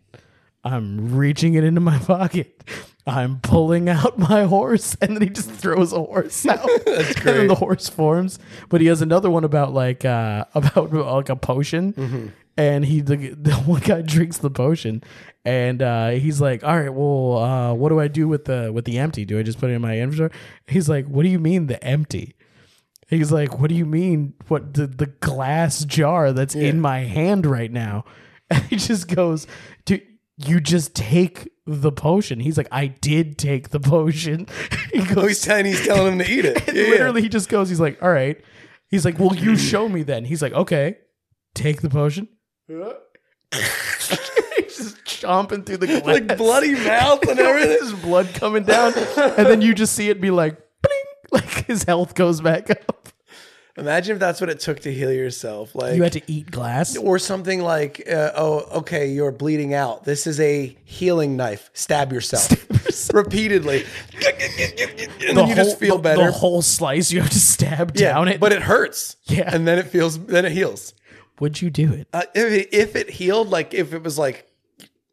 I'm 0.62 1.14
reaching 1.14 1.54
it 1.54 1.64
into 1.64 1.80
my 1.80 1.98
pocket. 2.06 2.62
I'm 3.06 3.40
pulling 3.40 3.88
out 3.88 4.18
my 4.18 4.44
horse, 4.44 4.96
and 5.00 5.14
then 5.14 5.22
he 5.22 5.28
just 5.28 5.50
throws 5.50 5.92
a 5.92 5.98
horse 5.98 6.46
out. 6.46 6.66
That's 6.86 7.14
great. 7.14 7.26
And 7.26 7.36
then 7.40 7.46
the 7.48 7.54
horse 7.56 7.88
forms. 7.88 8.38
But 8.70 8.80
he 8.80 8.86
has 8.86 9.02
another 9.02 9.30
one 9.30 9.44
about 9.44 9.72
like 9.74 10.04
uh 10.04 10.46
about 10.54 10.92
like 10.92 11.28
a 11.28 11.36
potion, 11.36 12.32
and 12.56 12.84
he 12.84 13.00
the, 13.00 13.16
the 13.34 13.54
one 13.66 13.80
guy 13.82 14.00
drinks 14.02 14.38
the 14.38 14.50
potion, 14.50 15.02
and 15.44 15.82
uh, 15.82 16.10
he's 16.12 16.40
like, 16.40 16.64
"All 16.64 16.78
right, 16.80 16.92
well, 16.92 17.36
uh, 17.42 17.74
what 17.74 17.90
do 17.90 18.00
I 18.00 18.08
do 18.08 18.26
with 18.26 18.46
the 18.46 18.70
with 18.72 18.84
the 18.86 18.98
empty? 18.98 19.24
Do 19.26 19.38
I 19.38 19.42
just 19.42 19.58
put 19.58 19.68
it 19.70 19.74
in 19.74 19.82
my 19.82 19.98
inventory?" 19.98 20.30
He's 20.66 20.88
like, 20.88 21.06
"What 21.06 21.24
do 21.24 21.28
you 21.28 21.38
mean 21.38 21.66
the 21.66 21.82
empty?" 21.84 22.36
He's 23.08 23.30
like, 23.30 23.58
"What 23.60 23.68
do 23.68 23.74
you 23.76 23.84
mean? 23.84 24.32
What 24.48 24.72
the 24.74 24.86
the 24.86 25.06
glass 25.06 25.84
jar 25.84 26.32
that's 26.32 26.54
in 26.54 26.80
my 26.80 27.00
hand 27.00 27.44
right 27.44 27.70
now?" 27.70 28.04
And 28.50 28.62
he 28.64 28.76
just 28.76 29.08
goes, 29.08 29.46
"Dude, 29.84 30.02
you 30.38 30.60
just 30.60 30.94
take 30.94 31.48
the 31.66 31.92
potion." 31.92 32.40
He's 32.40 32.56
like, 32.56 32.68
"I 32.72 32.86
did 32.88 33.38
take 33.38 33.70
the 33.70 33.80
potion." 33.80 34.46
he 34.92 34.98
goes, 35.04 35.16
Oh, 35.16 35.26
he's 35.26 35.40
telling 35.42 35.66
he's 35.66 35.84
telling 35.86 36.14
him 36.14 36.18
to 36.20 36.30
eat 36.30 36.44
it. 36.44 36.62
Yeah, 36.74 36.82
yeah. 36.82 36.90
literally, 36.90 37.22
he 37.22 37.28
just 37.28 37.48
goes, 37.48 37.68
"He's 37.68 37.80
like, 37.80 38.02
all 38.02 38.10
right." 38.12 38.40
He's 38.88 39.04
like, 39.04 39.18
"Well, 39.18 39.34
you 39.34 39.56
show 39.56 39.88
me 39.88 40.02
then." 40.02 40.24
He's 40.24 40.42
like, 40.42 40.52
"Okay, 40.52 40.98
take 41.54 41.80
the 41.82 41.90
potion." 41.90 42.28
He's 43.52 44.76
just 44.78 45.04
chomping 45.04 45.64
through 45.66 45.78
the 45.78 45.86
glass, 45.86 46.04
like 46.04 46.36
bloody 46.36 46.74
mouth 46.74 47.22
and 47.28 47.38
everything. 47.38 47.70
There's 47.70 47.92
blood 47.92 48.28
coming 48.34 48.64
down, 48.64 48.92
and 49.16 49.46
then 49.46 49.60
you 49.60 49.74
just 49.74 49.94
see 49.94 50.10
it 50.10 50.20
be 50.20 50.30
like, 50.30 50.56
bling, 50.82 51.04
like 51.32 51.66
his 51.66 51.84
health 51.84 52.14
goes 52.14 52.40
back 52.40 52.70
up. 52.70 53.03
Imagine 53.76 54.14
if 54.14 54.20
that's 54.20 54.40
what 54.40 54.50
it 54.50 54.60
took 54.60 54.80
to 54.80 54.92
heal 54.92 55.12
yourself. 55.12 55.74
Like 55.74 55.96
You 55.96 56.04
had 56.04 56.12
to 56.12 56.22
eat 56.28 56.48
glass. 56.48 56.96
or 56.96 57.18
something 57.18 57.60
like, 57.60 58.08
uh, 58.08 58.30
oh, 58.36 58.60
okay, 58.78 59.08
you're 59.08 59.32
bleeding 59.32 59.74
out. 59.74 60.04
This 60.04 60.28
is 60.28 60.38
a 60.38 60.76
healing 60.84 61.36
knife. 61.36 61.70
Stab 61.74 62.12
yourself, 62.12 62.50
repeatedly, 63.12 63.84
and 65.26 65.36
then 65.36 65.48
you 65.48 65.54
just 65.56 65.78
feel 65.80 65.96
the, 65.96 66.02
better. 66.02 66.26
The 66.26 66.32
whole 66.32 66.62
slice 66.62 67.10
you 67.10 67.20
have 67.20 67.30
to 67.30 67.40
stab 67.40 67.96
yeah, 67.96 68.12
down 68.12 68.28
it. 68.28 68.38
but 68.38 68.52
it 68.52 68.62
hurts. 68.62 69.16
Yeah. 69.24 69.52
and 69.52 69.66
then 69.66 69.78
it 69.78 69.88
feels, 69.88 70.24
then 70.24 70.44
it 70.44 70.52
heals. 70.52 70.94
would 71.40 71.60
you 71.60 71.68
do 71.70 71.92
it? 71.92 72.06
Uh, 72.12 72.22
if 72.32 72.52
it, 72.52 72.68
if 72.72 72.94
it 72.94 73.10
healed, 73.10 73.50
like 73.50 73.74
if 73.74 73.92
it 73.92 74.04
was 74.04 74.16
like 74.18 74.46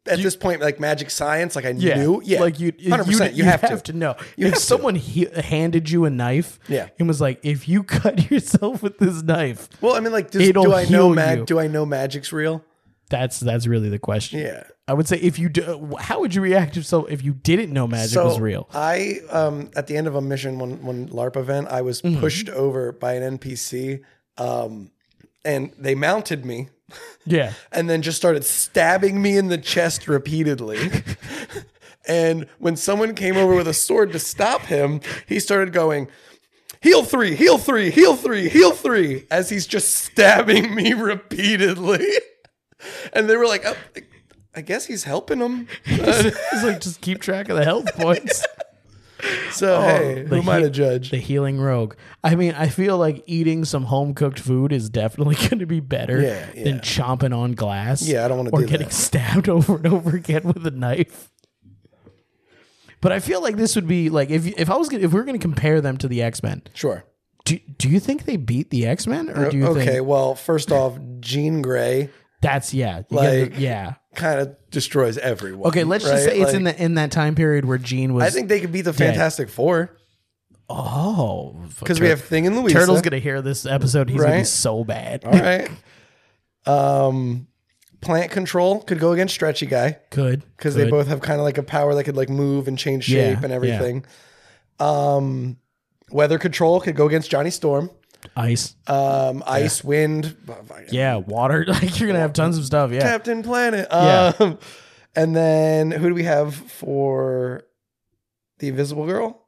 at 0.06 0.18
this 0.18 0.34
point, 0.36 0.60
like 0.60 0.80
magic 0.80 1.10
science, 1.10 1.54
like 1.54 1.64
I 1.64 1.72
knew, 1.72 2.20
yeah, 2.24 2.40
like 2.40 2.58
you, 2.58 2.72
hundred 2.88 3.04
percent, 3.06 3.34
you, 3.34 3.44
have, 3.44 3.82
to. 3.84 3.92
know. 3.92 4.16
You 4.36 4.46
if 4.48 4.54
have 4.54 4.62
someone 4.62 4.94
he- 4.96 5.28
handed 5.44 5.88
you 5.90 6.04
a 6.04 6.10
knife, 6.10 6.58
Yeah. 6.68 6.88
and 6.98 7.06
was 7.06 7.20
like, 7.20 7.38
"If 7.44 7.68
you 7.68 7.82
cut 8.00 8.30
yourself 8.30 8.82
with 8.82 8.98
this 8.98 9.22
knife," 9.22 9.68
Well, 9.80 9.94
I 9.94 10.00
mean, 10.00 10.12
like, 10.12 10.30
does, 10.32 10.42
It'll 10.48 10.64
do 10.64 10.74
I 10.74 10.84
know 10.86 11.08
mag? 11.10 11.46
Do 11.46 11.58
I 11.60 11.66
know 11.68 11.86
magic's 11.86 12.32
real? 12.32 12.64
that's 13.10 13.38
that's 13.40 13.66
really 13.66 13.90
the 13.90 13.98
question. 13.98 14.40
Yeah. 14.40 14.64
I 14.88 14.94
would 14.94 15.06
say 15.06 15.18
if 15.18 15.38
you 15.38 15.48
do, 15.50 15.94
how 16.00 16.20
would 16.20 16.34
you 16.34 16.40
react 16.40 16.76
if 16.78 16.86
so 16.86 17.04
if 17.04 17.22
you 17.22 17.34
didn't 17.34 17.70
know 17.72 17.86
magic 17.86 18.14
so 18.14 18.24
was 18.24 18.40
real? 18.40 18.68
I 18.74 19.20
um 19.30 19.70
at 19.76 19.86
the 19.86 19.96
end 19.98 20.06
of 20.06 20.14
a 20.14 20.20
mission 20.22 20.58
one 20.58 20.82
one 20.82 21.08
LARP 21.10 21.36
event, 21.36 21.68
I 21.68 21.82
was 21.82 22.00
Mm-hmm. 22.02 22.20
pushed 22.20 22.48
over 22.48 22.90
by 22.90 23.12
an 23.14 23.38
NPC, 23.38 24.00
um, 24.38 24.90
and 25.44 25.72
they 25.78 25.94
mounted 25.94 26.44
me. 26.46 26.70
Yeah, 27.24 27.52
and 27.70 27.88
then 27.88 28.02
just 28.02 28.16
started 28.16 28.44
stabbing 28.44 29.22
me 29.22 29.36
in 29.36 29.46
the 29.46 29.56
chest 29.56 30.08
repeatedly. 30.08 30.90
and 32.08 32.48
when 32.58 32.74
someone 32.74 33.14
came 33.14 33.36
over 33.36 33.54
with 33.54 33.68
a 33.68 33.72
sword 33.72 34.10
to 34.10 34.18
stop 34.18 34.62
him, 34.62 35.00
he 35.28 35.38
started 35.38 35.72
going, 35.72 36.08
heal 36.80 37.04
three, 37.04 37.36
heal 37.36 37.58
three, 37.58 37.90
heal 37.90 38.16
three, 38.16 38.48
heal 38.48 38.72
three, 38.72 39.24
as 39.30 39.50
he's 39.50 39.68
just 39.68 39.94
stabbing 39.94 40.74
me 40.74 40.92
repeatedly. 40.94 42.08
and 43.12 43.30
they 43.30 43.36
were 43.36 43.46
like, 43.46 43.62
oh, 43.64 43.76
I 44.56 44.60
guess 44.60 44.86
he's 44.86 45.04
helping 45.04 45.38
him. 45.38 45.68
It's 45.84 46.64
like 46.64 46.80
just 46.80 47.00
keep 47.00 47.20
track 47.20 47.48
of 47.48 47.56
the 47.56 47.64
health 47.64 47.94
points. 47.94 48.44
So 49.52 49.76
Oh, 49.76 50.14
the 50.14 50.20
who 50.28 50.36
am 50.36 50.48
I 50.48 50.56
he- 50.58 50.62
to 50.64 50.70
judge? 50.70 51.10
The 51.10 51.18
healing 51.18 51.60
rogue. 51.60 51.94
I 52.24 52.34
mean, 52.34 52.54
I 52.56 52.68
feel 52.68 52.98
like 52.98 53.22
eating 53.26 53.64
some 53.64 53.84
home 53.84 54.14
cooked 54.14 54.38
food 54.40 54.72
is 54.72 54.88
definitely 54.90 55.34
going 55.48 55.58
to 55.60 55.66
be 55.66 55.80
better 55.80 56.20
Yeah, 56.20 56.46
yeah. 56.54 56.64
than 56.64 56.80
chomping 56.80 57.36
on 57.36 57.52
glass. 57.52 58.02
Yeah, 58.02 58.24
I 58.24 58.28
don't 58.28 58.38
wanna 58.38 58.50
or 58.50 58.60
do 58.60 58.66
getting 58.66 58.88
that. 58.88 58.92
stabbed 58.94 59.48
over 59.48 59.76
and 59.76 59.86
over 59.86 60.16
again 60.16 60.42
with 60.44 60.66
a 60.66 60.70
knife. 60.70 61.30
But 63.00 63.12
I 63.12 63.18
feel 63.20 63.42
like 63.42 63.56
this 63.56 63.74
would 63.76 63.88
be 63.88 64.10
like 64.10 64.30
if 64.30 64.46
if 64.58 64.70
I 64.70 64.76
was 64.76 64.88
gonna, 64.88 65.02
if 65.04 65.12
we 65.12 65.20
are 65.20 65.24
going 65.24 65.38
to 65.38 65.42
compare 65.42 65.80
them 65.80 65.96
to 65.98 66.08
the 66.08 66.22
X 66.22 66.42
Men. 66.42 66.62
Sure. 66.74 67.04
Do, 67.44 67.58
do 67.76 67.88
you 67.88 67.98
think 67.98 68.24
they 68.24 68.36
beat 68.36 68.70
the 68.70 68.86
X 68.86 69.08
Men, 69.08 69.28
or 69.28 69.46
uh, 69.46 69.50
do 69.50 69.56
you 69.56 69.66
okay, 69.68 69.84
think 69.86 70.06
well, 70.06 70.36
first 70.36 70.70
off, 70.70 70.96
Jean 71.20 71.60
Grey 71.62 72.10
that's 72.40 72.72
yeah, 72.74 73.02
Like- 73.10 73.58
yeah? 73.58 73.94
Kind 74.14 74.40
of 74.40 74.56
destroys 74.70 75.16
everyone. 75.18 75.68
Okay, 75.68 75.84
let's 75.84 76.04
just 76.04 76.26
right? 76.26 76.34
say 76.34 76.40
it's 76.40 76.52
in 76.52 76.64
the 76.64 76.82
in 76.82 76.94
that 76.94 77.10
time 77.10 77.34
period 77.34 77.64
where 77.64 77.78
Jean 77.78 78.12
was. 78.14 78.24
I 78.24 78.30
think 78.30 78.48
they 78.48 78.60
could 78.60 78.72
beat 78.72 78.82
the 78.82 78.92
dead. 78.92 79.14
Fantastic 79.14 79.48
Four 79.48 79.96
oh, 80.68 81.56
because 81.78 82.00
we 82.00 82.08
have 82.08 82.22
Thing 82.22 82.46
and 82.46 82.56
Luisa. 82.56 82.78
Turtle's 82.78 83.02
gonna 83.02 83.18
hear 83.18 83.42
this 83.42 83.66
episode. 83.66 84.08
He's 84.10 84.20
gonna 84.20 84.32
be 84.32 84.36
Right? 84.38 84.46
so 84.46 84.84
bad. 84.84 85.24
All 85.24 85.32
right. 85.32 85.70
Um, 86.66 87.48
Plant 88.00 88.30
Control 88.30 88.80
could 88.80 88.98
go 88.98 89.12
against 89.12 89.34
Stretchy 89.34 89.66
Guy 89.66 89.98
Could 90.10 90.42
because 90.56 90.74
they 90.74 90.88
both 90.88 91.08
have 91.08 91.20
kind 91.20 91.40
of 91.40 91.44
like 91.44 91.58
a 91.58 91.62
power 91.62 91.94
that 91.94 92.04
could 92.04 92.16
like 92.16 92.28
move 92.28 92.68
and 92.68 92.78
change 92.78 93.04
shape 93.04 93.38
Yeah, 93.38 93.44
and 93.44 93.52
everything. 93.52 94.04
Um, 94.78 95.56
Weather 96.10 96.38
Control 96.38 96.80
could 96.80 96.96
go 96.96 97.06
against 97.06 97.30
Johnny 97.30 97.50
Storm. 97.50 97.90
Ice. 98.36 98.76
Um, 98.86 99.42
Ice, 99.46 99.82
Wind, 99.84 100.36
Yeah, 100.90 101.16
water. 101.16 101.64
Like 101.68 101.98
you're 101.98 102.06
gonna 102.08 102.20
have 102.20 102.32
tons 102.32 102.58
of 102.58 102.64
stuff. 102.64 102.90
Yeah, 102.92 103.00
Captain 103.00 103.42
Planet. 103.42 103.86
Yeah. 103.90 104.32
Um, 104.38 104.58
and 105.14 105.36
then 105.36 105.90
who 105.90 106.08
do 106.08 106.14
we 106.14 106.22
have 106.24 106.54
for 106.54 107.64
the 108.58 108.68
Invisible 108.68 109.06
Girl? 109.06 109.38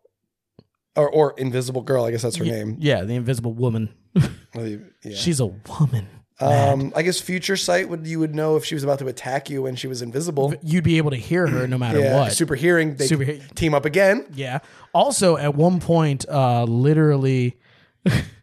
Or 0.96 1.08
or 1.10 1.34
Invisible 1.38 1.82
Girl, 1.82 2.04
I 2.04 2.10
guess 2.10 2.22
that's 2.22 2.36
her 2.36 2.44
name. 2.44 2.76
yeah. 2.80 3.02
The 3.02 3.14
Invisible 3.14 3.52
Woman. 3.52 3.94
Well, 4.54 4.68
you- 4.68 4.86
yeah. 5.02 5.16
She's 5.16 5.40
a 5.40 5.46
woman. 5.46 6.06
Um, 6.40 6.92
I 6.94 7.02
guess 7.02 7.20
Future 7.20 7.56
Sight 7.56 7.88
would 7.88 8.06
you 8.06 8.18
would 8.20 8.34
know 8.36 8.54
if 8.56 8.64
she 8.64 8.74
was 8.76 8.84
about 8.84 8.98
to 9.00 9.06
attack 9.08 9.50
you 9.50 9.62
when 9.62 9.74
she 9.76 9.86
was 9.88 10.00
invisible. 10.02 10.54
You'd 10.62 10.84
be 10.84 10.96
able 10.98 11.10
to 11.10 11.16
hear 11.16 11.46
her 11.48 11.66
no 11.66 11.76
matter 11.78 11.98
Yeah, 12.00 12.20
what. 12.20 12.32
super 12.32 12.54
hearing. 12.54 12.94
They 12.96 13.06
Super 13.08 13.24
team 13.56 13.74
up 13.74 13.84
again. 13.84 14.26
Yeah. 14.34 14.60
Also, 14.92 15.36
at 15.36 15.54
one 15.56 15.80
point, 15.80 16.24
uh, 16.28 16.64
literally, 16.64 17.56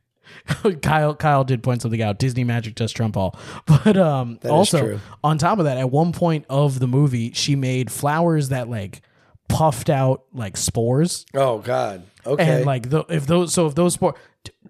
Kyle 0.81 1.15
Kyle 1.15 1.43
did 1.43 1.63
point 1.63 1.81
something 1.81 2.01
out. 2.01 2.19
Disney 2.19 2.43
magic 2.43 2.75
does 2.75 2.91
trump 2.91 3.17
all. 3.17 3.37
But 3.65 3.97
um, 3.97 4.39
also 4.49 4.99
on 5.23 5.37
top 5.37 5.59
of 5.59 5.65
that, 5.65 5.77
at 5.77 5.89
one 5.91 6.11
point 6.13 6.45
of 6.49 6.79
the 6.79 6.87
movie, 6.87 7.31
she 7.33 7.55
made 7.55 7.91
flowers 7.91 8.49
that 8.49 8.69
like 8.69 9.01
puffed 9.49 9.89
out 9.89 10.23
like 10.33 10.55
spores, 10.57 11.25
Oh 11.33 11.59
God. 11.59 12.03
Okay. 12.25 12.57
and 12.57 12.65
like 12.65 12.89
the, 12.89 13.03
if 13.09 13.25
those 13.27 13.53
so 13.53 13.67
if 13.67 13.75
those 13.75 13.93
spores 13.95 14.15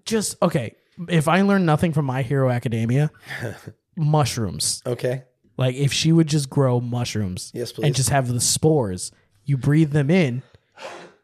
just 0.04 0.36
okay. 0.42 0.74
If 1.08 1.26
I 1.26 1.40
learned 1.42 1.64
nothing 1.66 1.92
from 1.94 2.04
My 2.04 2.22
Hero 2.22 2.50
Academia, 2.50 3.10
mushrooms. 3.96 4.82
okay. 4.86 5.24
Like 5.56 5.74
if 5.74 5.92
she 5.92 6.12
would 6.12 6.26
just 6.26 6.48
grow 6.50 6.80
mushrooms, 6.80 7.50
Yes, 7.54 7.72
please. 7.72 7.84
and 7.86 7.94
just 7.94 8.10
have 8.10 8.28
the 8.28 8.40
spores, 8.40 9.12
you 9.44 9.56
breathe 9.56 9.90
them 9.92 10.10
in, 10.10 10.42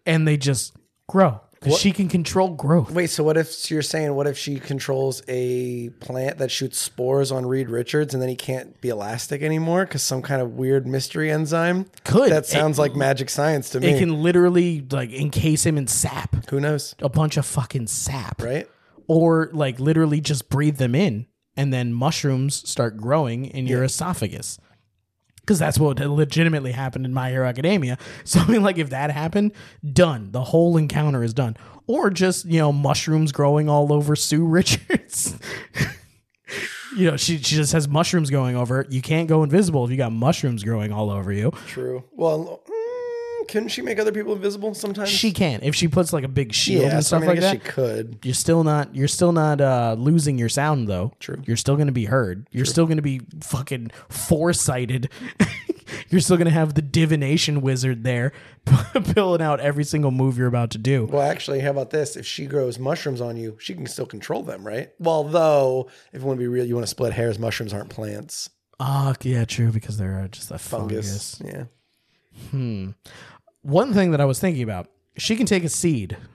and 0.06 0.26
they 0.28 0.36
just 0.36 0.74
grow. 1.06 1.40
'Cause 1.60 1.78
she 1.78 1.90
can 1.92 2.08
control 2.08 2.50
growth. 2.50 2.92
Wait. 2.92 3.10
So 3.10 3.24
what 3.24 3.36
if 3.36 3.50
so 3.52 3.74
you're 3.74 3.82
saying 3.82 4.14
what 4.14 4.26
if 4.28 4.38
she 4.38 4.60
controls 4.60 5.22
a 5.26 5.88
plant 6.00 6.38
that 6.38 6.50
shoots 6.52 6.78
spores 6.78 7.32
on 7.32 7.46
Reed 7.46 7.68
Richards 7.68 8.14
and 8.14 8.22
then 8.22 8.28
he 8.28 8.36
can't 8.36 8.80
be 8.80 8.90
elastic 8.90 9.42
anymore 9.42 9.84
because 9.84 10.02
some 10.02 10.22
kind 10.22 10.40
of 10.40 10.52
weird 10.52 10.86
mystery 10.86 11.30
enzyme? 11.32 11.86
Could. 12.04 12.30
That 12.30 12.46
sounds 12.46 12.78
like 12.78 12.94
magic 12.94 13.28
science 13.28 13.70
to 13.70 13.80
me. 13.80 13.88
It 13.88 13.98
can 13.98 14.22
literally 14.22 14.86
like 14.90 15.10
encase 15.12 15.66
him 15.66 15.76
in 15.76 15.88
sap, 15.88 16.48
Who 16.50 16.60
knows? 16.60 16.94
a 17.00 17.08
bunch 17.08 17.36
of 17.36 17.44
fucking 17.44 17.88
sap, 17.88 18.40
Right. 18.40 18.68
or 19.08 19.50
like 19.52 19.80
literally 19.80 20.20
just 20.20 20.48
breathe 20.48 20.76
them 20.76 20.94
in, 20.94 21.26
and 21.56 21.72
then 21.72 21.92
mushrooms 21.92 22.68
start 22.70 22.96
growing 22.96 23.46
in 23.46 23.66
your 23.66 23.82
esophagus. 23.82 24.58
Because 25.48 25.58
that's 25.58 25.78
what 25.78 25.98
legitimately 25.98 26.72
happened 26.72 27.06
in 27.06 27.14
My 27.14 27.30
Hero 27.30 27.48
Academia. 27.48 27.96
So 28.24 28.40
I 28.40 28.46
mean, 28.48 28.62
like 28.62 28.76
if 28.76 28.90
that 28.90 29.10
happened, 29.10 29.52
done. 29.90 30.32
The 30.32 30.42
whole 30.44 30.76
encounter 30.76 31.22
is 31.24 31.32
done. 31.32 31.56
Or 31.86 32.10
just 32.10 32.44
you 32.44 32.58
know 32.58 32.70
mushrooms 32.70 33.32
growing 33.32 33.70
all 33.70 33.90
over 33.90 34.14
Sue 34.14 34.44
Richards. 34.58 35.38
you 36.94 37.10
know 37.10 37.16
she 37.16 37.38
she 37.38 37.56
just 37.56 37.72
has 37.72 37.88
mushrooms 37.88 38.28
going 38.28 38.54
over. 38.56 38.84
You 38.90 39.00
can't 39.00 39.26
go 39.26 39.42
invisible 39.42 39.86
if 39.86 39.90
you 39.90 39.96
got 39.96 40.12
mushrooms 40.12 40.62
growing 40.62 40.92
all 40.92 41.08
over 41.10 41.32
you. 41.32 41.52
True. 41.66 42.04
Well, 42.12 42.60
couldn't 43.48 43.68
she 43.70 43.82
make 43.82 43.98
other 43.98 44.12
people 44.12 44.32
invisible 44.34 44.74
sometimes? 44.74 45.08
She 45.08 45.32
can 45.32 45.60
if 45.62 45.74
she 45.74 45.88
puts 45.88 46.12
like 46.12 46.24
a 46.24 46.28
big 46.28 46.52
shield 46.52 46.84
yeah, 46.84 46.96
and 46.96 47.04
so 47.04 47.16
I 47.16 47.20
stuff 47.20 47.20
mean, 47.20 47.30
I 47.30 47.32
like 47.32 47.40
that. 47.40 47.52
she 47.66 47.72
could. 47.72 48.18
you're 48.22 48.34
still 48.34 48.62
not 48.64 48.94
you're 48.94 49.08
still 49.08 49.32
not 49.32 49.60
uh 49.60 49.96
losing 49.98 50.38
your 50.38 50.48
sound 50.48 50.88
though. 50.88 51.12
True. 51.20 51.42
You're 51.46 51.56
still 51.56 51.76
gonna 51.76 51.92
be 51.92 52.04
heard. 52.04 52.46
You're 52.50 52.64
still 52.64 52.86
gonna 52.86 53.02
be 53.02 53.20
fucking 53.40 53.90
foresighted. 54.08 55.10
you're 56.10 56.20
still 56.20 56.36
gonna 56.36 56.50
have 56.50 56.74
the 56.74 56.82
divination 56.82 57.60
wizard 57.60 58.04
there 58.04 58.32
pulling 59.14 59.42
out 59.42 59.60
every 59.60 59.84
single 59.84 60.10
move 60.10 60.38
you're 60.38 60.46
about 60.46 60.70
to 60.72 60.78
do. 60.78 61.06
Well, 61.06 61.22
actually, 61.22 61.60
how 61.60 61.70
about 61.70 61.90
this? 61.90 62.16
If 62.16 62.26
she 62.26 62.46
grows 62.46 62.78
mushrooms 62.78 63.20
on 63.20 63.36
you, 63.36 63.56
she 63.60 63.74
can 63.74 63.86
still 63.86 64.06
control 64.06 64.42
them, 64.42 64.66
right? 64.66 64.90
Well, 64.98 65.24
though, 65.24 65.88
if 66.12 66.20
you 66.20 66.26
want 66.26 66.38
to 66.38 66.42
be 66.42 66.48
real, 66.48 66.64
you 66.64 66.74
want 66.74 66.84
to 66.86 66.90
split 66.90 67.12
hairs. 67.12 67.38
Mushrooms 67.38 67.72
aren't 67.72 67.90
plants. 67.90 68.50
Ah, 68.80 69.14
yeah, 69.22 69.44
true, 69.44 69.72
because 69.72 69.96
they're 69.98 70.28
just 70.30 70.50
a 70.50 70.58
fungus. 70.58 71.36
Fungus. 71.36 71.42
Yeah. 71.54 71.64
One 73.68 73.92
thing 73.92 74.12
that 74.12 74.20
I 74.20 74.24
was 74.24 74.40
thinking 74.40 74.62
about, 74.62 74.88
she 75.18 75.36
can 75.36 75.44
take 75.46 75.62
a 75.64 75.68
seed, 75.68 76.16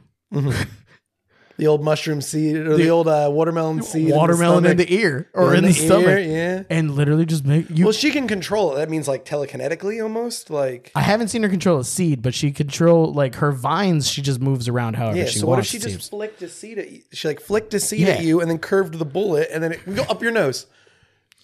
The 1.58 1.68
old 1.68 1.84
mushroom 1.84 2.20
seed 2.20 2.56
or 2.56 2.76
the, 2.78 2.90
old 2.90 3.08
uh, 3.08 3.30
watermelon 3.32 3.84
seed. 3.84 4.12
watermelon 4.12 4.66
in 4.66 4.72
in 4.72 4.78
the, 4.78 4.86
the 4.86 4.94
ear 4.96 5.30
or 5.36 5.54
in, 5.54 5.64
in 5.64 5.72
the, 5.72 5.88
the 5.88 6.00
ear, 6.00 6.18
yeah. 6.20 6.64
and 6.72 6.90
literally 6.96 7.28
just 7.28 7.46
make 7.46 7.70
you. 7.70 7.86
Well, 7.86 7.94
she 7.94 8.10
can 8.10 8.28
control 8.28 8.74
it. 8.74 8.78
That 8.78 8.90
means 8.90 9.08
like 9.08 9.24
telekinetically 9.24 10.02
almost. 10.02 10.50
Like, 10.50 10.92
I 10.96 11.02
haven't 11.02 11.28
seen 11.28 11.44
her 11.44 11.50
control 11.50 11.78
a 11.80 11.84
seed, 11.84 12.24
but 12.24 12.34
she 12.34 12.52
control 12.52 13.14
like 13.14 13.36
her 13.36 13.52
vines. 13.52 14.10
She 14.10 14.24
just 14.24 14.42
moves 14.42 14.68
around 14.68 14.96
however 14.96 15.16
yeah. 15.18 15.26
she 15.26 15.38
So 15.40 15.46
wants. 15.46 15.58
what 15.58 15.60
if 15.60 15.66
she 15.68 15.78
just 15.78 15.90
seems. 15.90 16.10
flicked 16.10 16.42
a 16.42 16.50
seed 16.50 16.80
at 16.80 16.90
you? 16.90 17.02
She 17.12 17.28
like 17.28 17.40
flicked 17.40 17.72
a 17.76 17.80
seed 17.80 18.00
Yeah. 18.00 18.14
at 18.16 18.24
you 18.24 18.42
and 18.42 18.50
then 18.50 18.58
curved 18.58 18.98
the 18.98 19.06
bullet 19.06 19.48
and 19.54 19.64
then 19.64 19.74
it 19.74 19.86
would 19.86 19.96
go 19.96 20.04
up 20.04 20.24
your 20.24 20.32
nose. 20.32 20.66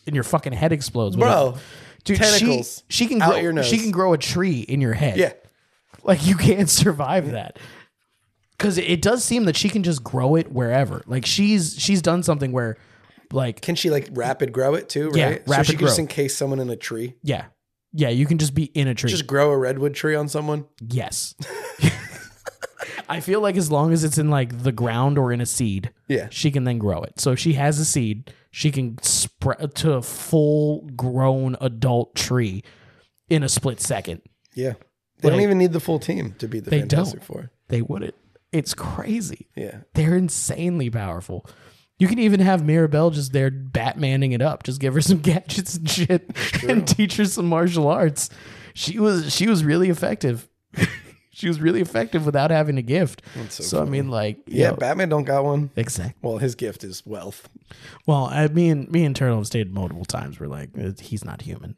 and 0.08 0.16
your 0.16 0.24
fucking 0.24 0.54
head 0.54 0.72
explodes, 0.72 1.18
Bro. 1.18 1.58
Dude, 2.04 2.18
tentacles 2.18 2.84
She, 2.90 3.04
she 3.04 3.08
can 3.10 3.22
out 3.22 3.34
grow. 3.34 3.42
your 3.42 3.54
nose. 3.54 3.68
She 3.68 3.78
can 3.78 3.92
grow 3.92 4.14
a 4.14 4.18
tree 4.18 4.62
in 4.62 4.82
your 4.82 4.94
head. 4.94 5.18
Yeah. 5.18 5.34
like 6.04 6.26
you 6.26 6.36
can't 6.36 6.70
survive 6.70 7.32
that. 7.32 7.58
Because 8.58 8.78
it, 8.78 8.86
it 8.86 9.02
does 9.02 9.24
seem 9.24 9.46
that 9.46 9.56
she 9.56 9.70
can 9.70 9.84
just 9.84 10.04
grow 10.04 10.36
it 10.36 10.52
wherever. 10.52 11.02
Like 11.08 11.26
she's 11.26 11.76
she's 11.80 12.02
done 12.02 12.24
something 12.24 12.52
where, 12.52 12.78
like 13.32 13.62
Can 13.62 13.76
she 13.76 13.90
like 13.90 14.10
rapid 14.12 14.52
grow 14.52 14.74
it 14.76 14.90
too? 14.90 15.10
Right. 15.10 15.16
Yeah, 15.18 15.36
so 15.36 15.42
rapid 15.48 15.66
she 15.68 15.74
can 15.76 15.86
just 15.86 15.96
grow. 15.98 16.04
encase 16.04 16.36
someone 16.36 16.60
in 16.60 16.70
a 16.70 16.76
tree. 16.76 17.16
yeah, 17.24 17.46
yeah, 17.94 18.10
you 18.10 18.26
can 18.26 18.38
just 18.38 18.54
be 18.54 18.66
in 18.66 18.88
a 18.88 18.94
tree. 18.96 19.10
Just 19.10 19.28
grow 19.28 19.52
a 19.52 19.58
redwood 19.58 19.94
tree 19.96 20.16
on 20.16 20.28
someone. 20.28 20.66
yes. 20.82 21.36
I 23.12 23.22
feel 23.22 23.42
like 23.42 23.58
as 23.58 23.72
long 23.72 23.92
as 23.92 24.04
it's 24.04 24.20
in 24.20 24.30
like 24.30 24.62
the 24.64 24.72
ground 24.72 25.18
or 25.18 25.32
in 25.34 25.42
a 25.42 25.46
seed, 25.46 25.92
Yeah. 26.08 26.28
she 26.30 26.52
can 26.52 26.64
then 26.64 26.78
grow 26.78 27.02
it. 27.02 27.20
So 27.20 27.32
if 27.32 27.40
she 27.40 27.54
has 27.54 27.80
a 27.80 27.86
seed, 27.86 28.32
she 28.52 28.70
can 28.72 29.02
spread 29.02 29.74
to 29.76 29.94
a 29.94 30.02
full 30.04 30.88
grown 30.96 31.56
adult 31.60 32.14
tree 32.16 32.64
in 33.28 33.42
a 33.42 33.50
split 33.50 33.82
second. 33.82 34.22
Yeah. 34.54 34.74
They 35.20 35.30
don't 35.30 35.42
even 35.42 35.58
need 35.58 35.74
the 35.74 35.80
full 35.80 36.00
team 36.00 36.36
to 36.40 36.48
beat 36.48 36.64
the 36.66 36.72
They 36.72 36.80
Fantastic 36.80 37.20
don't. 37.20 37.26
Four. 37.26 37.52
They 37.68 37.82
wouldn't. 37.82 38.16
It's 38.52 38.74
crazy. 38.74 39.48
Yeah. 39.56 39.80
They're 39.94 40.18
insanely 40.18 40.90
powerful. 40.90 41.46
You 42.00 42.08
can 42.08 42.20
even 42.20 42.40
have 42.40 42.64
Mirabel 42.66 43.12
just 43.12 43.34
there 43.34 43.52
Batmaning 43.52 44.34
it 44.34 44.42
up. 44.42 44.64
Just 44.64 44.80
give 44.80 44.94
her 44.94 45.02
some 45.10 45.20
gadgets 45.20 45.76
and 45.76 45.90
shit 45.90 46.32
and 46.68 46.88
teach 46.88 47.18
her 47.18 47.26
some 47.26 47.48
martial 47.48 47.88
arts. 47.88 48.30
She 48.74 48.98
was 49.00 49.34
she 49.34 49.48
was 49.48 49.64
really 49.64 49.90
effective. 49.90 50.48
she 51.40 51.48
was 51.48 51.60
really 51.62 51.80
effective 51.82 52.26
without 52.26 52.52
having 52.52 52.78
a 52.78 52.82
gift. 52.82 53.22
So, 53.50 53.82
I 53.82 53.86
mean 53.86 54.10
like 54.10 54.38
Yeah, 54.46 54.70
yo, 54.72 54.76
Batman 54.76 55.10
don't 55.10 55.24
got 55.24 55.44
one. 55.46 55.72
exactly. 55.76 56.16
Well, 56.22 56.38
his 56.38 56.56
gift 56.56 56.84
is 56.84 57.06
wealth. 57.06 57.48
Well, 58.06 58.26
I 58.26 58.48
me 58.48 58.70
and 58.70 58.90
me 58.92 59.06
and 59.06 59.16
Turtle 59.16 59.38
have 59.38 59.48
stated 59.48 59.72
multiple 59.74 60.06
times 60.06 60.40
we're 60.40 60.48
like 60.48 60.70
uh, 60.78 60.92
he's 61.00 61.24
not 61.24 61.42
human. 61.44 61.78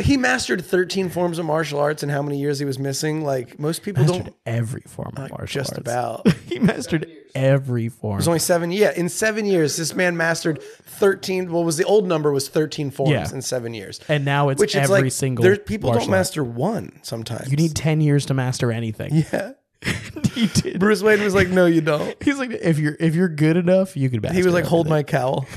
He 0.00 0.16
mastered 0.16 0.64
13 0.64 1.08
forms 1.10 1.38
of 1.38 1.46
martial 1.46 1.80
arts 1.80 2.02
in 2.02 2.08
how 2.08 2.22
many 2.22 2.38
years 2.38 2.58
he 2.58 2.64
was 2.64 2.78
missing? 2.78 3.24
Like 3.24 3.58
most 3.58 3.82
people 3.82 4.04
Mastered 4.04 4.24
don't. 4.26 4.36
every 4.46 4.82
form 4.82 5.12
of 5.16 5.30
martial 5.30 5.46
Just 5.46 5.56
arts. 5.56 5.70
Just 5.70 5.78
about. 5.80 6.28
He 6.52 6.58
mastered 6.58 7.06
every 7.34 7.88
form. 7.88 8.16
was 8.16 8.28
only 8.28 8.38
seven. 8.40 8.70
Yeah, 8.72 8.92
in 8.94 9.08
seven 9.08 9.44
years, 9.46 9.76
this 9.76 9.94
man 9.94 10.16
mastered 10.16 10.62
13. 10.62 11.50
What 11.50 11.64
was 11.64 11.76
the 11.76 11.84
old 11.84 12.06
number 12.06 12.30
was 12.32 12.48
13 12.48 12.90
forms 12.90 13.10
Yeah. 13.12 13.30
in 13.32 13.42
seven 13.42 13.74
years. 13.74 14.00
and 14.08 14.24
now 14.24 14.48
it's 14.50 14.60
Which 14.60 14.74
is 14.74 14.82
every 14.82 15.02
like 15.04 15.12
single 15.12 15.42
there, 15.42 15.56
people 15.56 15.88
don't 15.90 15.96
martial 15.96 16.12
art. 16.14 16.18
master 16.18 16.44
one 16.44 17.00
sometimes. 17.02 17.50
You 17.50 17.56
need 17.56 17.74
10 17.74 18.00
years 18.00 18.26
to 18.26 18.34
master 18.34 18.70
anything. 18.72 19.24
Yeah. 19.30 19.52
he 20.34 20.46
did. 20.46 20.78
Bruce 20.78 21.02
Wayne 21.02 21.20
was 21.22 21.34
like, 21.34 21.48
"No, 21.48 21.66
you 21.66 21.80
don't." 21.80 22.14
He's 22.22 22.38
like, 22.38 22.52
if 22.52 22.78
you're 22.78 22.96
if 23.00 23.16
you're 23.16 23.28
good 23.28 23.56
enough, 23.56 23.96
you 23.96 24.08
could 24.10 24.22
master. 24.22 24.36
He 24.36 24.44
was 24.44 24.54
like, 24.54 24.64
"Hold 24.64 24.88
my 24.88 25.02
cowl." 25.02 25.44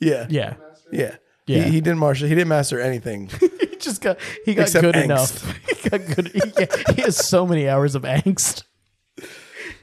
Yeah. 0.00 0.26
Yeah. 0.28 0.54
Yeah. 0.90 1.16
Yeah. 1.46 1.62
He, 1.64 1.70
he 1.72 1.80
didn't 1.80 1.98
master. 2.00 2.26
He 2.26 2.34
didn't 2.34 2.48
master 2.48 2.80
anything. 2.80 3.30
He 3.82 3.88
just 3.90 4.00
got 4.00 4.18
he 4.44 4.54
got 4.54 4.62
Except 4.62 4.82
good 4.82 4.94
angst. 4.94 5.04
enough. 5.04 5.58
He 5.82 5.88
got 5.90 6.14
good. 6.16 6.28
He, 6.28 6.94
he 6.94 7.02
has 7.02 7.16
so 7.16 7.46
many 7.46 7.68
hours 7.68 7.94
of 7.94 8.02
angst. 8.02 8.62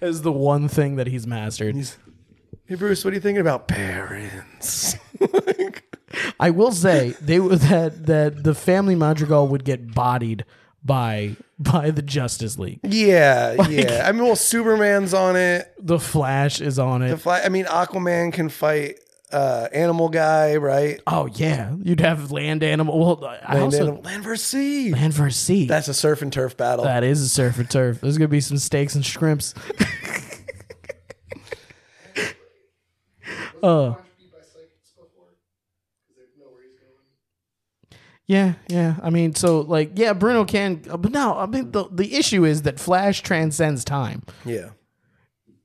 As 0.01 0.21
the 0.21 0.31
one 0.31 0.67
thing 0.69 0.95
that 0.95 1.07
he's 1.07 1.27
mastered. 1.27 1.75
hey 2.65 2.75
Bruce, 2.75 3.03
what 3.03 3.11
are 3.11 3.15
you 3.15 3.21
thinking 3.21 3.41
about 3.41 3.67
parents? 3.67 4.95
I 6.39 6.49
will 6.49 6.71
say 6.71 7.09
they 7.21 7.39
were 7.39 7.55
that 7.57 8.05
that 8.05 8.43
the 8.43 8.55
family 8.55 8.95
Madrigal 8.95 9.47
would 9.49 9.63
get 9.65 9.93
bodied 9.93 10.45
by 10.83 11.35
by 11.59 11.91
the 11.91 12.01
Justice 12.01 12.57
League. 12.57 12.79
yeah, 12.83 13.53
yeah. 13.69 14.03
I 14.07 14.13
mean, 14.13 14.23
well, 14.23 14.35
Superman's 14.37 15.13
on 15.13 15.35
it. 15.35 15.71
The 15.77 15.99
Flash 15.99 16.61
is 16.61 16.79
on 16.79 17.01
The 17.01 17.13
it. 17.15 17.27
I 17.27 17.49
mean, 17.49 17.65
Aquaman 17.65 18.31
can 18.31 18.47
fight 18.49 18.99
uh, 19.31 19.67
Animal 19.71 20.09
Guy, 20.09 20.55
right? 20.57 20.99
Oh 21.07 21.27
yeah, 21.27 21.75
you'd 21.83 21.99
have 21.99 22.31
land 22.31 22.63
animal. 22.63 22.97
Well, 22.99 23.23
I 23.43 23.53
Land, 23.53 23.63
also 23.65 23.81
animal, 23.83 24.01
land 24.01 24.23
versus 24.23 24.45
sea. 24.47 24.91
land 24.93 25.13
versus 25.13 25.39
sea. 25.39 25.65
That's 25.67 25.87
a 25.87 25.93
surf 25.93 26.21
and 26.21 26.31
turf 26.33 26.57
battle. 26.57 26.85
that 26.85 27.03
is 27.03 27.21
a 27.21 27.29
surf 27.29 27.57
and 27.59 27.69
turf. 27.69 28.01
There's 28.01 28.17
gonna 28.17 28.27
be 28.27 28.41
some 28.41 28.57
steaks 28.57 28.95
and 28.95 29.05
shrimps. 29.05 29.53
Oh. 33.61 33.97
Yeah, 38.27 38.53
yeah. 38.67 38.95
I 39.01 39.09
mean, 39.09 39.33
so 39.33 39.61
like, 39.61 39.93
yeah, 39.95 40.13
Bruno 40.13 40.45
can, 40.45 40.83
uh, 40.87 40.97
but 40.97 41.11
no. 41.11 41.35
I 41.35 41.47
mean, 41.47 41.71
the 41.71 41.85
the 41.91 42.13
issue 42.15 42.45
is 42.45 42.61
that 42.61 42.79
Flash 42.79 43.21
transcends 43.23 43.83
time. 43.83 44.21
yeah. 44.45 44.69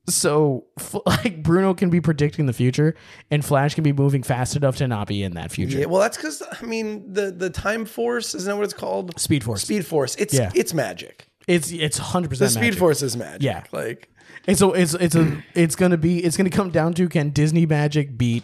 So, 0.07 0.65
like, 1.05 1.41
Bruno 1.41 1.73
can 1.73 1.89
be 1.89 1.99
predicting 1.99 2.45
the 2.45 2.53
future, 2.53 2.95
and 3.31 3.43
Flash 3.43 3.73
can 3.75 3.83
be 3.83 3.91
moving 3.93 4.21
fast 4.23 4.55
enough 4.55 4.77
to 4.77 4.87
not 4.87 5.07
be 5.07 5.23
in 5.23 5.33
that 5.33 5.51
future. 5.51 5.79
Yeah, 5.79 5.85
well, 5.85 6.01
that's 6.01 6.17
because 6.17 6.43
I 6.61 6.65
mean 6.65 7.11
the 7.13 7.31
the 7.31 7.49
time 7.49 7.85
force 7.85 8.35
isn't 8.35 8.47
that 8.49 8.55
what 8.55 8.63
it's 8.65 8.73
called? 8.73 9.19
Speed 9.19 9.43
Force. 9.43 9.63
Speed 9.63 9.85
force. 9.85 10.15
It's 10.17 10.33
Yeah. 10.33 10.51
it's 10.53 10.73
magic. 10.73 11.27
It's 11.47 11.71
it's 11.71 11.97
hundred 11.97 12.29
percent. 12.29 12.53
The 12.53 12.59
speed 12.59 12.77
force 12.77 13.01
is 13.01 13.17
magic. 13.17 13.41
Yeah. 13.43 13.63
like 13.71 14.09
And 14.47 14.57
so 14.57 14.73
it's 14.73 14.93
it's 14.93 15.15
a 15.15 15.43
it's 15.55 15.75
gonna 15.75 15.97
be 15.97 16.23
it's 16.23 16.37
gonna 16.37 16.49
come 16.49 16.69
down 16.71 16.93
to 16.95 17.07
can 17.09 17.31
Disney 17.31 17.65
magic 17.65 18.17
beat 18.17 18.43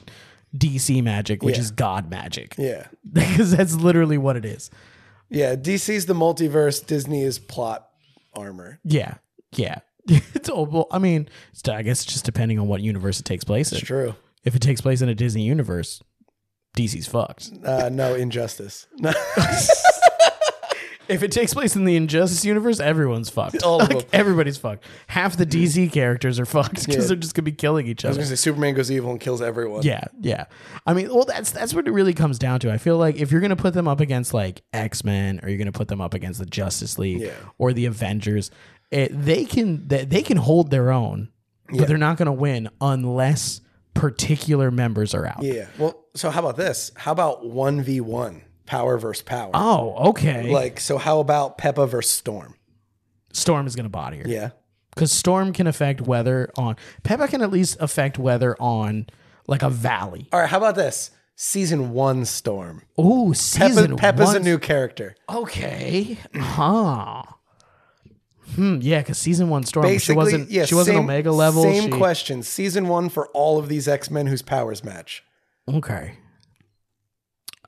DC 0.58 1.02
magic, 1.04 1.44
which 1.44 1.56
Yeah. 1.56 1.62
is 1.62 1.72
God 1.72 2.10
magic, 2.10 2.56
yeah, 2.58 2.88
because 3.14 3.52
that's 3.56 3.74
literally 3.76 4.18
what 4.18 4.36
it 4.36 4.46
is. 4.46 4.70
yeah. 5.30 5.56
DC's 5.56 6.08
the 6.08 6.14
multiverse. 6.16 6.86
Disney 6.86 7.22
is 7.24 7.40
plot 7.40 7.88
armor. 8.34 8.80
Yeah, 8.84 9.16
yeah. 9.56 9.80
it's 10.34 10.50
all, 10.50 10.66
well, 10.66 10.88
I 10.92 11.00
mean, 11.00 11.28
it's, 11.52 11.68
I 11.68 11.82
guess 11.84 12.04
it's 12.04 12.12
just 12.14 12.26
depending 12.26 12.60
on 12.60 12.68
what 12.68 12.82
universe 12.82 13.20
it 13.20 13.24
takes 13.26 13.44
place 13.44 13.72
in. 13.72 13.78
It's 13.78 13.88
true. 13.88 14.16
If 14.44 14.56
it 14.56 14.62
takes 14.62 14.82
place 14.82 15.02
in 15.02 15.10
a 15.10 15.16
Disney 15.16 15.44
universe, 15.44 16.02
DC's 16.76 17.08
fucked. 17.08 17.52
Uh, 17.66 17.90
no 17.90 18.16
injustice. 18.16 18.88
No. 18.98 19.12
If 21.10 21.24
it 21.24 21.32
takes 21.34 21.54
place 21.54 21.76
in 21.76 21.84
the 21.84 21.98
Injustice 21.98 22.46
universe, 22.46 22.80
everyone's 22.80 23.30
fucked. 23.30 23.64
All 23.64 23.82
of 23.82 23.90
Like, 23.90 24.00
them. 24.00 24.08
Everybody's 24.14 24.56
fucked. 24.58 24.86
Half 25.08 25.36
the 25.36 25.46
DC 25.46 25.92
characters 25.92 26.40
are 26.40 26.46
fucked 26.46 26.76
because 26.86 26.96
Yeah. 26.96 27.08
they're 27.08 27.16
just 27.18 27.34
gonna 27.36 27.44
be 27.44 27.52
killing 27.52 27.86
each 27.88 28.06
other. 28.06 28.10
I 28.10 28.12
was 28.12 28.18
other. 28.18 28.24
gonna 28.28 28.38
say 28.38 28.42
Superman 28.42 28.76
goes 28.76 28.90
evil 28.90 29.12
and 29.12 29.20
kills 29.20 29.42
everyone. 29.42 29.82
Yeah, 29.84 30.06
yeah. 30.22 30.46
I 30.88 30.94
mean, 30.94 31.14
well, 31.14 31.26
that's 31.26 31.52
that's 31.52 31.74
what 31.74 31.86
it 31.86 31.92
really 31.92 32.14
comes 32.14 32.40
down 32.40 32.62
to. 32.62 32.72
I 32.72 32.78
feel 32.78 32.98
like 32.98 33.18
if 33.18 33.30
you're 33.30 33.42
gonna 33.42 33.58
put 33.58 33.74
them 33.74 33.90
up 33.90 34.00
against 34.00 34.34
like 34.34 34.62
X 34.72 35.04
Men, 35.04 35.42
or 35.44 35.50
you're 35.50 35.58
gonna 35.58 35.74
put 35.74 35.90
them 35.90 36.00
up 36.00 36.14
against 36.14 36.40
the 36.40 36.46
Justice 36.46 36.98
League, 36.98 37.20
Yeah. 37.22 37.32
or 37.58 37.74
the 37.74 37.88
Avengers, 37.88 38.50
it, 38.92 39.10
they 39.14 39.46
can 39.46 39.88
they, 39.88 40.06
they 40.06 40.22
can 40.22 40.38
hold 40.38 40.70
their 40.70 40.92
own, 40.92 41.30
but 41.70 41.88
they're 41.88 41.98
not 41.98 42.18
gonna 42.18 42.34
win 42.34 42.70
unless 42.80 43.62
particular 43.94 44.70
members 44.72 45.14
are 45.14 45.26
out. 45.26 45.44
Yeah. 45.44 45.68
Well, 45.78 46.06
so 46.16 46.30
how 46.30 46.40
about 46.42 46.58
this? 46.58 46.92
How 46.96 47.12
about 47.12 47.46
one 47.46 47.82
v 47.82 48.02
one, 48.02 48.42
power 48.66 48.98
versus 48.98 49.24
power? 49.24 49.52
Oh, 49.54 50.10
okay. 50.10 50.52
Like, 50.52 50.80
so 50.80 50.98
how 50.98 51.20
about 51.20 51.58
Pepa 51.58 51.88
versus 51.90 52.12
Storm? 52.12 52.56
Storm 53.34 53.66
is 53.68 53.76
gonna 53.76 53.90
body 53.90 54.18
her. 54.18 54.28
Yeah. 54.28 54.50
because 54.94 55.12
Storm 55.12 55.54
can 55.54 55.68
affect 55.68 56.02
weather 56.02 56.50
on. 56.58 56.76
Pepa 57.04 57.30
can 57.30 57.42
at 57.42 57.52
least 57.52 57.78
affect 57.80 58.18
weather 58.20 58.56
on 58.60 59.08
like 59.48 59.62
a 59.64 59.70
valley. 59.70 60.28
All 60.34 60.40
right. 60.40 60.50
How 60.50 60.58
about 60.58 60.76
this? 60.76 61.12
Season 61.36 61.92
one 61.92 62.26
Storm. 62.26 62.84
Oh, 62.98 63.30
Pepa, 63.32 63.36
season 63.38 63.98
Pepa's 63.98 64.34
a 64.36 64.40
new 64.40 64.60
character. 64.60 65.16
Okay. 65.30 66.18
Huh. 66.36 67.24
Hmm. 68.56 68.80
Yeah, 68.82 69.00
because 69.00 69.18
season 69.18 69.50
one 69.50 69.64
Storm, 69.64 69.86
Basically, 69.86 70.14
she 70.14 70.18
wasn't. 70.18 70.52
yeah, 70.52 70.66
she 70.66 70.76
wasn't 70.76 70.96
same, 70.96 71.04
Omega 71.04 71.32
level. 71.32 71.64
Same 71.64 71.92
she- 71.92 71.98
question. 71.98 72.44
Season 72.44 72.88
one 72.88 73.10
for 73.10 73.28
all 73.30 73.58
of 73.60 73.68
these 73.70 73.88
X 73.88 74.10
Men 74.12 74.28
whose 74.28 74.42
powers 74.42 74.84
match. 74.84 75.24
Okay. 75.70 76.14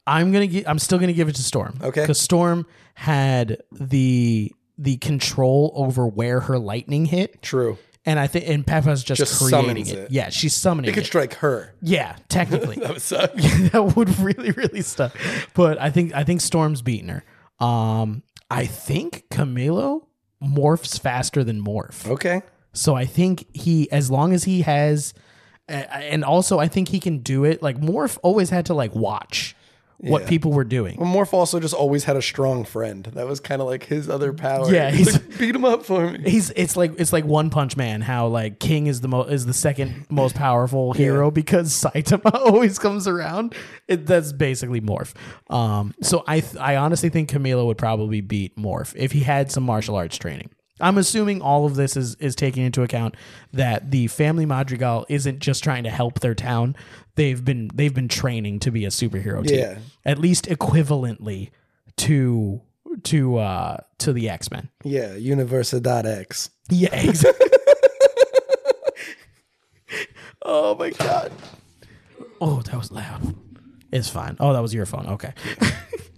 I'm 0.05 0.31
gonna. 0.31 0.47
Gi- 0.47 0.67
I'm 0.67 0.79
still 0.79 0.99
gonna 0.99 1.13
give 1.13 1.29
it 1.29 1.35
to 1.35 1.43
Storm. 1.43 1.75
Okay. 1.81 2.01
Because 2.01 2.19
Storm 2.19 2.65
had 2.95 3.61
the 3.71 4.51
the 4.77 4.97
control 4.97 5.71
over 5.75 6.07
where 6.07 6.41
her 6.41 6.59
lightning 6.59 7.05
hit, 7.05 7.41
True. 7.41 7.77
and 8.05 8.19
I 8.19 8.27
think 8.27 8.49
and 8.49 8.65
Pepa's 8.67 9.03
just, 9.03 9.19
Just 9.19 9.39
creating 9.41 9.87
it. 9.87 9.93
it. 9.93 10.11
Yeah, 10.11 10.29
she's 10.29 10.53
summoning 10.55 10.89
It 10.89 10.93
could 10.93 11.03
it. 11.03 11.07
strike 11.07 11.35
her. 11.35 11.75
yeah, 11.81 12.17
technically. 12.27 12.75
That 12.81 12.89
would 12.93 13.01
suck. 13.01 13.33
that 13.35 13.93
would 13.95 14.19
really 14.19 14.51
really 14.51 14.81
suck. 14.81 15.15
But 15.53 15.79
I 15.79 15.89
think 15.89 16.13
I 16.13 16.23
think 16.25 16.41
Storm's 16.41 16.81
beating 16.81 17.07
her. 17.09 17.23
Um, 17.65 18.23
I 18.51 18.65
think 18.65 19.23
Camilo 19.31 20.07
morphs 20.43 20.99
faster 20.99 21.43
than 21.43 21.63
Morph. 21.63 22.07
Okay. 22.09 22.41
So 22.73 22.95
I 22.95 23.05
think 23.05 23.45
he, 23.55 23.89
as 23.91 24.11
long 24.11 24.33
as 24.33 24.43
he 24.43 24.61
has, 24.61 25.13
and 25.67 26.23
also 26.23 26.59
I 26.59 26.67
think 26.67 26.89
he 26.89 26.99
can 26.99 27.19
do 27.19 27.45
it. 27.45 27.61
Like 27.61 27.79
Morph 27.79 28.17
always 28.21 28.49
had 28.49 28.65
to 28.67 28.73
like 28.73 28.93
watch 28.95 29.55
what 30.03 30.23
Yeah. 30.23 30.27
people 30.29 30.51
were 30.51 30.63
doing. 30.65 30.97
Well, 30.99 31.11
Morph 31.11 31.33
also 31.33 31.59
just 31.59 31.73
always 31.73 32.03
had 32.03 32.15
a 32.17 32.21
strong 32.21 32.65
friend. 32.65 33.05
That 33.13 33.25
was 33.25 33.39
kind 33.39 33.61
of 33.61 33.67
like 33.67 33.85
his 33.85 34.09
other 34.09 34.33
power. 34.33 34.69
Yeah, 34.73 34.91
He's 34.91 35.09
he's- 35.09 35.13
like, 35.13 35.37
beat 35.39 35.55
him 35.55 35.63
up 35.65 35.85
for 35.85 36.11
me. 36.11 36.29
He's 36.29 36.49
it's 36.51 36.75
like 36.75 36.93
it's 36.99 37.13
like 37.13 37.25
One 37.25 37.49
Punch 37.49 37.77
Man. 37.77 38.01
How 38.01 38.27
like 38.27 38.59
King 38.59 38.87
is 38.87 39.01
the 39.01 39.07
mo- 39.07 39.23
is 39.23 39.45
the 39.45 39.53
second 39.53 40.05
most 40.09 40.35
powerful 40.35 40.93
hero 40.93 41.31
because 41.31 41.71
Saitama 41.73 42.33
always 42.45 42.77
comes 42.79 43.07
around. 43.07 43.55
It, 43.87 44.05
that's 44.05 44.33
basically 44.33 44.81
Morph. 44.81 45.13
Um, 45.49 45.93
so 46.01 46.23
I 46.27 46.41
th- 46.41 46.57
I 46.57 46.75
honestly 46.75 47.09
think 47.09 47.29
Camilo 47.29 47.65
would 47.67 47.77
probably 47.77 48.21
beat 48.21 48.57
Morph 48.57 48.93
if 48.95 49.11
he 49.13 49.21
had 49.21 49.51
some 49.51 49.63
martial 49.63 49.95
arts 49.95 50.17
training. 50.17 50.49
I'm 50.79 50.97
assuming 50.97 51.41
all 51.41 51.65
of 51.65 51.75
this 51.75 51.95
is 51.95 52.15
is 52.15 52.35
taking 52.35 52.63
into 52.65 52.81
account 52.83 53.15
that 53.53 53.91
the 53.91 54.07
family 54.07 54.45
Madrigal 54.45 55.05
isn't 55.09 55.39
just 55.39 55.63
trying 55.63 55.83
to 55.83 55.89
help 55.91 56.19
their 56.21 56.33
town. 56.35 56.75
They've 57.15 57.43
been 57.43 57.69
they've 57.73 57.93
been 57.93 58.07
training 58.07 58.59
to 58.61 58.71
be 58.71 58.83
a 58.85 58.89
superhero 58.89 59.45
team, 59.45 59.59
Yeah. 59.59 59.77
at 60.05 60.17
least 60.17 60.45
equivalently 60.45 61.51
to 61.97 62.61
to 63.03 63.37
uh 63.37 63.77
to 63.99 64.13
the 64.13 64.29
X 64.29 64.49
Men. 64.49 64.69
Yeah, 64.83 65.15
Universa.x. 65.15 66.49
Yeah, 66.69 66.95
exactly. 66.95 67.47
oh 70.43 70.75
my 70.75 70.89
god. 70.91 71.31
Oh, 72.41 72.61
that 72.61 72.75
was 72.75 72.91
loud. 72.91 73.35
It's 73.93 74.09
fine. 74.09 74.35
Oh, 74.39 74.51
that 74.53 74.59
was 74.61 74.73
your 74.73 74.85
phone. 74.85 75.07
Okay. 75.07 75.33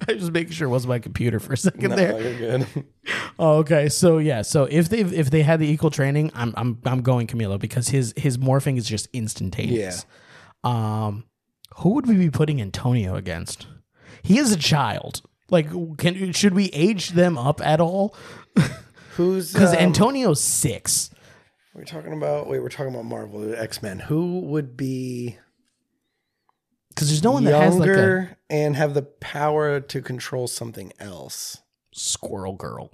I 0.07 0.13
was 0.13 0.19
just 0.21 0.32
making 0.32 0.53
sure 0.53 0.67
it 0.67 0.71
wasn't 0.71 0.89
my 0.89 0.99
computer 0.99 1.39
for 1.39 1.53
a 1.53 1.57
second 1.57 1.89
No, 1.89 1.95
there. 1.95 2.21
you're 2.21 2.39
good. 2.39 2.67
Oh, 3.38 3.57
okay. 3.57 3.89
So 3.89 4.17
yeah. 4.17 4.43
So 4.43 4.63
if 4.63 4.88
they 4.88 4.99
if 5.01 5.30
they 5.30 5.41
had 5.41 5.59
the 5.59 5.67
equal 5.67 5.91
training, 5.91 6.32
I'm 6.34 6.53
I'm 6.55 6.80
I'm 6.86 7.01
going 7.01 7.28
Camilo 7.28 7.59
because 7.59 7.89
his 7.89 8.13
his 8.15 8.38
morphing 8.38 8.78
is 8.78 8.88
just 8.88 9.09
instantaneous. 9.11 10.05
Um, 10.63 11.26
who 11.78 11.89
would 11.95 12.07
we 12.07 12.15
be 12.15 12.30
putting 12.30 12.61
Antonio 12.61 13.15
against? 13.15 13.67
He 14.23 14.38
is 14.39 14.51
a 14.53 14.57
child. 14.57 15.21
Like, 15.49 15.67
can 15.97 16.32
should 16.32 16.53
we 16.53 16.67
age 16.67 17.09
them 17.09 17.38
up 17.38 17.59
at 17.61 17.82
all? 17.82 18.15
Who's 19.17 19.51
Because 19.53 19.73
um, 19.73 19.80
Antonio's 19.80 20.41
six. 20.41 21.09
We're 21.73 21.84
talking 21.84 22.13
about 22.13 22.47
wait, 22.47 22.59
we're 22.61 22.69
talking 22.69 22.93
about 22.93 23.05
Marvel 23.05 23.53
X 23.53 23.82
Men. 23.84 23.99
Who 23.99 24.39
would 24.39 24.78
be 24.78 25.38
Because 26.95 27.09
there's 27.09 27.23
no 27.23 27.33
one 27.33 27.43
that 27.43 27.61
has 27.61 27.75
like 27.75 27.89
a 27.89 27.91
younger 27.91 28.37
and 28.49 28.75
have 28.75 28.93
the 28.93 29.01
power 29.03 29.81
to 29.81 30.01
control 30.01 30.47
something 30.47 30.93
else? 30.99 31.57
squirrel 31.95 32.55
girl. 32.55 32.91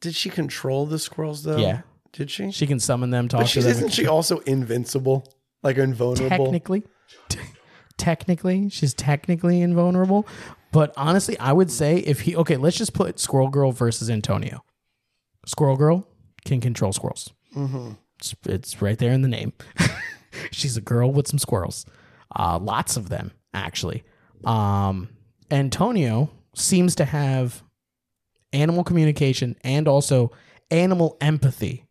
Did 0.00 0.14
she 0.14 0.30
control 0.30 0.86
the 0.86 0.98
squirrels 0.98 1.42
though? 1.42 1.56
Yeah. 1.56 1.82
Did 2.12 2.30
she? 2.30 2.50
She 2.50 2.66
can 2.66 2.78
summon 2.78 3.10
them, 3.10 3.28
talk 3.28 3.42
but 3.42 3.48
to 3.48 3.62
them. 3.62 3.70
isn't 3.70 3.92
she 3.92 4.06
also 4.06 4.38
invincible? 4.40 5.26
Like 5.62 5.78
invulnerable? 5.78 6.28
technically, 6.46 6.84
technically, 7.98 8.68
she's 8.68 8.94
technically 8.94 9.60
invulnerable. 9.60 10.26
But 10.70 10.92
honestly, 10.96 11.38
I 11.38 11.52
would 11.52 11.70
say 11.70 11.96
if 11.96 12.20
he 12.20 12.36
okay, 12.36 12.56
let's 12.56 12.76
just 12.76 12.92
put 12.92 13.18
Squirrel 13.18 13.48
Girl 13.48 13.72
versus 13.72 14.08
Antonio. 14.08 14.64
Squirrel 15.46 15.76
Girl 15.76 16.06
can 16.44 16.60
control 16.60 16.92
squirrels. 16.92 17.32
Mm-hmm. 17.56 17.92
It's, 18.18 18.34
it's 18.44 18.82
right 18.82 18.98
there 18.98 19.12
in 19.12 19.22
the 19.22 19.28
name. 19.28 19.52
she's 20.50 20.76
a 20.76 20.80
girl 20.80 21.10
with 21.10 21.26
some 21.26 21.38
squirrels, 21.38 21.86
uh, 22.34 22.58
lots 22.58 22.96
of 22.96 23.08
them 23.08 23.32
actually. 23.54 24.04
Um, 24.44 25.08
Antonio 25.50 26.30
seems 26.54 26.94
to 26.96 27.04
have 27.04 27.62
animal 28.52 28.84
communication 28.84 29.56
and 29.62 29.88
also 29.88 30.32
animal 30.70 31.16
empathy. 31.20 31.84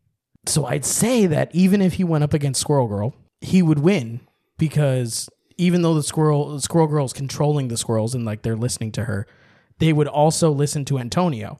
So 0.47 0.65
I'd 0.65 0.85
say 0.85 1.25
that 1.27 1.53
even 1.53 1.81
if 1.81 1.93
he 1.93 2.03
went 2.03 2.23
up 2.23 2.33
against 2.33 2.61
Squirrel 2.61 2.87
Girl, 2.87 3.15
he 3.41 3.61
would 3.61 3.79
win 3.79 4.21
because 4.57 5.29
even 5.57 5.81
though 5.81 5.93
the 5.93 6.03
squirrel 6.03 6.59
squirrel 6.59 6.87
girl's 6.87 7.13
controlling 7.13 7.67
the 7.67 7.77
squirrels 7.77 8.13
and 8.13 8.25
like 8.25 8.41
they're 8.41 8.55
listening 8.55 8.91
to 8.93 9.05
her, 9.05 9.27
they 9.79 9.93
would 9.93 10.07
also 10.07 10.51
listen 10.51 10.85
to 10.85 10.99
Antonio. 10.99 11.59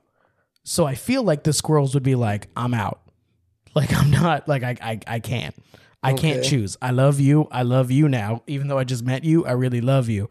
So 0.64 0.84
I 0.84 0.94
feel 0.94 1.22
like 1.22 1.44
the 1.44 1.52
squirrels 1.52 1.94
would 1.94 2.02
be 2.02 2.14
like, 2.14 2.48
I'm 2.56 2.74
out. 2.74 3.00
Like 3.74 3.92
I'm 3.92 4.10
not 4.10 4.48
like 4.48 4.62
I 4.62 4.74
I, 4.80 5.00
I 5.06 5.20
can't. 5.20 5.54
I 6.02 6.12
can't 6.12 6.44
choose. 6.44 6.76
I 6.80 6.90
love 6.90 7.18
you. 7.18 7.48
I 7.50 7.62
love 7.62 7.90
you 7.90 8.08
now. 8.08 8.42
Even 8.46 8.68
though 8.68 8.78
I 8.78 8.84
just 8.84 9.04
met 9.04 9.24
you, 9.24 9.44
I 9.44 9.52
really 9.52 9.80
love 9.80 10.08
you. 10.08 10.28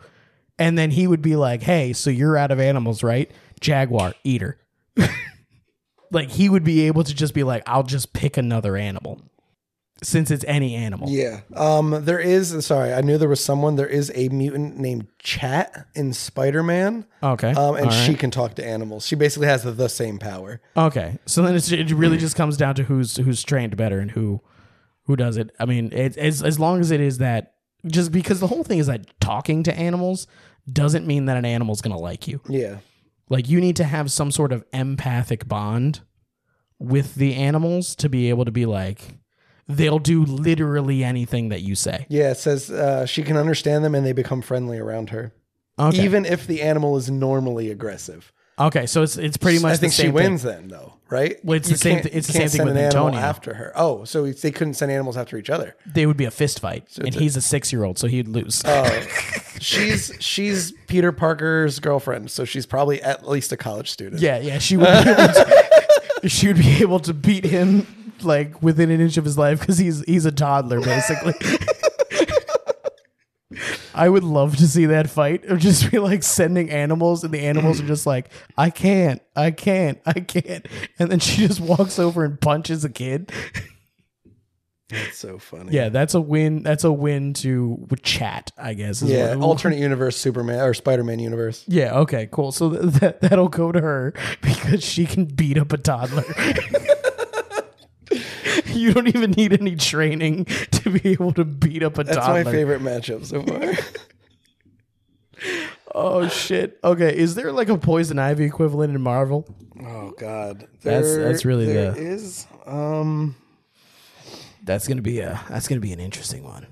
And 0.57 0.77
then 0.77 0.91
he 0.91 1.05
would 1.05 1.21
be 1.21 1.35
like, 1.35 1.63
Hey, 1.63 1.93
so 1.93 2.09
you're 2.09 2.37
out 2.37 2.51
of 2.51 2.59
animals, 2.59 3.03
right? 3.03 3.29
Jaguar, 3.59 4.13
eater. 4.23 4.57
like 6.11 6.29
he 6.31 6.49
would 6.49 6.63
be 6.63 6.87
able 6.87 7.03
to 7.03 7.13
just 7.13 7.33
be 7.33 7.43
like, 7.43 7.63
I'll 7.67 7.83
just 7.83 8.13
pick 8.13 8.37
another 8.37 8.77
animal. 8.77 9.21
Since 10.03 10.29
it's 10.29 10.43
any 10.45 10.75
animal. 10.75 11.09
Yeah. 11.09 11.39
Um. 11.55 12.03
There 12.03 12.19
is. 12.19 12.65
Sorry, 12.65 12.93
I 12.93 12.99
knew 12.99 13.17
there 13.17 13.29
was 13.29 13.41
someone. 13.41 13.77
There 13.77 13.87
is 13.87 14.11
a 14.13 14.27
mutant 14.27 14.77
named 14.77 15.07
Chat 15.19 15.87
in 15.95 16.11
Spider 16.11 16.61
Man. 16.63 17.05
Okay. 17.23 17.51
Um. 17.51 17.75
And 17.75 17.85
right. 17.85 18.05
she 18.05 18.13
can 18.13 18.29
talk 18.29 18.55
to 18.55 18.65
animals. 18.65 19.07
She 19.07 19.15
basically 19.15 19.47
has 19.47 19.63
the, 19.63 19.71
the 19.71 19.87
same 19.87 20.19
power. 20.19 20.59
Okay, 20.75 21.17
so 21.25 21.41
then 21.41 21.55
it's, 21.55 21.71
it 21.71 21.91
really 21.91 22.17
just 22.17 22.35
comes 22.35 22.57
down 22.57 22.75
to 22.75 22.83
who's 22.83 23.15
who's 23.15 23.41
trained 23.41 23.77
better 23.77 23.99
and 23.99 24.11
who 24.11 24.41
who 25.05 25.15
does 25.15 25.37
it. 25.37 25.51
I 25.59 25.65
mean, 25.65 25.91
it, 25.93 26.17
as 26.17 26.41
as 26.43 26.59
long 26.59 26.79
as 26.81 26.91
it 26.91 26.99
is 27.01 27.17
that, 27.19 27.53
just 27.85 28.11
because 28.11 28.39
the 28.39 28.47
whole 28.47 28.63
thing 28.63 28.79
is 28.79 28.87
that 28.87 29.07
talking 29.19 29.63
to 29.63 29.73
animals 29.77 30.27
doesn't 30.71 31.05
mean 31.05 31.25
that 31.25 31.37
an 31.37 31.45
animal's 31.45 31.81
gonna 31.81 31.97
like 31.99 32.27
you. 32.27 32.41
Yeah. 32.49 32.77
Like 33.29 33.49
you 33.49 33.59
need 33.61 33.75
to 33.77 33.83
have 33.83 34.11
some 34.11 34.31
sort 34.31 34.51
of 34.51 34.63
empathic 34.73 35.47
bond 35.47 36.01
with 36.79 37.15
the 37.15 37.35
animals 37.35 37.95
to 37.97 38.09
be 38.09 38.29
able 38.29 38.45
to 38.45 38.51
be 38.51 38.65
like, 38.65 39.17
they'll 39.67 39.99
do 39.99 40.25
literally 40.25 41.03
anything 41.03 41.49
that 41.49 41.61
you 41.61 41.73
say. 41.75 42.05
Yeah. 42.09 42.31
It 42.31 42.37
says 42.37 42.69
uh, 42.69 43.05
she 43.05 43.23
can 43.23 43.37
understand 43.37 43.83
them 43.85 43.95
and 43.95 44.05
they 44.05 44.11
become 44.13 44.41
friendly 44.41 44.77
around 44.77 45.09
her, 45.11 45.33
Okay, 45.79 46.03
even 46.03 46.25
if 46.25 46.45
the 46.47 46.61
animal 46.61 46.97
is 46.97 47.09
normally 47.09 47.69
aggressive. 47.71 48.31
okay, 48.59 48.85
so 48.85 49.03
it's 49.03 49.17
it's 49.17 49.37
pretty 49.37 49.59
much 49.59 49.73
I 49.73 49.77
think 49.77 49.93
she 49.93 50.03
thing. 50.03 50.13
wins 50.13 50.43
then, 50.43 50.67
though, 50.67 50.94
right? 51.09 51.37
Well, 51.43 51.57
it's 51.57 51.69
You 51.69 51.75
the 51.75 51.79
same 51.79 52.01
can't- 52.01 52.13
it's 52.13 52.27
the 52.27 52.33
same 52.33 52.49
thing 52.49 52.65
with 52.65 52.77
an 52.77 52.83
Antonio. 52.85 53.19
after 53.19 53.53
her. 53.55 53.71
Oh, 53.75 54.03
so 54.05 54.29
they 54.31 54.51
couldn't 54.51 54.73
send 54.75 54.91
animals 54.91 55.17
after 55.17 55.37
each 55.37 55.49
other. 55.49 55.75
They 55.85 56.05
would 56.05 56.17
be 56.17 56.25
a 56.25 56.31
fist 56.31 56.59
fight, 56.59 56.87
and 56.97 57.15
a- 57.15 57.19
he's 57.19 57.35
a 57.35 57.41
six 57.41 57.71
year 57.73 57.83
old, 57.83 57.97
so 57.99 58.07
he'd 58.07 58.27
lose. 58.27 58.61
Oh, 58.65 59.07
she's 59.59 60.11
she's 60.19 60.71
Peter 60.87 61.11
Parker's 61.11 61.79
girlfriend, 61.79 62.31
so 62.31 62.45
she's 62.45 62.65
probably 62.65 63.01
at 63.01 63.27
least 63.27 63.51
a 63.51 63.57
college 63.57 63.89
student. 63.91 64.21
Yeah, 64.21 64.39
yeah, 64.39 64.57
she 64.59 64.77
would. 64.77 64.85
Be 64.85 65.09
able 65.11 65.33
to, 65.33 66.29
she 66.29 66.47
would 66.47 66.57
be 66.57 66.77
able 66.81 66.99
to 67.01 67.13
beat 67.13 67.43
him 67.45 67.85
like 68.21 68.61
within 68.63 68.89
an 68.91 69.01
inch 69.01 69.17
of 69.17 69.25
his 69.25 69.37
life 69.37 69.59
because 69.59 69.77
he's 69.77 70.03
he's 70.05 70.25
a 70.25 70.31
toddler 70.31 70.79
basically. 70.81 71.33
I 73.93 74.09
would 74.09 74.23
love 74.23 74.57
to 74.57 74.67
see 74.67 74.87
that 74.87 75.09
fight 75.09 75.45
of 75.45 75.59
just 75.59 75.91
be 75.91 75.99
like 75.99 76.23
sending 76.23 76.69
animals, 76.69 77.23
and 77.23 77.33
the 77.33 77.41
animals 77.41 77.79
are 77.79 77.87
just 77.87 78.05
like, 78.05 78.29
I 78.57 78.69
can't, 78.69 79.21
I 79.35 79.51
can't, 79.51 79.99
I 80.05 80.19
can't, 80.19 80.67
and 80.99 81.11
then 81.11 81.19
she 81.19 81.47
just 81.47 81.59
walks 81.61 81.99
over 81.99 82.25
and 82.25 82.39
punches 82.39 82.83
a 82.83 82.89
kid. 82.89 83.31
It's 84.89 85.17
so 85.17 85.39
funny. 85.39 85.71
Yeah, 85.71 85.89
that's 85.89 86.13
a 86.13 86.21
win. 86.21 86.61
That's 86.61 86.83
a 86.83 86.91
win 86.91 87.33
to 87.35 87.87
chat, 88.03 88.51
I 88.55 88.75
guess. 88.75 89.01
Yeah, 89.01 89.35
alternate 89.35 89.79
universe 89.79 90.15
Superman 90.15 90.59
or 90.59 90.75
Spider-Man 90.75 91.17
universe. 91.17 91.63
Yeah. 91.67 91.95
Okay. 91.99 92.29
Cool. 92.31 92.51
So 92.51 92.69
th- 92.69 92.93
that 92.99 93.21
that'll 93.21 93.49
go 93.49 93.71
to 93.71 93.81
her 93.81 94.13
because 94.41 94.83
she 94.83 95.07
can 95.07 95.25
beat 95.25 95.57
up 95.57 95.73
a 95.73 95.77
toddler. 95.77 96.23
you 98.79 98.93
don't 98.93 99.07
even 99.07 99.31
need 99.31 99.53
any 99.53 99.75
training 99.75 100.45
to 100.45 100.89
be 100.89 101.09
able 101.13 101.33
to 101.33 101.45
beat 101.45 101.83
up 101.83 101.97
a 101.97 102.03
That's 102.03 102.17
toddler. 102.17 102.43
my 102.43 102.51
favorite 102.51 102.81
matchup 102.81 103.25
so 103.25 103.41
far. 103.43 103.73
Oh 105.93 106.27
shit. 106.27 106.77
Okay. 106.83 107.15
Is 107.15 107.35
there 107.35 107.51
like 107.53 107.69
a 107.69 107.77
poison 107.77 108.19
ivy 108.19 108.45
equivalent 108.45 108.93
in 108.93 109.01
Marvel? 109.01 109.47
oh 109.81 110.11
God, 110.17 110.67
That's- 110.81 111.15
that's 111.15 111.45
really 111.45 111.65
there 111.65 111.91
the- 111.91 111.99
is. 112.01 112.47
Um, 112.65 113.35
That's 114.63 114.87
gonna 114.87 115.01
be 115.01 115.19
a 115.19 115.39
that's 115.49 115.67
gonna 115.67 115.79
be 115.81 115.93
an 115.93 115.99
interesting 115.99 116.43
one. 116.43 116.67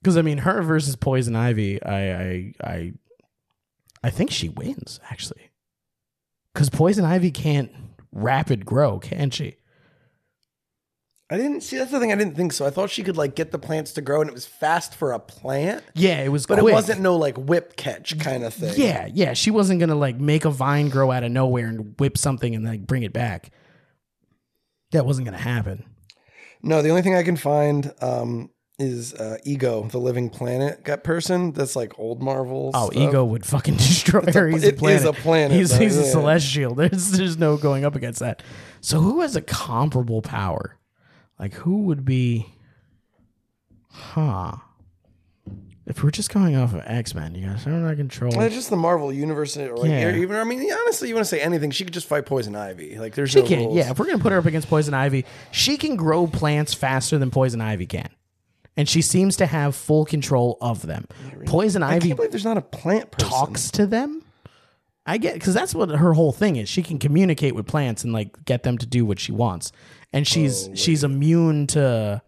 Because 0.00 0.16
I 0.16 0.22
mean, 0.22 0.38
her 0.38 0.60
versus 0.62 0.96
poison 0.96 1.36
ivy, 1.36 1.82
I 1.82 2.12
I 2.12 2.52
I, 2.62 2.92
I 4.02 4.10
think 4.10 4.30
she 4.32 4.48
wins 4.48 4.98
actually. 5.10 5.50
Because 6.52 6.68
poison 6.68 7.04
ivy 7.04 7.30
can't 7.30 7.70
rapid 8.10 8.66
grow, 8.66 8.98
can 8.98 9.30
she? 9.30 9.56
I 11.32 11.36
didn't 11.38 11.62
see. 11.62 11.78
That's 11.78 11.90
the 11.90 11.98
thing. 11.98 12.12
I 12.12 12.16
didn't 12.16 12.36
think 12.36 12.52
so. 12.52 12.66
I 12.66 12.70
thought 12.70 12.90
she 12.90 13.02
could 13.02 13.16
like 13.16 13.34
get 13.34 13.50
the 13.52 13.58
plants 13.58 13.92
to 13.92 14.02
grow, 14.02 14.20
and 14.20 14.28
it 14.28 14.34
was 14.34 14.44
fast 14.46 14.94
for 14.94 15.12
a 15.12 15.18
plant, 15.18 15.82
Yeah, 15.94 16.22
it 16.22 16.28
was, 16.28 16.44
but 16.46 16.58
quick. 16.58 16.72
it 16.72 16.74
wasn't 16.74 17.00
no 17.00 17.16
like 17.16 17.36
whip 17.38 17.76
catch 17.76 18.18
kind 18.18 18.44
of 18.44 18.52
thing. 18.52 18.74
Yeah, 18.76 19.08
yeah. 19.12 19.32
She 19.32 19.50
wasn't 19.50 19.80
gonna 19.80 19.94
like 19.94 20.20
make 20.20 20.44
a 20.44 20.50
vine 20.50 20.90
grow 20.90 21.10
out 21.10 21.24
of 21.24 21.32
nowhere 21.32 21.66
and 21.68 21.98
whip 21.98 22.18
something 22.18 22.54
and 22.54 22.64
like 22.64 22.86
bring 22.86 23.02
it 23.02 23.12
back. 23.14 23.50
That 24.92 25.06
wasn't 25.06 25.24
gonna 25.24 25.38
happen. 25.38 25.84
No, 26.62 26.82
the 26.82 26.90
only 26.90 27.02
thing 27.02 27.14
I 27.16 27.22
can 27.22 27.36
find 27.36 27.92
um, 28.02 28.50
is 28.78 29.14
uh, 29.14 29.38
Ego, 29.44 29.88
the 29.90 29.98
living 29.98 30.28
planet 30.28 30.84
got 30.84 31.02
person. 31.02 31.52
That's 31.52 31.74
like 31.74 31.98
old 31.98 32.22
Marvel. 32.22 32.70
Oh, 32.74 32.90
stuff. 32.90 33.02
ego 33.02 33.24
would 33.24 33.46
fucking 33.46 33.76
destroy. 33.78 34.20
He's 34.52 34.64
a 34.64 34.68
it 34.68 34.74
is 34.74 34.78
planet. 34.80 35.04
a 35.06 35.12
planet, 35.14 35.56
He's, 35.56 35.70
though, 35.70 35.78
he's 35.78 35.96
a 35.96 36.04
celestial. 36.04 36.74
There's 36.76 37.12
there's 37.12 37.38
no 37.38 37.56
going 37.56 37.84
up 37.84 37.96
against 37.96 38.20
that. 38.20 38.42
So 38.80 39.00
who 39.00 39.20
has 39.22 39.34
a 39.34 39.40
comparable 39.42 40.20
power? 40.22 40.76
Like 41.38 41.54
who 41.54 41.82
would 41.82 42.04
be? 42.04 42.46
Huh. 43.90 44.52
If 45.84 46.02
we're 46.04 46.12
just 46.12 46.32
going 46.32 46.54
off 46.56 46.74
of 46.74 46.82
X 46.86 47.14
Men, 47.14 47.34
you 47.34 47.46
guys 47.46 47.66
are 47.66 47.70
not 47.70 47.96
control. 47.96 48.32
Well, 48.36 48.46
it's 48.46 48.54
just 48.54 48.70
the 48.70 48.76
Marvel 48.76 49.12
universe, 49.12 49.56
or 49.56 49.76
like, 49.76 49.90
Yeah. 49.90 50.14
even 50.14 50.36
I 50.36 50.44
mean, 50.44 50.60
honestly, 50.72 51.08
you 51.08 51.14
want 51.14 51.26
to 51.26 51.28
say 51.28 51.40
anything? 51.40 51.72
She 51.72 51.84
could 51.84 51.92
just 51.92 52.06
fight 52.06 52.24
Poison 52.24 52.54
Ivy. 52.54 52.96
Like, 52.98 53.14
there's 53.16 53.30
She 53.30 53.40
no 53.42 53.46
can, 53.48 53.58
rules. 53.58 53.76
yeah. 53.76 53.90
If 53.90 53.98
we're 53.98 54.06
gonna 54.06 54.18
put 54.22 54.30
her 54.32 54.38
up 54.38 54.46
against 54.46 54.68
Poison 54.68 54.94
Ivy, 54.94 55.24
she 55.50 55.76
can 55.76 55.96
grow 55.96 56.26
plants 56.28 56.72
faster 56.72 57.18
than 57.18 57.30
Poison 57.32 57.60
Ivy 57.60 57.86
can, 57.86 58.08
and 58.76 58.88
she 58.88 59.02
seems 59.02 59.36
to 59.38 59.46
have 59.46 59.74
full 59.74 60.04
control 60.04 60.56
of 60.60 60.82
them. 60.86 61.06
Poison 61.46 61.82
I 61.82 61.96
Ivy 61.96 62.08
can't 62.08 62.16
believe 62.16 62.30
there's 62.30 62.44
not 62.44 62.56
a 62.58 62.62
plant 62.62 63.10
person. 63.10 63.28
talks 63.28 63.70
to 63.72 63.86
them. 63.86 64.22
I 65.04 65.18
get 65.18 65.34
because 65.34 65.52
that's 65.52 65.74
what 65.74 65.88
her 65.90 66.12
whole 66.12 66.30
thing 66.32 66.54
is. 66.56 66.68
She 66.68 66.84
can 66.84 67.00
communicate 67.00 67.56
with 67.56 67.66
plants 67.66 68.04
and 68.04 68.12
like 68.12 68.44
get 68.44 68.62
them 68.62 68.78
to 68.78 68.86
do 68.86 69.04
what 69.04 69.18
she 69.18 69.32
wants, 69.32 69.72
and 70.12 70.26
she's 70.26 70.68
oh, 70.68 70.74
she's 70.74 71.04
immune 71.04 71.66
to 71.68 72.22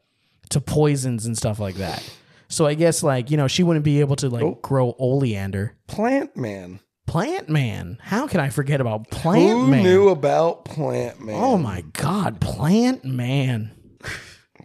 to 0.51 0.61
poisons 0.61 1.27
and 1.27 1.37
stuff 1.37 1.59
like 1.59 1.77
that. 1.77 2.03
So 2.49 2.67
I 2.67 2.75
guess 2.75 3.03
like 3.03 3.31
you 3.31 3.37
know 3.37 3.49
she 3.49 3.63
wouldn't 3.63 3.85
be 3.85 4.01
able 4.01 4.17
to 4.17 4.29
like 4.29 4.43
oh. 4.43 4.59
grow 4.63 4.95
oleander. 4.99 5.77
Plant 5.87 6.37
Man. 6.37 6.81
Plant 7.07 7.51
Man, 7.51 7.99
how 8.01 8.27
can 8.27 8.41
I 8.41 8.49
forget 8.49 8.81
about 8.81 9.11
Plant 9.11 9.51
Who 9.51 9.67
Man? 9.67 9.83
knew 9.83 10.09
about 10.09 10.65
Plant 10.65 11.21
Man? 11.21 11.37
Oh 11.39 11.59
my 11.59 11.83
God, 11.93 12.41
Plant 12.41 13.05
Man. 13.05 13.73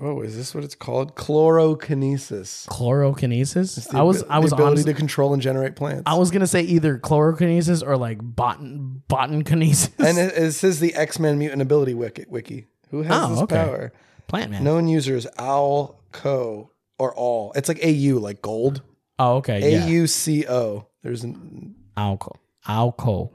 Oh, 0.01 0.21
is 0.21 0.37
this 0.37 0.55
what 0.55 0.63
it's 0.63 0.75
called? 0.75 1.15
Chlorokinesis. 1.15 2.67
Chlorokinesis. 2.67 3.89
The 3.89 3.97
I 3.97 4.01
was 4.03 4.23
I 4.29 4.39
was 4.39 4.51
the 4.51 4.55
ability 4.55 4.71
honestly, 4.71 4.93
to 4.93 4.97
control 4.97 5.33
and 5.33 5.41
generate 5.41 5.75
plants. 5.75 6.03
I 6.05 6.15
was 6.15 6.31
gonna 6.31 6.47
say 6.47 6.61
either 6.61 6.97
chlorokinesis 6.97 7.85
or 7.85 7.97
like 7.97 8.19
botan 8.19 9.01
botankinesis. 9.09 9.91
and 9.99 10.17
it, 10.17 10.37
it 10.37 10.51
says 10.53 10.79
the 10.79 10.95
X 10.95 11.19
Men 11.19 11.37
mutant 11.37 11.61
ability 11.61 11.93
wiki. 11.93 12.25
wiki. 12.29 12.67
Who 12.91 13.01
has 13.03 13.11
Oh, 13.23 13.29
this 13.29 13.41
okay. 13.43 13.55
power? 13.55 13.93
Plant 14.27 14.51
Man. 14.51 14.63
Known 14.63 14.87
users 14.87 15.25
Owl 15.37 15.99
Co 16.11 16.71
or 16.97 17.13
All. 17.15 17.51
It's 17.55 17.67
like 17.67 17.79
AU, 17.83 18.17
like 18.19 18.41
gold. 18.41 18.81
Oh, 19.17 19.37
okay. 19.37 19.75
A. 19.75 19.87
U 19.87 20.07
C 20.07 20.45
O. 20.47 20.87
There's 21.03 21.23
an 21.23 21.75
Alco. 21.97 22.35
Alco. 22.67 23.31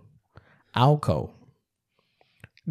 Alco. 0.77 1.31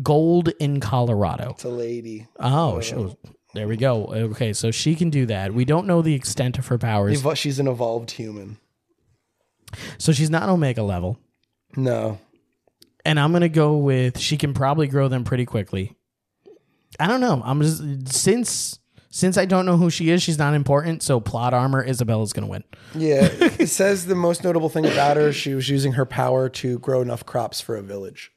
Gold 0.02 0.50
in 0.60 0.80
Colorado. 0.80 1.52
it's 1.52 1.64
a 1.64 1.70
lady. 1.70 2.28
Oh, 2.40 2.76
oh, 2.78 2.82
sure. 2.82 3.16
There 3.54 3.68
we 3.68 3.78
go. 3.78 4.06
Okay, 4.08 4.52
so 4.54 4.72
she 4.72 4.96
can 4.96 5.12
do 5.12 5.28
that. 5.28 5.54
We 5.54 5.66
don't 5.66 5.86
know 5.86 6.02
the 6.02 6.16
extent 6.16 6.58
of 6.58 6.68
her 6.68 6.80
powers. 6.80 7.22
Evo- 7.22 7.36
She's 7.38 7.60
an 7.60 7.68
evolved 7.68 8.10
human. 8.12 8.58
So 10.00 10.12
she's 10.12 10.32
not 10.32 10.50
Omega 10.50 10.82
level. 10.82 11.20
No. 11.76 12.20
And 13.06 13.20
I'm 13.20 13.32
gonna 13.32 13.50
go 13.50 13.78
with 13.78 14.18
she 14.18 14.38
can 14.38 14.54
probably 14.56 14.88
grow 14.88 15.08
them 15.08 15.24
pretty 15.24 15.46
quickly. 15.46 15.96
I 17.00 17.08
don't 17.08 17.22
know. 17.22 17.42
I'm 17.44 17.62
just 17.62 18.14
since 18.14 18.80
since 19.10 19.38
I 19.38 19.46
don't 19.46 19.66
know 19.66 19.78
who 19.78 19.90
she 19.90 20.10
is, 20.10 20.24
she's 20.24 20.40
not 20.40 20.56
important. 20.56 21.04
So 21.04 21.20
plot 21.20 21.54
armor, 21.54 21.86
Isabela's 21.86 22.34
gonna 22.34 22.48
win. 22.48 22.64
Yeah. 22.96 23.30
it 23.32 23.68
says 23.68 24.06
the 24.08 24.16
most 24.16 24.44
notable 24.44 24.70
thing 24.70 24.86
about 24.86 25.18
her, 25.18 25.32
she 25.32 25.54
was 25.54 25.70
using 25.70 25.94
her 25.94 26.06
power 26.06 26.50
to 26.50 26.80
grow 26.80 27.02
enough 27.02 27.26
crops 27.26 27.62
for 27.62 27.76
a 27.76 27.82
village. 27.82 28.32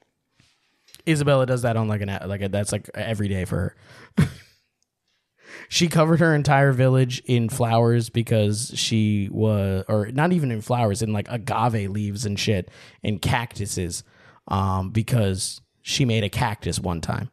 Isabela 1.07 1.47
does 1.47 1.61
that 1.61 1.77
on 1.77 1.87
like 1.87 2.01
an 2.01 2.19
like 2.27 2.41
a, 2.41 2.49
that's 2.49 2.71
like 2.71 2.89
every 2.93 3.27
day 3.27 3.45
for 3.45 3.75
her. 4.17 4.27
she 5.69 5.87
covered 5.87 6.19
her 6.19 6.35
entire 6.35 6.71
village 6.71 7.21
in 7.25 7.49
flowers 7.49 8.09
because 8.09 8.71
she 8.75 9.29
was 9.31 9.83
or 9.87 10.07
not 10.11 10.31
even 10.33 10.51
in 10.51 10.61
flowers 10.61 11.01
in 11.01 11.13
like 11.13 11.27
agave 11.29 11.89
leaves 11.89 12.25
and 12.25 12.39
shit 12.39 12.69
and 13.03 13.21
cactuses 13.21 14.03
um 14.47 14.89
because 14.89 15.61
she 15.81 16.05
made 16.05 16.23
a 16.23 16.29
cactus 16.29 16.79
one 16.79 17.01
time 17.01 17.31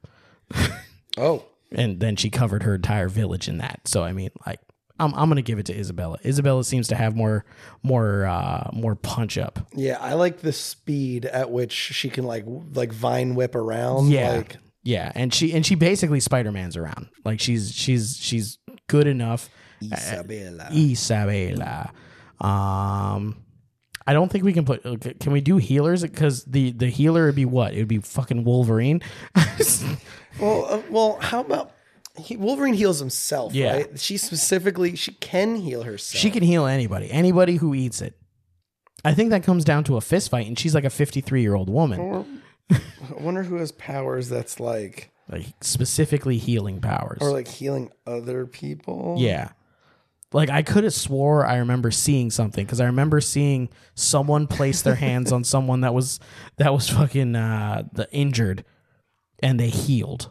Oh. 1.17 1.45
and 1.73 2.01
then 2.01 2.17
she 2.17 2.31
covered 2.31 2.63
her 2.65 2.75
entire 2.75 3.09
village 3.09 3.49
in 3.49 3.59
that. 3.59 3.81
So 3.87 4.03
I 4.03 4.13
mean 4.13 4.31
like 4.47 4.61
I'm 4.99 5.13
I'm 5.15 5.29
gonna 5.29 5.43
give 5.43 5.59
it 5.59 5.67
to 5.67 5.75
Isabela. 5.75 6.21
Isabela 6.23 6.65
seems 6.65 6.89
to 6.89 6.95
have 6.95 7.17
more 7.17 7.45
more 7.83 8.27
uh 8.27 8.71
more 8.73 8.95
punch 8.95 9.39
up. 9.39 9.59
Yeah, 9.75 9.99
I 10.01 10.15
like 10.15 10.39
the 10.39 10.53
speed 10.53 11.25
at 11.27 11.51
which 11.51 11.73
she 11.73 12.09
can 12.11 12.25
like 12.25 12.45
like 12.75 12.93
vine 12.93 13.35
whip 13.35 13.55
around. 13.55 14.09
Yeah. 14.11 14.33
like, 14.37 14.57
Yeah, 14.83 15.11
and 15.15 15.33
she 15.35 15.53
and 15.53 15.65
she 15.67 15.75
basically 15.75 16.21
Spider 16.21 16.53
Man's 16.53 16.77
around. 16.77 17.09
Like 17.25 17.41
she's 17.41 17.73
she's 17.75 18.17
she's 18.17 18.59
good 18.89 19.07
enough. 19.07 19.49
Isabela. 19.83 20.71
Isabela. 20.71 21.91
Um, 22.45 23.45
I 24.07 24.13
don't 24.13 24.31
think 24.31 24.45
we 24.45 24.53
can 24.53 24.65
put. 24.65 24.85
okay, 24.85 25.15
Can 25.15 25.33
we 25.33 25.41
do 25.41 25.57
healers? 25.57 26.03
Because 26.03 26.45
the 26.45 26.73
the 26.73 26.89
healer 26.89 27.27
would 27.27 27.35
be 27.35 27.45
what? 27.45 27.75
It 27.75 27.79
would 27.79 27.89
be 27.89 27.99
fucking 27.99 28.45
Wolverine. 28.45 29.03
Well, 30.41 30.65
uh, 30.67 30.83
well, 30.91 31.19
how 31.21 31.41
about 31.41 31.73
he, 32.17 32.37
Wolverine 32.37 32.75
heals 32.75 32.99
himself? 32.99 33.55
Yeah. 33.55 33.73
right? 33.75 33.99
She 34.01 34.17
specifically 34.17 34.97
she 34.97 35.13
can 35.13 35.57
heal 35.57 35.83
herself. 35.83 36.21
she 36.21 36.31
can 36.31 36.43
heal 36.43 36.67
anybody, 36.67 37.11
anybody 37.11 37.57
who 37.57 37.75
eats 37.75 38.01
it. 38.03 38.17
I 39.05 39.15
think 39.15 39.31
that 39.31 39.43
comes 39.43 39.65
down 39.65 39.85
to 39.85 39.97
a 39.97 40.01
fist 40.01 40.31
fight, 40.31 40.47
and 40.47 40.59
she's 40.59 40.75
like 40.75 40.85
a 40.85 40.91
fifty 40.91 41.21
three 41.21 41.43
year 41.43 41.55
old 41.55 41.69
woman, 41.69 42.01
Or, 42.01 42.27
I 42.71 43.21
wonder 43.21 43.43
who 43.43 43.57
has 43.57 43.73
powers 43.73 44.29
that's 44.29 44.59
like 44.61 45.11
like 45.31 45.47
specifically 45.61 46.39
healing 46.39 46.81
powers. 46.81 47.19
or 47.21 47.31
like 47.31 47.49
healing 47.49 47.91
other 48.07 48.47
people. 48.47 49.17
Yeah. 49.19 49.51
Like 50.33 50.51
I 50.51 50.63
could 50.63 50.85
have 50.85 50.95
swore 50.95 51.47
I 51.47 51.57
remember 51.59 51.91
seeing 51.91 52.31
something 52.31 52.65
because 52.65 52.81
I 52.81 52.87
remember 52.87 53.21
seeing 53.21 53.69
someone 53.95 54.47
place 54.49 54.83
their 54.83 54.97
hands 54.97 55.31
on 55.33 55.45
someone 55.45 55.83
that 55.83 55.95
was 55.95 56.19
that 56.57 56.73
was 56.73 56.89
fucking 56.91 57.37
uh, 57.37 57.85
the 57.93 58.11
injured, 58.11 58.65
and 59.45 59.61
they 59.61 59.69
healed. 59.69 60.31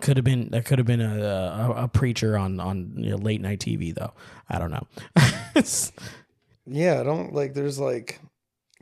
Could 0.00 0.16
have 0.18 0.24
been 0.24 0.50
that 0.50 0.66
could 0.66 0.78
have 0.78 0.86
been 0.86 1.00
a, 1.00 1.24
a, 1.24 1.84
a 1.84 1.88
preacher 1.88 2.36
on 2.36 2.60
on 2.60 2.92
you 2.98 3.10
know, 3.10 3.16
late 3.16 3.40
night 3.40 3.60
TV 3.60 3.94
though. 3.94 4.12
I 4.48 4.58
don't 4.58 4.70
know. 4.70 4.86
Yeah. 6.68 7.00
I 7.00 7.04
don't 7.04 7.32
like. 7.32 7.54
There's 7.54 7.78
like 7.78 8.20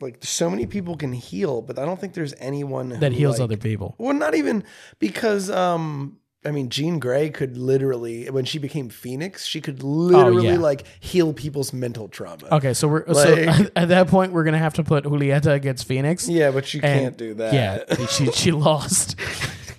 like 0.01 0.25
so 0.25 0.51
many 0.51 0.67
people 0.67 0.97
can 0.97 1.13
heal, 1.13 1.63
but 1.63 1.79
I 1.79 1.85
don't 1.85 2.01
think 2.01 2.15
there's 2.15 2.35
anyone 2.39 2.89
that 3.01 3.13
heals 3.13 3.39
like- 3.39 3.45
other 3.45 3.57
people. 3.57 3.95
Well, 3.99 4.15
not 4.15 4.35
even 4.35 4.65
because 4.99 5.51
um 5.51 6.19
I 6.45 6.51
mean 6.51 6.69
Jean 6.69 6.99
Grey 6.99 7.31
could 7.31 7.57
literally 7.57 8.29
when 8.31 8.45
she 8.45 8.59
became 8.59 8.89
Phoenix, 8.89 9.47
she 9.47 9.61
could 9.61 9.81
oh, 9.83 9.87
literally 9.87 10.49
Oh, 10.49 10.53
yeah. 10.53 10.59
like 10.59 10.85
heal 11.01 11.33
people's 11.33 11.73
mental 11.73 12.09
trauma. 12.09 12.47
Okay, 12.53 12.75
so 12.75 12.87
we're 12.89 13.05
Like- 13.07 13.49
so 13.55 13.67
at 13.77 13.89
that 13.89 14.09
point 14.09 14.33
we're 14.33 14.45
gonna 14.45 14.59
have 14.59 14.75
to 14.75 14.85
put 14.85 15.05
Julieta 15.05 15.53
against 15.55 15.87
Phoenix. 15.87 16.29
Yeah, 16.29 16.51
but 16.51 16.67
she 16.67 16.79
And- 16.83 17.01
can't 17.01 17.17
do 17.17 17.35
that. 17.35 17.55
Yeah, 17.55 18.07
she 18.07 18.31
she 18.33 18.51
lost. 18.53 19.17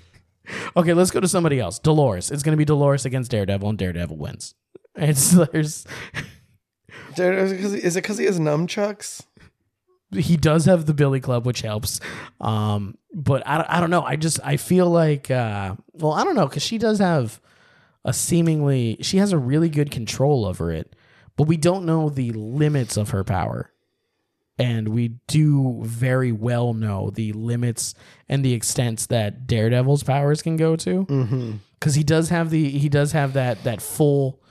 okay, 0.77 0.93
let's 0.93 1.11
go 1.11 1.19
to 1.19 1.27
somebody 1.27 1.59
else. 1.59 1.79
Dolores. 1.79 2.31
It's 2.31 2.43
gonna 2.43 2.57
be 2.57 2.65
Dolores 2.65 3.05
against 3.05 3.31
Daredevil, 3.31 3.69
and 3.69 3.77
Daredevil 3.77 4.17
wins. 4.17 4.55
It's 4.95 5.31
there's 5.31 5.85
Is 7.17 7.73
is 7.73 7.95
it 7.95 8.01
because 8.01 8.17
he 8.17 8.25
has 8.25 8.39
nunchucks? 8.39 9.23
He 10.11 10.37
does 10.37 10.65
have 10.65 10.85
the 10.85 10.93
Billy 10.93 11.19
Club, 11.19 11.45
which 11.45 11.61
helps. 11.61 11.99
Um, 12.39 12.97
but 13.13 13.45
I, 13.47 13.57
don't- 13.57 13.69
I 13.69 13.79
don't 13.79 13.89
know. 13.89 14.03
I 14.03 14.15
just 14.15 14.39
I 14.43 14.57
feel 14.57 14.89
like 14.89 15.31
uh, 15.31 15.75
well 15.93 16.11
I 16.13 16.23
don't 16.23 16.35
know 16.35 16.47
because 16.47 16.63
she 16.63 16.77
does 16.77 16.99
have 16.99 17.39
a 18.03 18.13
seemingly 18.13 18.97
she 19.01 19.17
has 19.17 19.31
a 19.31 19.37
really 19.37 19.69
good 19.69 19.89
control 19.91 20.45
over 20.45 20.71
it, 20.71 20.95
but 21.37 21.47
we 21.47 21.57
don't 21.57 21.85
know 21.85 22.09
the 22.09 22.31
limits 22.31 22.97
of 22.97 23.09
her 23.11 23.23
power. 23.23 23.71
And 24.57 24.89
we 24.89 25.09
do 25.27 25.81
very 25.83 26.31
well 26.31 26.73
know 26.73 27.09
the 27.09 27.33
limits 27.33 27.93
and 28.29 28.43
the 28.45 28.53
extents 28.53 29.07
that 29.07 29.47
Daredevil's 29.47 30.03
powers 30.03 30.41
can 30.41 30.55
go 30.55 30.77
to. 30.77 31.05
Because 31.77 31.95
he 31.95 32.03
does 32.03 32.29
have 32.29 32.51
the 32.51 32.69
he 32.69 32.87
does 32.87 33.11
have 33.11 33.33
that 33.33 33.63
that 33.65 33.81
full 33.81 34.41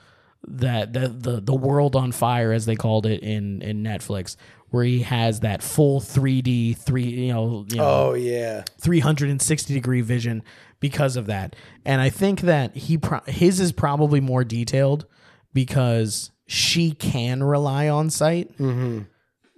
that 0.47 0.93
the, 0.93 1.07
the 1.07 1.41
the 1.41 1.55
world 1.55 1.95
on 1.95 2.11
fire 2.11 2.51
as 2.51 2.67
they 2.67 2.75
called 2.75 3.07
it 3.07 3.23
in 3.23 3.63
in 3.63 3.81
Netflix, 3.83 4.35
where 4.75 4.83
he 4.83 4.99
has 5.01 5.39
that 5.39 5.63
full 5.63 5.99
3D 6.01 6.77
three 6.77 7.03
you 7.05 7.33
know, 7.33 7.65
you 7.69 7.77
know 7.77 7.83
Oh 8.09 8.13
yeah. 8.13 8.63
360 8.81 9.73
degree 9.73 10.01
vision 10.01 10.43
because 10.79 11.15
of 11.15 11.25
that. 11.27 11.55
And 11.85 12.01
I 12.01 12.09
think 12.09 12.41
that 12.41 12.75
he 12.75 12.97
pro- 12.97 13.21
his 13.25 13.59
is 13.59 13.71
probably 13.71 14.19
more 14.19 14.43
detailed 14.43 15.05
because 15.53 16.31
she 16.47 16.91
can 16.91 17.41
rely 17.41 17.87
on 17.89 18.09
sight. 18.09 18.55
Mm-hmm. 18.57 19.03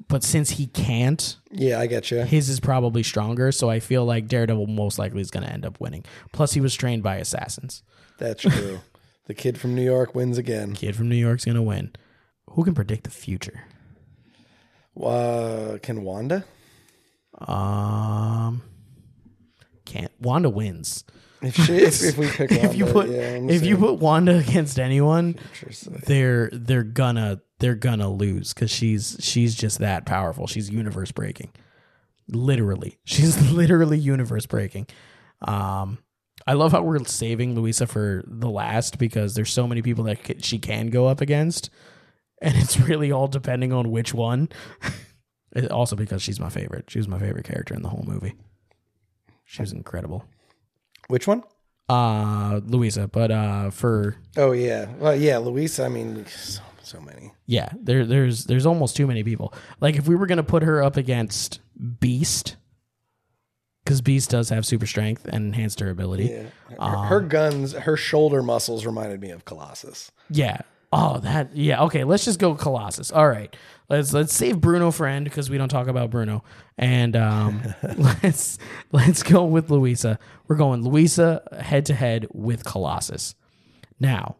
But 0.07 0.23
since 0.23 0.51
he 0.51 0.67
can't, 0.67 1.35
Yeah, 1.51 1.79
I 1.81 1.87
get 1.87 2.11
you. 2.11 2.19
his 2.21 2.47
is 2.47 2.59
probably 2.61 3.03
stronger. 3.03 3.51
So 3.51 3.69
I 3.69 3.79
feel 3.81 4.05
like 4.05 4.27
Daredevil 4.27 4.67
most 4.67 4.97
likely 4.99 5.19
is 5.21 5.31
going 5.31 5.45
to 5.45 5.51
end 5.51 5.65
up 5.65 5.81
winning. 5.81 6.05
Plus, 6.31 6.53
he 6.53 6.61
was 6.61 6.75
trained 6.75 7.03
by 7.03 7.17
assassins. 7.17 7.83
That's 8.19 8.43
true. 8.43 8.79
the 9.25 9.33
kid 9.33 9.57
from 9.57 9.75
New 9.75 9.83
York 9.83 10.15
wins 10.15 10.37
again. 10.37 10.75
Kid 10.75 10.95
from 10.95 11.09
New 11.09 11.15
York's 11.17 11.43
going 11.43 11.55
to 11.55 11.61
win. 11.61 11.91
Who 12.51 12.63
can 12.63 12.73
predict 12.75 13.03
the 13.03 13.09
future? 13.09 13.63
Uh, 15.01 15.77
can 15.81 16.03
Wanda? 16.03 16.45
Um, 17.39 18.63
can't. 19.85 20.11
Wanda 20.19 20.49
wins. 20.49 21.03
If 21.41 21.55
she, 21.55 21.75
if, 21.75 22.03
if 22.03 22.17
we 22.17 22.27
pick 22.27 22.49
Wanda, 22.49 22.65
if 22.69 22.75
you 22.75 22.85
put 22.85 23.09
yeah, 23.09 23.37
if 23.37 23.63
you 23.63 23.77
put 23.77 23.99
Wanda 23.99 24.37
against 24.37 24.79
anyone, 24.79 25.35
they're 26.05 26.49
they're 26.51 26.83
gonna 26.83 27.41
they're 27.59 27.75
gonna 27.75 28.09
lose 28.09 28.53
because 28.53 28.71
she's 28.71 29.17
she's 29.19 29.53
just 29.55 29.79
that 29.79 30.05
powerful. 30.05 30.47
She's 30.47 30.69
universe 30.69 31.11
breaking, 31.11 31.51
literally. 32.27 32.97
She's 33.05 33.51
literally 33.51 33.99
universe 33.99 34.45
breaking. 34.45 34.87
Um, 35.41 35.99
I 36.45 36.53
love 36.53 36.71
how 36.71 36.81
we're 36.81 37.03
saving 37.05 37.55
Luisa 37.55 37.85
for 37.87 38.23
the 38.25 38.49
last 38.49 38.97
because 38.97 39.35
there's 39.35 39.51
so 39.51 39.67
many 39.67 39.81
people 39.81 40.05
that 40.05 40.43
she 40.43 40.59
can 40.59 40.87
go 40.87 41.07
up 41.07 41.21
against, 41.21 41.69
and 42.41 42.55
it's 42.55 42.79
really 42.79 43.11
all 43.11 43.27
depending 43.27 43.73
on 43.73 43.91
which 43.91 44.13
one. 44.13 44.49
Also 45.71 45.95
because 45.95 46.21
she's 46.21 46.39
my 46.39 46.49
favorite. 46.49 46.85
She 46.91 46.99
was 46.99 47.07
my 47.07 47.17
favorite 47.17 47.45
character 47.45 47.73
in 47.73 47.81
the 47.81 47.89
whole 47.89 48.03
movie. 48.05 48.35
She 49.45 49.61
was 49.61 49.71
incredible. 49.71 50.23
Which 51.07 51.25
one? 51.25 51.41
Uh, 51.89 52.59
Luisa, 52.65 53.07
but 53.07 53.31
uh, 53.31 53.71
for 53.71 54.17
Oh 54.35 54.51
yeah. 54.51 54.87
Well, 54.99 55.15
yeah, 55.15 55.37
Luisa. 55.37 55.85
I 55.85 55.89
mean, 55.89 56.25
so, 56.27 56.61
so 56.83 56.99
many. 56.99 57.33
Yeah, 57.45 57.69
there 57.81 58.05
there's 58.05 58.43
there's 58.43 58.65
almost 58.65 58.97
too 58.97 59.07
many 59.07 59.23
people. 59.23 59.53
Like 59.79 59.95
if 59.95 60.07
we 60.07 60.15
were 60.15 60.27
gonna 60.27 60.43
put 60.43 60.63
her 60.63 60.83
up 60.83 60.97
against 60.97 61.61
Beast, 61.99 62.57
because 63.83 64.01
Beast 64.01 64.29
does 64.29 64.49
have 64.49 64.65
super 64.65 64.85
strength 64.85 65.25
and 65.25 65.47
enhanced 65.47 65.79
durability. 65.79 66.25
Yeah. 66.25 66.89
Her, 66.89 66.97
her 67.05 67.21
guns, 67.21 67.71
her 67.71 67.95
shoulder 67.95 68.43
muscles 68.43 68.85
reminded 68.85 69.21
me 69.21 69.29
of 69.31 69.45
Colossus. 69.45 70.11
Yeah. 70.29 70.59
Oh, 70.91 71.19
that. 71.19 71.55
Yeah. 71.55 71.83
Okay. 71.83 72.03
Let's 72.03 72.25
just 72.25 72.39
go 72.39 72.55
Colossus. 72.55 73.11
All 73.11 73.27
right. 73.27 73.55
Let's 73.89 74.13
let's 74.13 74.33
save 74.33 74.59
Bruno 74.59 74.91
for 74.91 75.05
end 75.05 75.25
because 75.25 75.49
we 75.49 75.57
don't 75.57 75.69
talk 75.69 75.87
about 75.87 76.09
Bruno. 76.09 76.43
And 76.77 77.15
um, 77.15 77.61
let's 78.23 78.57
let's 78.91 79.23
go 79.23 79.45
with 79.45 79.69
Luisa. 79.69 80.19
We're 80.47 80.57
going 80.57 80.83
Luisa 80.83 81.41
head 81.59 81.85
to 81.87 81.93
head 81.93 82.27
with 82.33 82.63
Colossus. 82.65 83.35
Now, 83.99 84.37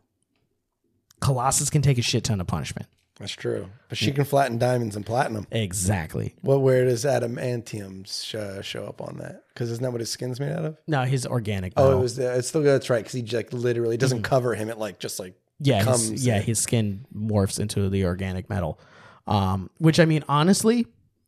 Colossus 1.20 1.70
can 1.70 1.82
take 1.82 1.98
a 1.98 2.02
shit 2.02 2.24
ton 2.26 2.41
of 2.41 2.48
punishment. 2.48 2.88
That's 3.20 3.32
true. 3.32 3.70
But 3.89 3.98
she 3.98 4.12
can 4.12 4.26
flatten 4.26 4.60
diamonds 4.60 4.95
and 4.95 5.04
platinum. 5.04 5.48
Exactly. 5.52 6.36
Well, 6.43 6.62
where 6.62 6.86
does 6.86 7.04
adamantium 7.04 8.06
show, 8.24 8.62
show 8.62 8.86
up 8.86 9.02
on 9.02 9.18
that? 9.18 9.43
Because 9.54 9.72
isn't 9.72 9.82
that 9.82 9.91
what 9.91 10.02
his 10.02 10.12
skin's 10.12 10.39
made 10.39 10.52
out 10.52 10.66
of? 10.66 10.78
No, 10.86 11.04
his 11.04 11.26
organic. 11.26 11.74
Oh, 11.78 11.98
it 11.98 12.02
was. 12.02 12.18
The, 12.18 12.36
it's 12.36 12.50
still 12.50 12.62
that's 12.62 12.91
right. 12.91 13.00
Because 13.00 13.14
he 13.14 13.24
like 13.36 13.52
literally 13.54 13.98
doesn't 13.98 14.22
cover 14.22 14.54
him. 14.54 14.70
It 14.70 14.78
like 14.78 15.00
just 15.00 15.20
like 15.20 15.34
yeah, 15.60 15.84
his, 15.84 16.26
yeah, 16.26 16.38
in. 16.38 16.43
his 16.43 16.60
skin 16.60 17.05
morphs 17.16 17.60
into 17.60 17.89
the 17.89 18.05
organic 18.05 18.49
metal. 18.49 18.80
Um, 19.26 19.70
which 19.80 19.99
I 19.99 20.05
mean, 20.05 20.24
honestly, 20.30 20.88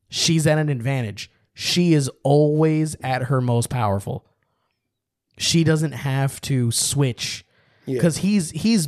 she's 0.09 0.47
at 0.47 0.57
an 0.57 0.69
advantage. 0.69 1.31
She 1.53 1.93
is 1.93 2.09
always 2.23 2.95
at 3.01 3.23
her 3.23 3.41
most 3.41 3.69
powerful. 3.69 4.25
She 5.37 5.63
doesn't 5.63 5.93
have 5.93 6.39
to 6.41 6.71
switch 6.71 7.45
because 7.85 8.17
he's 8.17 8.51
he's 8.51 8.87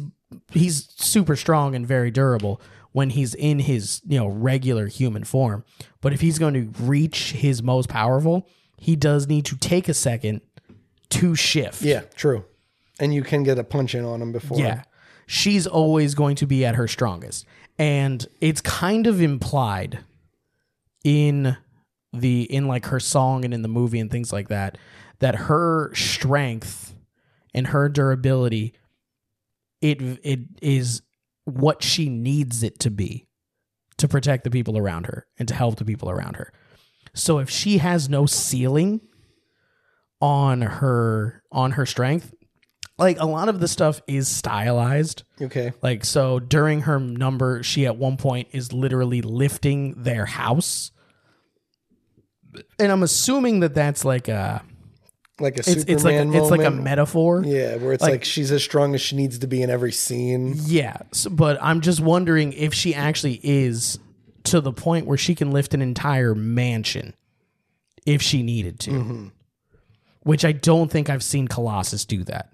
he's 0.51 0.87
super 0.95 1.35
strong 1.35 1.75
and 1.75 1.85
very 1.87 2.11
durable 2.11 2.61
when 2.91 3.09
he's 3.09 3.33
in 3.35 3.59
his 3.59 4.01
you 4.07 4.19
know 4.19 4.27
regular 4.27 4.87
human 4.87 5.23
form. 5.23 5.63
But 6.01 6.13
if 6.13 6.21
he's 6.21 6.39
going 6.39 6.53
to 6.53 6.83
reach 6.83 7.31
his 7.31 7.63
most 7.63 7.89
powerful, 7.89 8.47
he 8.77 8.95
does 8.95 9.27
need 9.27 9.45
to 9.45 9.57
take 9.57 9.89
a 9.89 9.93
second 9.93 10.41
to 11.09 11.35
shift. 11.35 11.81
Yeah, 11.81 12.01
true. 12.15 12.45
And 12.99 13.13
you 13.13 13.23
can 13.23 13.43
get 13.43 13.57
a 13.57 13.63
punch 13.63 13.95
in 13.95 14.05
on 14.05 14.21
him 14.21 14.31
before. 14.31 14.59
Yeah. 14.59 14.83
She's 15.31 15.65
always 15.65 16.13
going 16.13 16.35
to 16.35 16.45
be 16.45 16.65
at 16.65 16.75
her 16.75 16.89
strongest. 16.89 17.45
And 17.79 18.27
it's 18.41 18.59
kind 18.59 19.07
of 19.07 19.21
implied 19.21 19.99
in 21.05 21.55
the 22.11 22.41
in 22.43 22.67
like 22.67 22.87
her 22.87 22.99
song 22.99 23.45
and 23.45 23.53
in 23.53 23.61
the 23.61 23.69
movie 23.69 24.01
and 24.01 24.11
things 24.11 24.33
like 24.33 24.49
that 24.49 24.77
that 25.19 25.35
her 25.35 25.95
strength 25.95 26.93
and 27.53 27.67
her 27.67 27.87
durability 27.87 28.73
it 29.79 30.01
it 30.21 30.41
is 30.61 31.01
what 31.45 31.81
she 31.81 32.09
needs 32.09 32.61
it 32.61 32.77
to 32.79 32.91
be 32.91 33.25
to 33.95 34.09
protect 34.09 34.43
the 34.43 34.51
people 34.51 34.77
around 34.77 35.05
her 35.05 35.27
and 35.39 35.47
to 35.47 35.55
help 35.55 35.77
the 35.77 35.85
people 35.85 36.09
around 36.09 36.35
her. 36.35 36.51
So 37.13 37.39
if 37.39 37.49
she 37.49 37.77
has 37.77 38.09
no 38.09 38.25
ceiling 38.25 38.99
on 40.19 40.61
her 40.61 41.41
on 41.53 41.71
her 41.71 41.85
strength, 41.85 42.33
like 43.01 43.19
a 43.19 43.25
lot 43.25 43.49
of 43.49 43.59
the 43.59 43.67
stuff 43.67 44.01
is 44.07 44.27
stylized. 44.27 45.23
Okay. 45.41 45.73
Like 45.81 46.05
so 46.05 46.39
during 46.39 46.81
her 46.81 46.99
number, 46.99 47.63
she 47.63 47.85
at 47.85 47.97
one 47.97 48.17
point 48.17 48.49
is 48.51 48.71
literally 48.73 49.21
lifting 49.21 50.01
their 50.03 50.25
house. 50.25 50.91
And 52.79 52.91
I'm 52.91 53.03
assuming 53.03 53.61
that 53.61 53.73
that's 53.73 54.03
like 54.03 54.27
a 54.27 54.61
Like 55.39 55.55
a 55.55 55.59
it's 55.59 55.67
Superman 55.67 55.87
it's 55.95 56.03
like 56.03 56.15
a, 56.15 56.37
it's 56.37 56.51
like 56.51 56.59
a 56.61 56.63
moment. 56.65 56.83
metaphor. 56.83 57.43
Yeah, 57.45 57.77
where 57.77 57.93
it's 57.93 58.01
like- 58.03 58.11
like, 58.11 58.23
she's 58.25 58.51
as 58.51 58.63
strong 58.63 58.93
as 58.93 59.01
she 59.01 59.15
needs 59.15 59.39
to 59.39 59.47
be 59.47 59.61
in 59.61 59.69
every 59.69 59.91
scene. 59.91 60.53
Yeah, 60.65 60.97
but 61.29 61.57
I'm 61.61 61.81
just 61.81 61.99
wondering 62.01 62.53
if 62.53 62.73
she 62.73 62.93
actually 62.93 63.39
is 63.43 63.99
to 64.43 64.59
the 64.59 64.73
point 64.73 65.05
where 65.05 65.17
she 65.17 65.35
can 65.35 65.51
lift 65.51 65.73
an 65.73 65.81
entire 65.81 66.35
mansion 66.35 67.13
if 68.05 68.21
she 68.21 68.43
needed 68.43 68.79
to. 68.81 68.91
Mm-hmm. 68.91 69.27
Which 70.23 70.45
I 70.45 70.51
don't 70.51 70.91
think 70.91 71.09
I've 71.09 71.23
seen 71.23 71.47
Colossus 71.47 72.05
do 72.05 72.23
that. 72.25 72.51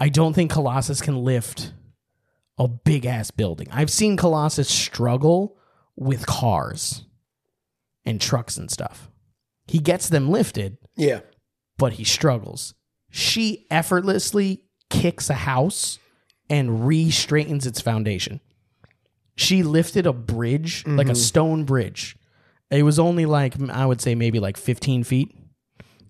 I 0.00 0.08
don't 0.08 0.32
think 0.32 0.50
Colossus 0.50 1.00
can 1.00 1.24
lift 1.24 1.72
a 2.58 2.68
big 2.68 3.06
ass 3.06 3.30
building. 3.30 3.68
I've 3.70 3.90
seen 3.90 4.16
Colossus 4.16 4.68
struggle 4.68 5.56
with 5.96 6.26
cars 6.26 7.04
and 8.04 8.20
trucks 8.20 8.56
and 8.56 8.70
stuff. 8.70 9.10
He 9.66 9.78
gets 9.78 10.08
them 10.08 10.30
lifted, 10.30 10.78
Yeah. 10.96 11.20
but 11.76 11.94
he 11.94 12.04
struggles. 12.04 12.74
She 13.10 13.66
effortlessly 13.70 14.64
kicks 14.90 15.30
a 15.30 15.34
house 15.34 15.98
and 16.48 16.86
re 16.86 17.10
straightens 17.10 17.66
its 17.66 17.80
foundation. 17.80 18.40
She 19.36 19.62
lifted 19.62 20.06
a 20.06 20.12
bridge, 20.12 20.84
like 20.86 21.06
a 21.06 21.10
mm-hmm. 21.10 21.14
stone 21.14 21.64
bridge. 21.64 22.16
It 22.70 22.82
was 22.82 22.98
only 22.98 23.24
like, 23.24 23.54
I 23.70 23.86
would 23.86 24.00
say 24.00 24.14
maybe 24.14 24.40
like 24.40 24.56
15 24.56 25.04
feet 25.04 25.34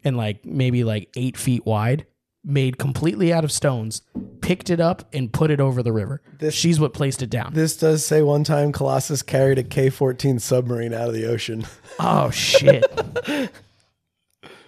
and 0.03 0.16
like 0.16 0.45
maybe 0.45 0.82
like 0.84 1.11
eight 1.16 1.36
feet 1.36 1.66
wide, 1.66 2.07
made 2.45 2.78
completely 2.78 3.32
out 3.32 3.45
of 3.45 3.53
stones, 3.53 4.03
picked 4.41 4.70
it 4.70 4.80
up 4.80 5.09
and 5.12 5.32
put 5.32 5.51
it 5.51 5.61
over 5.61 5.82
the 5.82 5.93
river. 5.93 6.22
She's 6.51 6.80
what 6.80 6.95
placed 6.95 7.22
it 7.22 7.30
down. 7.30 7.53
This 7.55 7.76
does 7.76 8.05
say 8.05 8.22
one 8.22 8.45
time 8.45 8.72
Colossus 8.72 9.22
carried 9.22 9.59
a 9.59 9.62
K 9.62 9.91
14 9.91 10.39
submarine 10.39 10.95
out 10.95 11.09
of 11.09 11.14
the 11.14 11.26
ocean. 11.26 11.66
oh, 11.99 12.30
shit. 12.30 12.84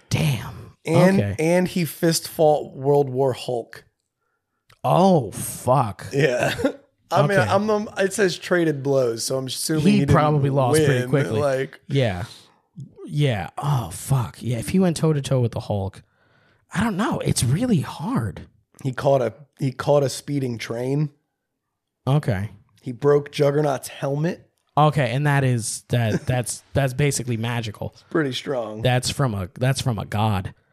Damn. 0.09 0.75
And 0.85 1.19
okay. 1.19 1.35
and 1.39 1.67
he 1.67 1.85
fist 1.85 2.27
fought 2.27 2.75
World 2.75 3.09
War 3.09 3.33
Hulk. 3.33 3.85
oh, 4.83 5.31
fuck. 5.31 6.07
Yeah. 6.11 6.55
I 7.11 7.23
mean, 7.23 7.37
Okay. 7.39 7.49
I'm 7.49 7.67
the, 7.67 7.93
it 7.97 8.13
says 8.13 8.37
traded 8.37 8.81
blows, 8.81 9.25
so 9.25 9.37
I'm 9.37 9.47
assuming 9.47 9.85
He 9.85 9.99
he, 9.99 10.05
probably 10.05 10.49
lost 10.49 10.77
pretty 10.77 11.01
win, 11.01 11.09
quickly. 11.09 11.39
Like, 11.39 11.81
Yeah. 11.87 12.23
Yeah. 13.05 13.49
Oh 13.57 13.89
fuck. 13.91 14.37
Yeah. 14.41 14.57
If 14.57 14.69
he 14.69 14.79
went 14.79 14.95
toe 14.97 15.11
to 15.11 15.21
toe 15.21 15.41
with 15.41 15.51
the 15.51 15.59
Hulk, 15.59 16.03
I 16.73 16.83
don't 16.83 16.97
know. 16.97 17.19
It's 17.19 17.43
really 17.43 17.81
hard. 17.81 18.47
he 18.83 18.91
caught 18.93 19.21
a 19.21 19.33
he 19.59 19.71
caught 19.71 20.03
a 20.03 20.09
speeding 20.09 20.57
train. 20.57 21.09
Okay. 22.07 22.49
He 22.81 22.91
broke 22.91 23.31
Juggernaut's 23.31 23.87
helmet. 23.89 24.47
Okay, 24.77 25.11
and 25.11 25.27
that 25.27 25.43
is 25.43 25.83
that 25.89 26.25
that's 26.25 26.63
that's 26.73 26.93
basically 26.93 27.37
magical. 27.37 27.91
It's 27.93 28.03
Pretty 28.09 28.31
strong. 28.33 28.81
That's 28.81 29.09
from 29.09 29.33
a 29.33 29.49
that's 29.55 29.81
from 29.81 29.99
a 29.99 30.05
god. 30.05 30.53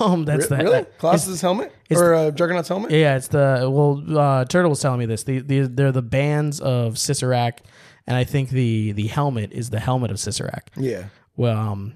Um 0.00 0.24
that's 0.24 0.48
that 0.48 0.62
really? 0.64 0.72
that- 0.72 0.98
Colossus' 0.98 1.40
helmet 1.40 1.72
or 1.92 2.12
uh, 2.14 2.30
Juggernaut's 2.32 2.68
helmet? 2.68 2.90
Yeah, 2.90 3.16
it's 3.16 3.28
the 3.28 3.68
well. 3.72 4.02
Uh, 4.18 4.44
Turtle 4.44 4.70
was 4.70 4.80
telling 4.80 4.98
me 4.98 5.06
this. 5.06 5.22
The, 5.24 5.38
the 5.40 5.60
they're 5.68 5.92
the 5.92 6.02
bands 6.02 6.58
of 6.60 6.94
Cyttorak, 6.94 7.58
and 8.06 8.16
I 8.16 8.24
think 8.24 8.50
the 8.50 8.90
the 8.92 9.06
helmet 9.06 9.52
is 9.52 9.70
the 9.70 9.78
helmet 9.78 10.10
of 10.10 10.16
Cyttorak. 10.16 10.62
yeah. 10.76 11.04
Well, 11.36 11.56
um, 11.56 11.94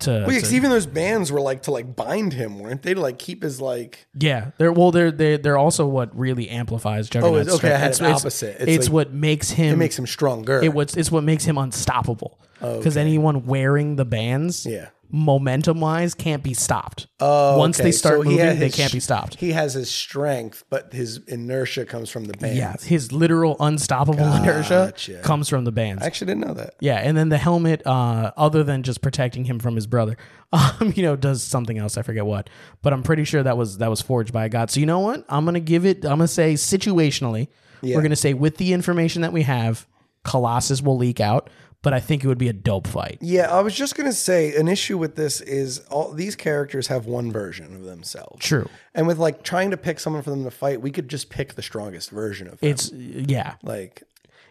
to, 0.00 0.10
Well, 0.26 0.32
yeah, 0.32 0.40
to- 0.40 0.54
even 0.54 0.70
those 0.70 0.86
bands 0.86 1.30
were 1.32 1.40
like 1.40 1.62
to 1.62 1.70
like 1.70 1.94
bind 1.96 2.32
him, 2.32 2.58
weren't 2.58 2.82
they? 2.82 2.94
To 2.94 3.00
like 3.00 3.18
keep 3.18 3.42
his 3.42 3.60
like. 3.60 4.06
yeah, 4.18 4.50
they're 4.58 4.72
well, 4.72 4.90
they're 4.90 5.10
they 5.10 5.36
they're 5.36 5.58
also 5.58 5.86
what 5.86 6.16
really 6.18 6.48
amplifies 6.48 7.08
oh, 7.08 7.10
Juggernaut's 7.10 7.40
it's- 7.40 7.54
okay, 7.56 7.68
strength. 7.68 7.98
had 8.00 8.10
it 8.10 8.14
opposite. 8.14 8.56
It's 8.60 8.70
It's, 8.70 8.86
like- 8.86 8.92
what 8.94 9.12
makes 9.12 9.50
him 9.50 9.74
It 9.74 9.78
makes 9.78 9.98
him 9.98 10.06
stronger. 10.06 10.60
it 10.62 10.72
what's 10.72 10.96
it's 10.96 11.10
what 11.10 11.24
makes 11.24 11.44
him 11.44 11.58
unstoppable. 11.58 12.38
Because 12.60 12.96
anyone 12.96 13.44
wearing 13.46 13.96
the 13.96 14.04
bands, 14.04 14.64
Yeah. 14.64 14.90
Momentum 15.12 15.78
wise, 15.80 16.14
can't 16.14 16.42
be 16.42 16.54
stopped. 16.54 17.06
Oh, 17.20 17.58
Once 17.58 17.78
okay. 17.78 17.88
they 17.88 17.92
start 17.92 18.20
So 18.20 18.24
moving, 18.24 18.38
had 18.38 18.58
they 18.58 18.70
can't 18.70 18.92
be 18.92 18.98
stopped. 18.98 19.36
He 19.36 19.52
has 19.52 19.74
his 19.74 19.90
strength, 19.90 20.64
but 20.70 20.92
his 20.92 21.18
inertia 21.28 21.84
comes 21.84 22.08
from 22.10 22.24
the 22.24 22.32
band. 22.32 22.56
yeah, 22.56 22.74
his 22.82 23.12
literal 23.12 23.56
unstoppable 23.60 24.24
inertia 24.34 24.92
comes 25.22 25.48
from 25.48 25.64
the 25.64 25.72
bands. 25.72 26.02
I 26.02 26.06
actually 26.06 26.28
didn't 26.28 26.46
know 26.48 26.54
that. 26.54 26.74
Yeah, 26.80 26.96
and 26.96 27.16
then 27.16 27.28
the 27.28 27.38
helmet, 27.38 27.86
uh, 27.86 28.32
other 28.36 28.64
than 28.64 28.82
just 28.82 29.02
protecting 29.02 29.44
him 29.44 29.58
from 29.58 29.74
his 29.76 29.86
brother, 29.86 30.16
um, 30.52 30.92
you 30.96 31.02
know, 31.02 31.14
does 31.14 31.42
something 31.42 31.78
else. 31.78 31.96
I 31.98 32.02
forget 32.02 32.24
what, 32.26 32.48
but 32.82 32.92
I'm 32.92 33.02
pretty 33.02 33.24
sure 33.24 33.42
that 33.42 33.56
was 33.56 33.78
that 33.78 33.90
was 33.90 34.00
forged 34.00 34.32
by 34.32 34.46
a 34.46 34.48
god. 34.48 34.70
So 34.70 34.80
you 34.80 34.86
know 34.86 35.00
what? 35.00 35.24
I'm 35.28 35.44
gonna 35.44 35.60
give 35.60 35.84
it. 35.84 36.04
I'm 36.04 36.12
gonna 36.18 36.28
say 36.28 36.54
situationally. 36.54 37.48
Yeah. 37.82 37.96
We're 37.96 38.02
gonna 38.02 38.16
say 38.16 38.32
with 38.34 38.56
the 38.56 38.72
information 38.72 39.22
that 39.22 39.32
we 39.32 39.42
have, 39.42 39.86
Colossus 40.24 40.80
will 40.80 40.96
leak 40.96 41.20
out, 41.20 41.50
but 41.82 41.92
I 41.92 42.00
think 42.00 42.22
it 42.24 42.28
would 42.28 42.38
be 42.38 42.48
a 42.48 42.52
dope 42.52 42.86
fight. 42.86 43.18
Yeah, 43.20 43.50
I 43.52 43.60
was 43.60 43.74
just 43.74 43.96
gonna 43.96 44.12
say 44.12 44.54
an 44.54 44.68
issue 44.68 44.96
with 44.96 45.16
this 45.16 45.40
is 45.40 45.80
all 45.90 46.12
these 46.12 46.36
characters 46.36 46.86
have 46.86 47.06
one 47.06 47.32
version 47.32 47.74
of 47.74 47.82
themselves. 47.82 48.44
True. 48.44 48.68
And 48.94 49.06
with 49.06 49.18
like 49.18 49.42
trying 49.42 49.70
to 49.72 49.76
pick 49.76 49.98
someone 50.00 50.22
for 50.22 50.30
them 50.30 50.44
to 50.44 50.50
fight, 50.50 50.80
we 50.80 50.90
could 50.90 51.08
just 51.08 51.28
pick 51.28 51.54
the 51.54 51.62
strongest 51.62 52.10
version 52.10 52.46
of 52.46 52.60
them. 52.60 52.70
It's 52.70 52.92
yeah, 52.92 53.54
like 53.62 54.02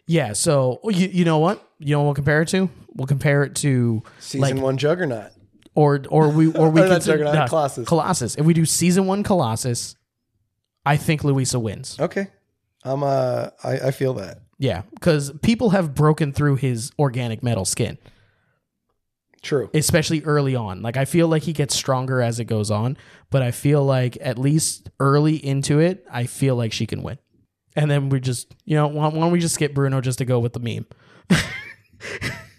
yeah. 0.07 0.34
So 0.34 0.79
you 0.84 1.07
you 1.07 1.25
know 1.25 1.39
what? 1.39 1.65
You 1.79 1.95
know 1.95 1.99
what 2.01 2.05
we'll 2.05 2.13
compare 2.15 2.41
it 2.41 2.49
to? 2.49 2.69
We'll 2.93 3.07
compare 3.07 3.43
it 3.43 3.55
to 3.55 4.03
season 4.19 4.41
like 4.57 4.63
one 4.63 4.77
Juggernaut. 4.77 5.32
or 5.73 6.01
or 6.09 6.29
we 6.29 6.51
or 6.53 6.69
we 6.69 6.82
Or 6.84 6.88
can 6.88 7.01
Juggernaut, 7.01 7.34
no, 7.34 7.47
Colossus. 7.47 7.88
Colossus. 7.88 8.36
If 8.36 8.45
we 8.45 8.53
do 8.53 8.65
season 8.65 9.07
one 9.07 9.23
Colossus, 9.23 9.95
I 10.86 10.97
think 10.97 11.23
Luisa 11.23 11.59
wins. 11.59 11.97
Okay. 11.99 12.27
I'm 12.84 13.03
uh 13.03 13.51
I, 13.63 13.71
I 13.73 13.91
feel 13.91 14.15
that. 14.15 14.39
Yeah, 14.62 14.84
because 14.93 15.32
people 15.41 15.72
have 15.72 15.95
broken 15.95 16.32
through 16.32 16.57
his 16.57 16.91
organic 16.99 17.41
metal 17.41 17.66
skin, 17.66 17.97
True. 19.41 19.72
especially 19.74 20.22
early 20.22 20.55
on. 20.55 20.84
Like 20.84 20.97
I 20.97 21.05
feel 21.05 21.28
like 21.28 21.41
he 21.41 21.51
gets 21.51 21.74
stronger 21.76 22.22
as 22.22 22.39
it 22.39 22.45
goes 22.45 22.70
on, 22.70 22.95
but 23.32 23.41
I 23.41 23.49
feel 23.49 23.84
like 23.84 24.20
at 24.22 24.38
least 24.38 24.91
early 24.99 25.43
into 25.43 25.80
it, 25.80 26.05
I 26.12 26.28
feel 26.28 26.55
like 26.55 26.74
she 26.74 26.86
can 26.86 27.01
win. 27.01 27.18
And 27.76 27.89
then 27.89 28.09
we 28.09 28.20
just, 28.20 28.53
you 28.64 28.76
know, 28.76 28.88
why, 28.88 29.07
why 29.07 29.22
don't 29.22 29.32
we 29.32 29.39
just 29.39 29.55
skip 29.55 29.74
Bruno 29.74 29.99
just 29.99 30.20
to 30.20 30.26
go 30.26 30.39
with 30.39 30.53
the 30.53 30.59
meme? 30.59 30.86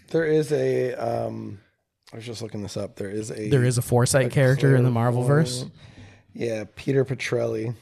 There 0.09 0.25
is 0.25 0.51
a 0.51 0.93
um 0.93 1.59
I 2.11 2.17
was 2.17 2.25
just 2.25 2.43
looking 2.43 2.61
this 2.61 2.77
up. 2.77 2.97
There 2.97 3.09
is 3.09 3.31
a 3.31 3.49
There 3.49 3.63
is 3.63 3.79
a 3.79 3.81
Foresight 3.81 4.31
character 4.31 4.75
in 4.75 4.83
the 4.83 4.91
Marvel 4.91 5.23
verse. 5.23 5.65
Yeah, 6.33 6.65
Peter 6.75 7.03
Petrelli. 7.03 7.73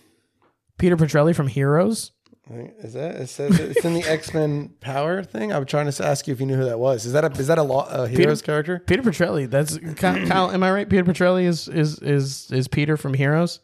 Peter 0.78 0.96
Petrelli 0.96 1.36
from 1.36 1.48
Heroes. 1.48 2.12
Is 2.50 2.94
that 2.94 3.16
it 3.16 3.28
says 3.28 3.60
it's 3.60 3.86
in 3.86 3.94
the 3.94 4.04
X 4.04 4.34
Men 4.34 4.70
Power 4.82 5.24
thing? 5.24 5.54
I'm 5.54 5.66
trying 5.66 5.90
to 5.90 6.06
ask 6.06 6.28
you 6.28 6.34
if 6.34 6.40
you 6.40 6.46
knew 6.46 6.58
who 6.58 6.66
that 6.66 6.80
was. 6.80 7.06
Is 7.06 7.14
that 7.14 7.24
a 7.24 7.40
is 7.40 7.48
that 7.48 7.58
a, 7.58 7.64
law, 7.64 7.88
a 7.88 8.08
hero's 8.08 8.42
character? 8.42 8.80
Peter 8.80 9.04
Petrelli. 9.04 9.50
That's 9.50 9.78
Kyle, 9.96 10.28
Kyle. 10.28 10.52
Am 10.52 10.64
I 10.64 10.72
right? 10.72 10.90
Peter 10.90 11.04
Petrelli 11.04 11.44
is 11.44 11.68
is 11.68 12.00
is 12.00 12.52
is 12.52 12.68
Peter 12.68 12.98
from 12.98 13.14
Heroes. 13.14 13.60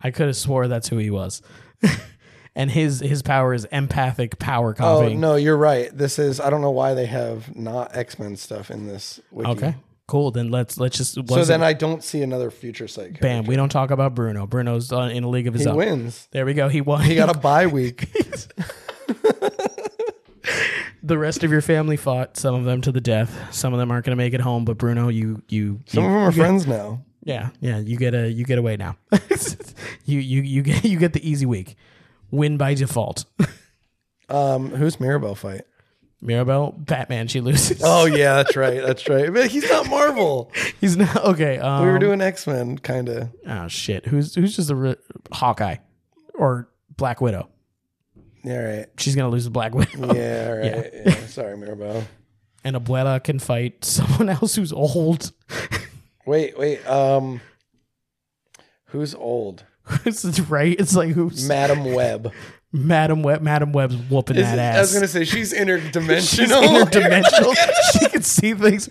I 0.00 0.10
could 0.10 0.26
have 0.26 0.36
swore 0.36 0.68
that's 0.68 0.88
who 0.88 0.98
he 0.98 1.10
was. 1.10 1.42
and 2.56 2.70
his 2.70 3.00
his 3.00 3.22
power 3.22 3.54
is 3.54 3.66
empathic 3.66 4.38
power 4.38 4.74
Oh 4.80 5.08
no, 5.08 5.36
you're 5.36 5.56
right. 5.56 5.96
This 5.96 6.18
is 6.18 6.40
I 6.40 6.50
don't 6.50 6.62
know 6.62 6.72
why 6.72 6.94
they 6.94 7.06
have 7.06 7.54
not 7.56 7.96
X 7.96 8.18
Men 8.18 8.36
stuff 8.36 8.70
in 8.70 8.86
this. 8.88 9.20
Wiki. 9.30 9.50
Okay, 9.52 9.74
cool. 10.08 10.30
Then 10.30 10.50
let's 10.50 10.78
let's 10.78 10.96
just. 10.96 11.14
So 11.28 11.44
then 11.44 11.62
I 11.62 11.72
don't 11.72 12.02
see 12.04 12.22
another 12.22 12.50
future 12.50 12.88
sight. 12.88 13.04
Character. 13.18 13.20
bam. 13.22 13.44
We 13.46 13.56
don't 13.56 13.68
talk 13.68 13.90
about 13.90 14.14
Bruno. 14.14 14.46
Bruno's 14.46 14.92
uh, 14.92 15.00
in 15.12 15.24
a 15.24 15.28
league 15.28 15.46
of 15.46 15.54
his 15.54 15.64
He 15.64 15.68
own. 15.68 15.76
wins. 15.76 16.28
There 16.32 16.44
we 16.46 16.54
go. 16.54 16.68
He 16.68 16.80
won. 16.80 17.02
He 17.02 17.14
got 17.14 17.34
a 17.34 17.38
bye 17.38 17.66
week. 17.78 18.08
the 21.02 21.18
rest 21.18 21.44
of 21.44 21.50
your 21.50 21.60
family 21.60 21.96
fought. 21.96 22.36
Some 22.36 22.54
of 22.54 22.64
them 22.64 22.80
to 22.82 22.92
the 22.92 23.00
death. 23.00 23.52
Some 23.54 23.72
of 23.72 23.78
them 23.78 23.90
aren't 23.90 24.04
going 24.06 24.16
to 24.16 24.22
make 24.22 24.34
it 24.34 24.40
home. 24.40 24.64
But 24.64 24.78
Bruno, 24.78 25.08
you 25.08 25.42
you 25.48 25.80
Some 25.86 26.04
you, 26.04 26.08
of 26.08 26.14
them 26.14 26.22
are 26.22 26.32
friends 26.32 26.66
now. 26.66 27.02
Yeah, 27.22 27.50
yeah. 27.60 27.78
You 27.78 27.96
get 27.96 28.14
a 28.14 28.30
you 28.30 28.44
get 28.44 28.58
away 28.58 28.76
now. 28.76 28.96
you 30.04 30.18
you 30.20 30.42
you 30.42 30.62
get 30.62 30.84
you 30.84 30.98
get 30.98 31.12
the 31.12 31.28
easy 31.28 31.46
week. 31.46 31.76
Win 32.30 32.56
by 32.56 32.74
default. 32.74 33.24
Um, 34.28 34.70
who's 34.70 34.98
Mirabel 34.98 35.36
fight? 35.36 35.62
Mirabel, 36.20 36.74
Batman, 36.76 37.28
she 37.28 37.40
loses. 37.40 37.82
Oh 37.84 38.06
yeah, 38.06 38.34
that's 38.42 38.56
right. 38.56 38.82
That's 38.82 39.08
right. 39.08 39.32
But 39.32 39.48
he's 39.48 39.68
not 39.70 39.88
Marvel. 39.88 40.50
he's 40.80 40.96
not 40.96 41.16
okay. 41.24 41.58
Um, 41.58 41.84
We 41.84 41.90
were 41.92 41.98
doing 41.98 42.20
X 42.20 42.46
Men, 42.46 42.78
kind 42.78 43.08
of. 43.08 43.28
oh 43.46 43.68
shit. 43.68 44.06
Who's 44.06 44.34
who's 44.34 44.56
just 44.56 44.70
a 44.70 44.74
re- 44.74 44.96
Hawkeye 45.32 45.76
or 46.34 46.68
Black 46.96 47.20
Widow? 47.20 47.48
Yeah, 48.44 48.58
right. 48.58 48.86
She's 48.98 49.14
gonna 49.16 49.28
lose 49.28 49.44
the 49.44 49.50
Black 49.50 49.74
Widow. 49.74 50.14
Yeah, 50.14 50.50
right. 50.50 50.90
Yeah. 51.06 51.26
Sorry, 51.26 51.56
Mirabel. 51.56 52.04
And 52.64 52.74
Abuela 52.76 53.22
can 53.22 53.38
fight 53.38 53.84
someone 53.84 54.28
else 54.28 54.54
who's 54.56 54.72
old. 54.72 55.32
Wait, 56.26 56.58
wait. 56.58 56.84
Um, 56.88 57.40
who's 58.86 59.14
old? 59.14 59.64
it's 60.04 60.40
right. 60.40 60.74
It's 60.78 60.96
like 60.96 61.10
who's 61.10 61.46
Madam 61.46 61.92
Web. 61.92 62.32
Madam 62.76 63.22
Web? 63.22 63.42
Madam 63.42 63.72
Web's 63.72 63.96
whooping 63.96 64.36
Is 64.36 64.42
that 64.44 64.58
it- 64.58 64.60
ass. 64.60 64.76
I 64.76 64.80
was 64.80 64.94
gonna 64.94 65.08
say 65.08 65.24
she's 65.24 65.52
interdimensional. 65.52 66.20
She's 66.36 66.50
interdimensional. 66.50 67.54
she 67.92 68.08
can 68.08 68.22
see 68.22 68.54
things. 68.54 68.88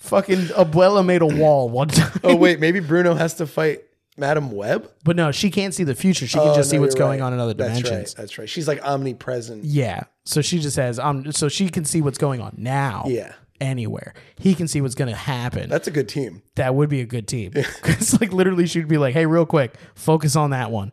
Fucking 0.00 0.38
Abuela 0.48 1.04
made 1.04 1.22
a 1.22 1.26
wall 1.26 1.68
one 1.68 1.88
time. 1.88 2.20
oh 2.24 2.36
wait, 2.36 2.60
maybe 2.60 2.80
Bruno 2.80 3.14
has 3.14 3.34
to 3.34 3.46
fight 3.46 3.82
Madam 4.16 4.50
Web. 4.52 4.90
But 5.02 5.16
no, 5.16 5.32
she 5.32 5.50
can't 5.50 5.72
see 5.74 5.82
the 5.84 5.94
future. 5.94 6.26
She 6.26 6.38
can 6.38 6.48
Oh, 6.48 6.54
just 6.54 6.70
see 6.70 6.76
no, 6.76 6.82
what's 6.82 6.94
you're 6.94 7.06
going 7.06 7.20
right. 7.20 7.26
on 7.26 7.32
in 7.32 7.40
other 7.40 7.54
dimensions. 7.54 7.88
That's 7.88 7.94
right. 8.14 8.16
That's 8.16 8.38
right. 8.38 8.48
She's 8.48 8.68
like 8.68 8.84
omnipresent. 8.84 9.64
Yeah. 9.64 10.04
So 10.24 10.42
she 10.42 10.58
just 10.60 10.76
has 10.76 10.98
um 10.98 11.32
so 11.32 11.48
she 11.48 11.68
can 11.70 11.84
see 11.84 12.00
what's 12.02 12.18
going 12.18 12.40
on 12.40 12.54
now. 12.58 13.04
Yeah. 13.06 13.32
Anywhere. 13.60 14.12
He 14.36 14.54
can 14.54 14.68
see 14.68 14.80
what's 14.82 14.94
gonna 14.94 15.14
happen. 15.16 15.70
That's 15.70 15.88
a 15.88 15.90
good 15.90 16.08
team. 16.08 16.42
that 16.56 16.74
would 16.74 16.90
be 16.90 17.00
a 17.00 17.06
good 17.06 17.26
team. 17.26 17.52
Because 17.52 18.12
like 18.20 18.32
literally 18.32 18.66
she'd 18.66 18.88
be 18.88 18.98
like, 18.98 19.14
hey, 19.14 19.24
real 19.26 19.46
quick, 19.46 19.74
focus 19.94 20.36
on 20.36 20.50
that 20.50 20.70
one. 20.70 20.92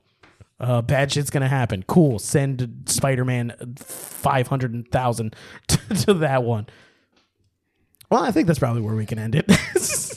Uh, 0.62 0.82
bad 0.82 1.12
shit's 1.12 1.32
gonna 1.32 1.48
happen. 1.48 1.84
Cool. 1.88 2.20
Send 2.20 2.84
Spider 2.86 3.26
Man 3.26 3.54
five 3.78 4.48
hundred 4.48 4.90
thousand 4.92 5.36
to, 5.68 5.78
to 6.06 6.14
that 6.16 6.44
one. 6.44 6.68
Well, 8.12 8.24
I 8.24 8.32
think 8.32 8.46
that's 8.48 8.60
probably 8.60 8.82
where 8.82 8.96
we 8.96 9.06
can 9.06 9.18
end 9.18 9.36
it. 9.36 9.50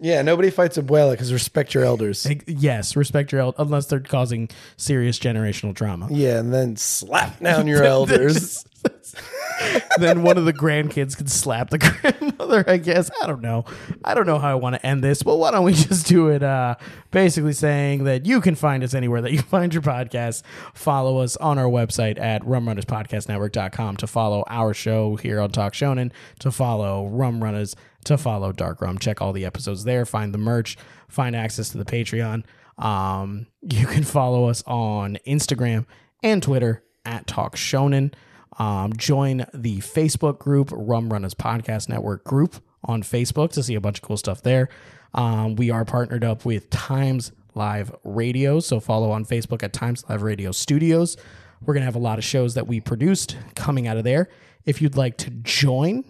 Yeah, 0.00 0.22
nobody 0.22 0.50
fights 0.50 0.78
Abuela 0.78 1.12
because 1.12 1.32
respect 1.32 1.74
your 1.74 1.84
elders. 1.84 2.26
yes, 2.46 2.96
respect 2.96 3.32
your 3.32 3.42
elders, 3.42 3.60
unless 3.60 3.86
they're 3.86 4.00
causing 4.00 4.48
serious 4.76 5.18
generational 5.18 5.74
trauma. 5.74 6.08
Yeah, 6.10 6.38
and 6.38 6.52
then 6.52 6.76
slap 6.76 7.38
down 7.40 7.66
your 7.66 7.84
elders. 7.84 8.64
then 9.98 10.22
one 10.22 10.38
of 10.38 10.46
the 10.46 10.52
grandkids 10.54 11.16
could 11.16 11.30
slap 11.30 11.68
the 11.70 11.78
grandmother, 11.78 12.64
I 12.66 12.78
guess. 12.78 13.10
I 13.22 13.26
don't 13.26 13.42
know. 13.42 13.64
I 14.04 14.14
don't 14.14 14.26
know 14.26 14.38
how 14.38 14.50
I 14.50 14.54
want 14.54 14.76
to 14.76 14.86
end 14.86 15.04
this, 15.04 15.22
but 15.22 15.36
why 15.36 15.50
don't 15.50 15.64
we 15.64 15.74
just 15.74 16.06
do 16.06 16.28
it 16.28 16.42
uh, 16.42 16.76
basically 17.10 17.52
saying 17.52 18.04
that 18.04 18.24
you 18.24 18.40
can 18.40 18.54
find 18.54 18.82
us 18.82 18.94
anywhere 18.94 19.20
that 19.20 19.32
you 19.32 19.42
find 19.42 19.74
your 19.74 19.82
podcast. 19.82 20.42
Follow 20.72 21.18
us 21.18 21.36
on 21.36 21.58
our 21.58 21.66
website 21.66 22.18
at 22.18 22.42
rumrunnerspodcastnetwork.com 22.42 23.96
to 23.98 24.06
follow 24.06 24.44
our 24.48 24.72
show 24.72 25.16
here 25.16 25.40
on 25.40 25.50
Talk 25.50 25.74
Shonen, 25.74 26.10
to 26.38 26.50
follow 26.50 27.06
Rum 27.08 27.42
Runners, 27.42 27.76
to 28.04 28.18
follow 28.18 28.52
Dark 28.52 28.80
Rum. 28.80 28.98
Check 28.98 29.20
all 29.20 29.32
the 29.32 29.44
episodes 29.44 29.84
there, 29.84 30.04
find 30.04 30.32
the 30.34 30.38
merch, 30.38 30.76
find 31.08 31.36
access 31.36 31.70
to 31.70 31.78
the 31.78 31.84
Patreon. 31.84 32.44
Um, 32.78 33.46
you 33.62 33.86
can 33.86 34.04
follow 34.04 34.48
us 34.48 34.62
on 34.66 35.18
Instagram 35.26 35.86
and 36.22 36.42
Twitter 36.42 36.82
at 37.04 37.26
Talk 37.26 37.56
Shonen. 37.56 38.12
Um, 38.58 38.94
join 38.94 39.46
the 39.54 39.78
Facebook 39.78 40.38
group, 40.38 40.70
Rum 40.72 41.12
Runners 41.12 41.34
Podcast 41.34 41.88
Network 41.88 42.24
group 42.24 42.56
on 42.84 43.02
Facebook 43.02 43.52
to 43.52 43.62
see 43.62 43.74
a 43.74 43.80
bunch 43.80 43.98
of 43.98 44.02
cool 44.02 44.16
stuff 44.16 44.42
there. 44.42 44.68
Um, 45.14 45.56
we 45.56 45.70
are 45.70 45.84
partnered 45.84 46.24
up 46.24 46.44
with 46.44 46.70
Times 46.70 47.32
Live 47.54 47.92
Radio, 48.04 48.60
so 48.60 48.80
follow 48.80 49.10
on 49.10 49.24
Facebook 49.24 49.62
at 49.62 49.72
Times 49.72 50.04
Live 50.08 50.22
Radio 50.22 50.52
Studios. 50.52 51.16
We're 51.62 51.74
going 51.74 51.82
to 51.82 51.86
have 51.86 51.96
a 51.96 52.00
lot 52.00 52.18
of 52.18 52.24
shows 52.24 52.54
that 52.54 52.66
we 52.66 52.80
produced 52.80 53.36
coming 53.54 53.86
out 53.86 53.96
of 53.96 54.04
there. 54.04 54.28
If 54.64 54.80
you'd 54.80 54.96
like 54.96 55.16
to 55.18 55.30
join 55.30 56.04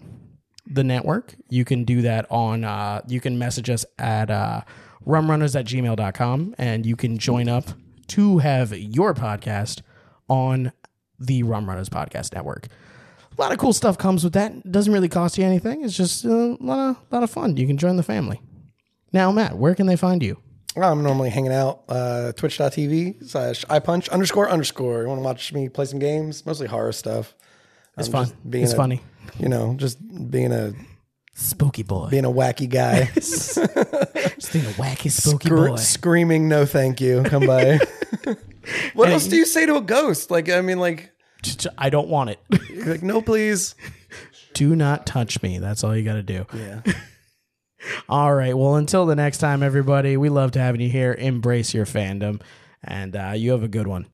the 0.65 0.83
network, 0.83 1.35
you 1.49 1.65
can 1.65 1.83
do 1.83 2.01
that 2.03 2.25
on, 2.29 2.63
uh, 2.63 3.01
you 3.07 3.19
can 3.19 3.37
message 3.37 3.69
us 3.69 3.85
at 3.97 4.29
uh, 4.29 4.61
rumrunners 5.05 5.57
at 5.59 5.65
gmail.com 5.65 6.55
and 6.57 6.85
you 6.85 6.95
can 6.95 7.17
join 7.17 7.49
up 7.49 7.65
to 8.07 8.39
have 8.39 8.77
your 8.77 9.13
podcast 9.13 9.81
on 10.29 10.71
the 11.19 11.43
Rum 11.43 11.67
Runners 11.67 11.89
Podcast 11.89 12.33
Network. 12.33 12.67
A 13.37 13.41
lot 13.41 13.51
of 13.51 13.57
cool 13.57 13.73
stuff 13.73 13.97
comes 13.97 14.23
with 14.23 14.33
that. 14.33 14.51
It 14.51 14.71
doesn't 14.71 14.91
really 14.91 15.07
cost 15.07 15.37
you 15.37 15.45
anything. 15.45 15.83
It's 15.83 15.95
just 15.95 16.25
a 16.25 16.57
lot 16.59 16.89
of, 16.89 16.97
lot 17.11 17.23
of 17.23 17.29
fun. 17.29 17.57
You 17.57 17.65
can 17.67 17.77
join 17.77 17.95
the 17.95 18.03
family. 18.03 18.41
Now, 19.13 19.31
Matt, 19.31 19.57
where 19.57 19.75
can 19.75 19.87
they 19.87 19.95
find 19.95 20.21
you? 20.21 20.37
I'm 20.75 21.03
normally 21.03 21.29
hanging 21.29 21.51
out 21.51 21.83
uh, 21.89 22.31
twitch.tv 22.33 23.27
slash 23.27 23.65
ipunch 23.65 24.09
underscore 24.09 24.49
underscore. 24.49 25.01
You 25.01 25.07
want 25.07 25.19
to 25.19 25.23
watch 25.23 25.51
me 25.53 25.67
play 25.67 25.85
some 25.85 25.99
games? 25.99 26.45
Mostly 26.45 26.67
horror 26.67 26.93
stuff. 26.93 27.35
It's 27.97 28.07
fun. 28.07 28.27
being 28.49 28.63
It's 28.63 28.73
a- 28.73 28.77
funny. 28.77 29.01
You 29.39 29.47
know, 29.49 29.75
just 29.77 29.97
being 30.29 30.51
a 30.51 30.73
Spooky 31.33 31.83
boy. 31.83 32.09
being 32.09 32.25
a 32.25 32.31
wacky 32.31 32.69
guy. 32.69 33.05
Just 33.15 33.55
being 34.53 34.65
a 34.65 34.69
wacky 34.71 35.09
spooky 35.09 35.49
boy. 35.49 35.75
screaming 35.77 36.49
no 36.49 36.65
thank 36.65 36.99
you. 36.99 37.23
Come 37.23 37.45
by. 37.47 37.79
what 38.93 39.09
else 39.09 39.27
do 39.27 39.37
you 39.37 39.45
say 39.45 39.65
to 39.65 39.75
a 39.77 39.81
ghost? 39.81 40.29
Like 40.29 40.49
I 40.49 40.59
mean 40.61 40.77
like 40.79 41.11
I 41.77 41.89
don't 41.89 42.09
want 42.09 42.31
it. 42.31 42.39
you're 42.69 42.85
like 42.91 43.03
no 43.03 43.21
please. 43.21 43.75
do 44.53 44.75
not 44.75 45.05
touch 45.05 45.41
me. 45.41 45.57
That's 45.59 45.83
all 45.85 45.95
you 45.95 46.03
got 46.03 46.13
to 46.15 46.23
do. 46.23 46.45
Yeah. 46.53 46.81
All 48.09 48.33
right. 48.35 48.55
Well, 48.55 48.75
until 48.75 49.05
the 49.05 49.15
next 49.15 49.37
time, 49.37 49.63
everybody, 49.63 50.17
we 50.17 50.29
loved 50.29 50.55
having 50.55 50.81
you 50.81 50.89
here. 50.89 51.13
Embrace 51.17 51.73
your 51.73 51.85
fandom, 51.85 52.41
and 52.83 53.15
uh, 53.15 53.31
you 53.35 53.51
have 53.51 53.63
a 53.63 53.67
good 53.69 53.87
one. 53.87 54.07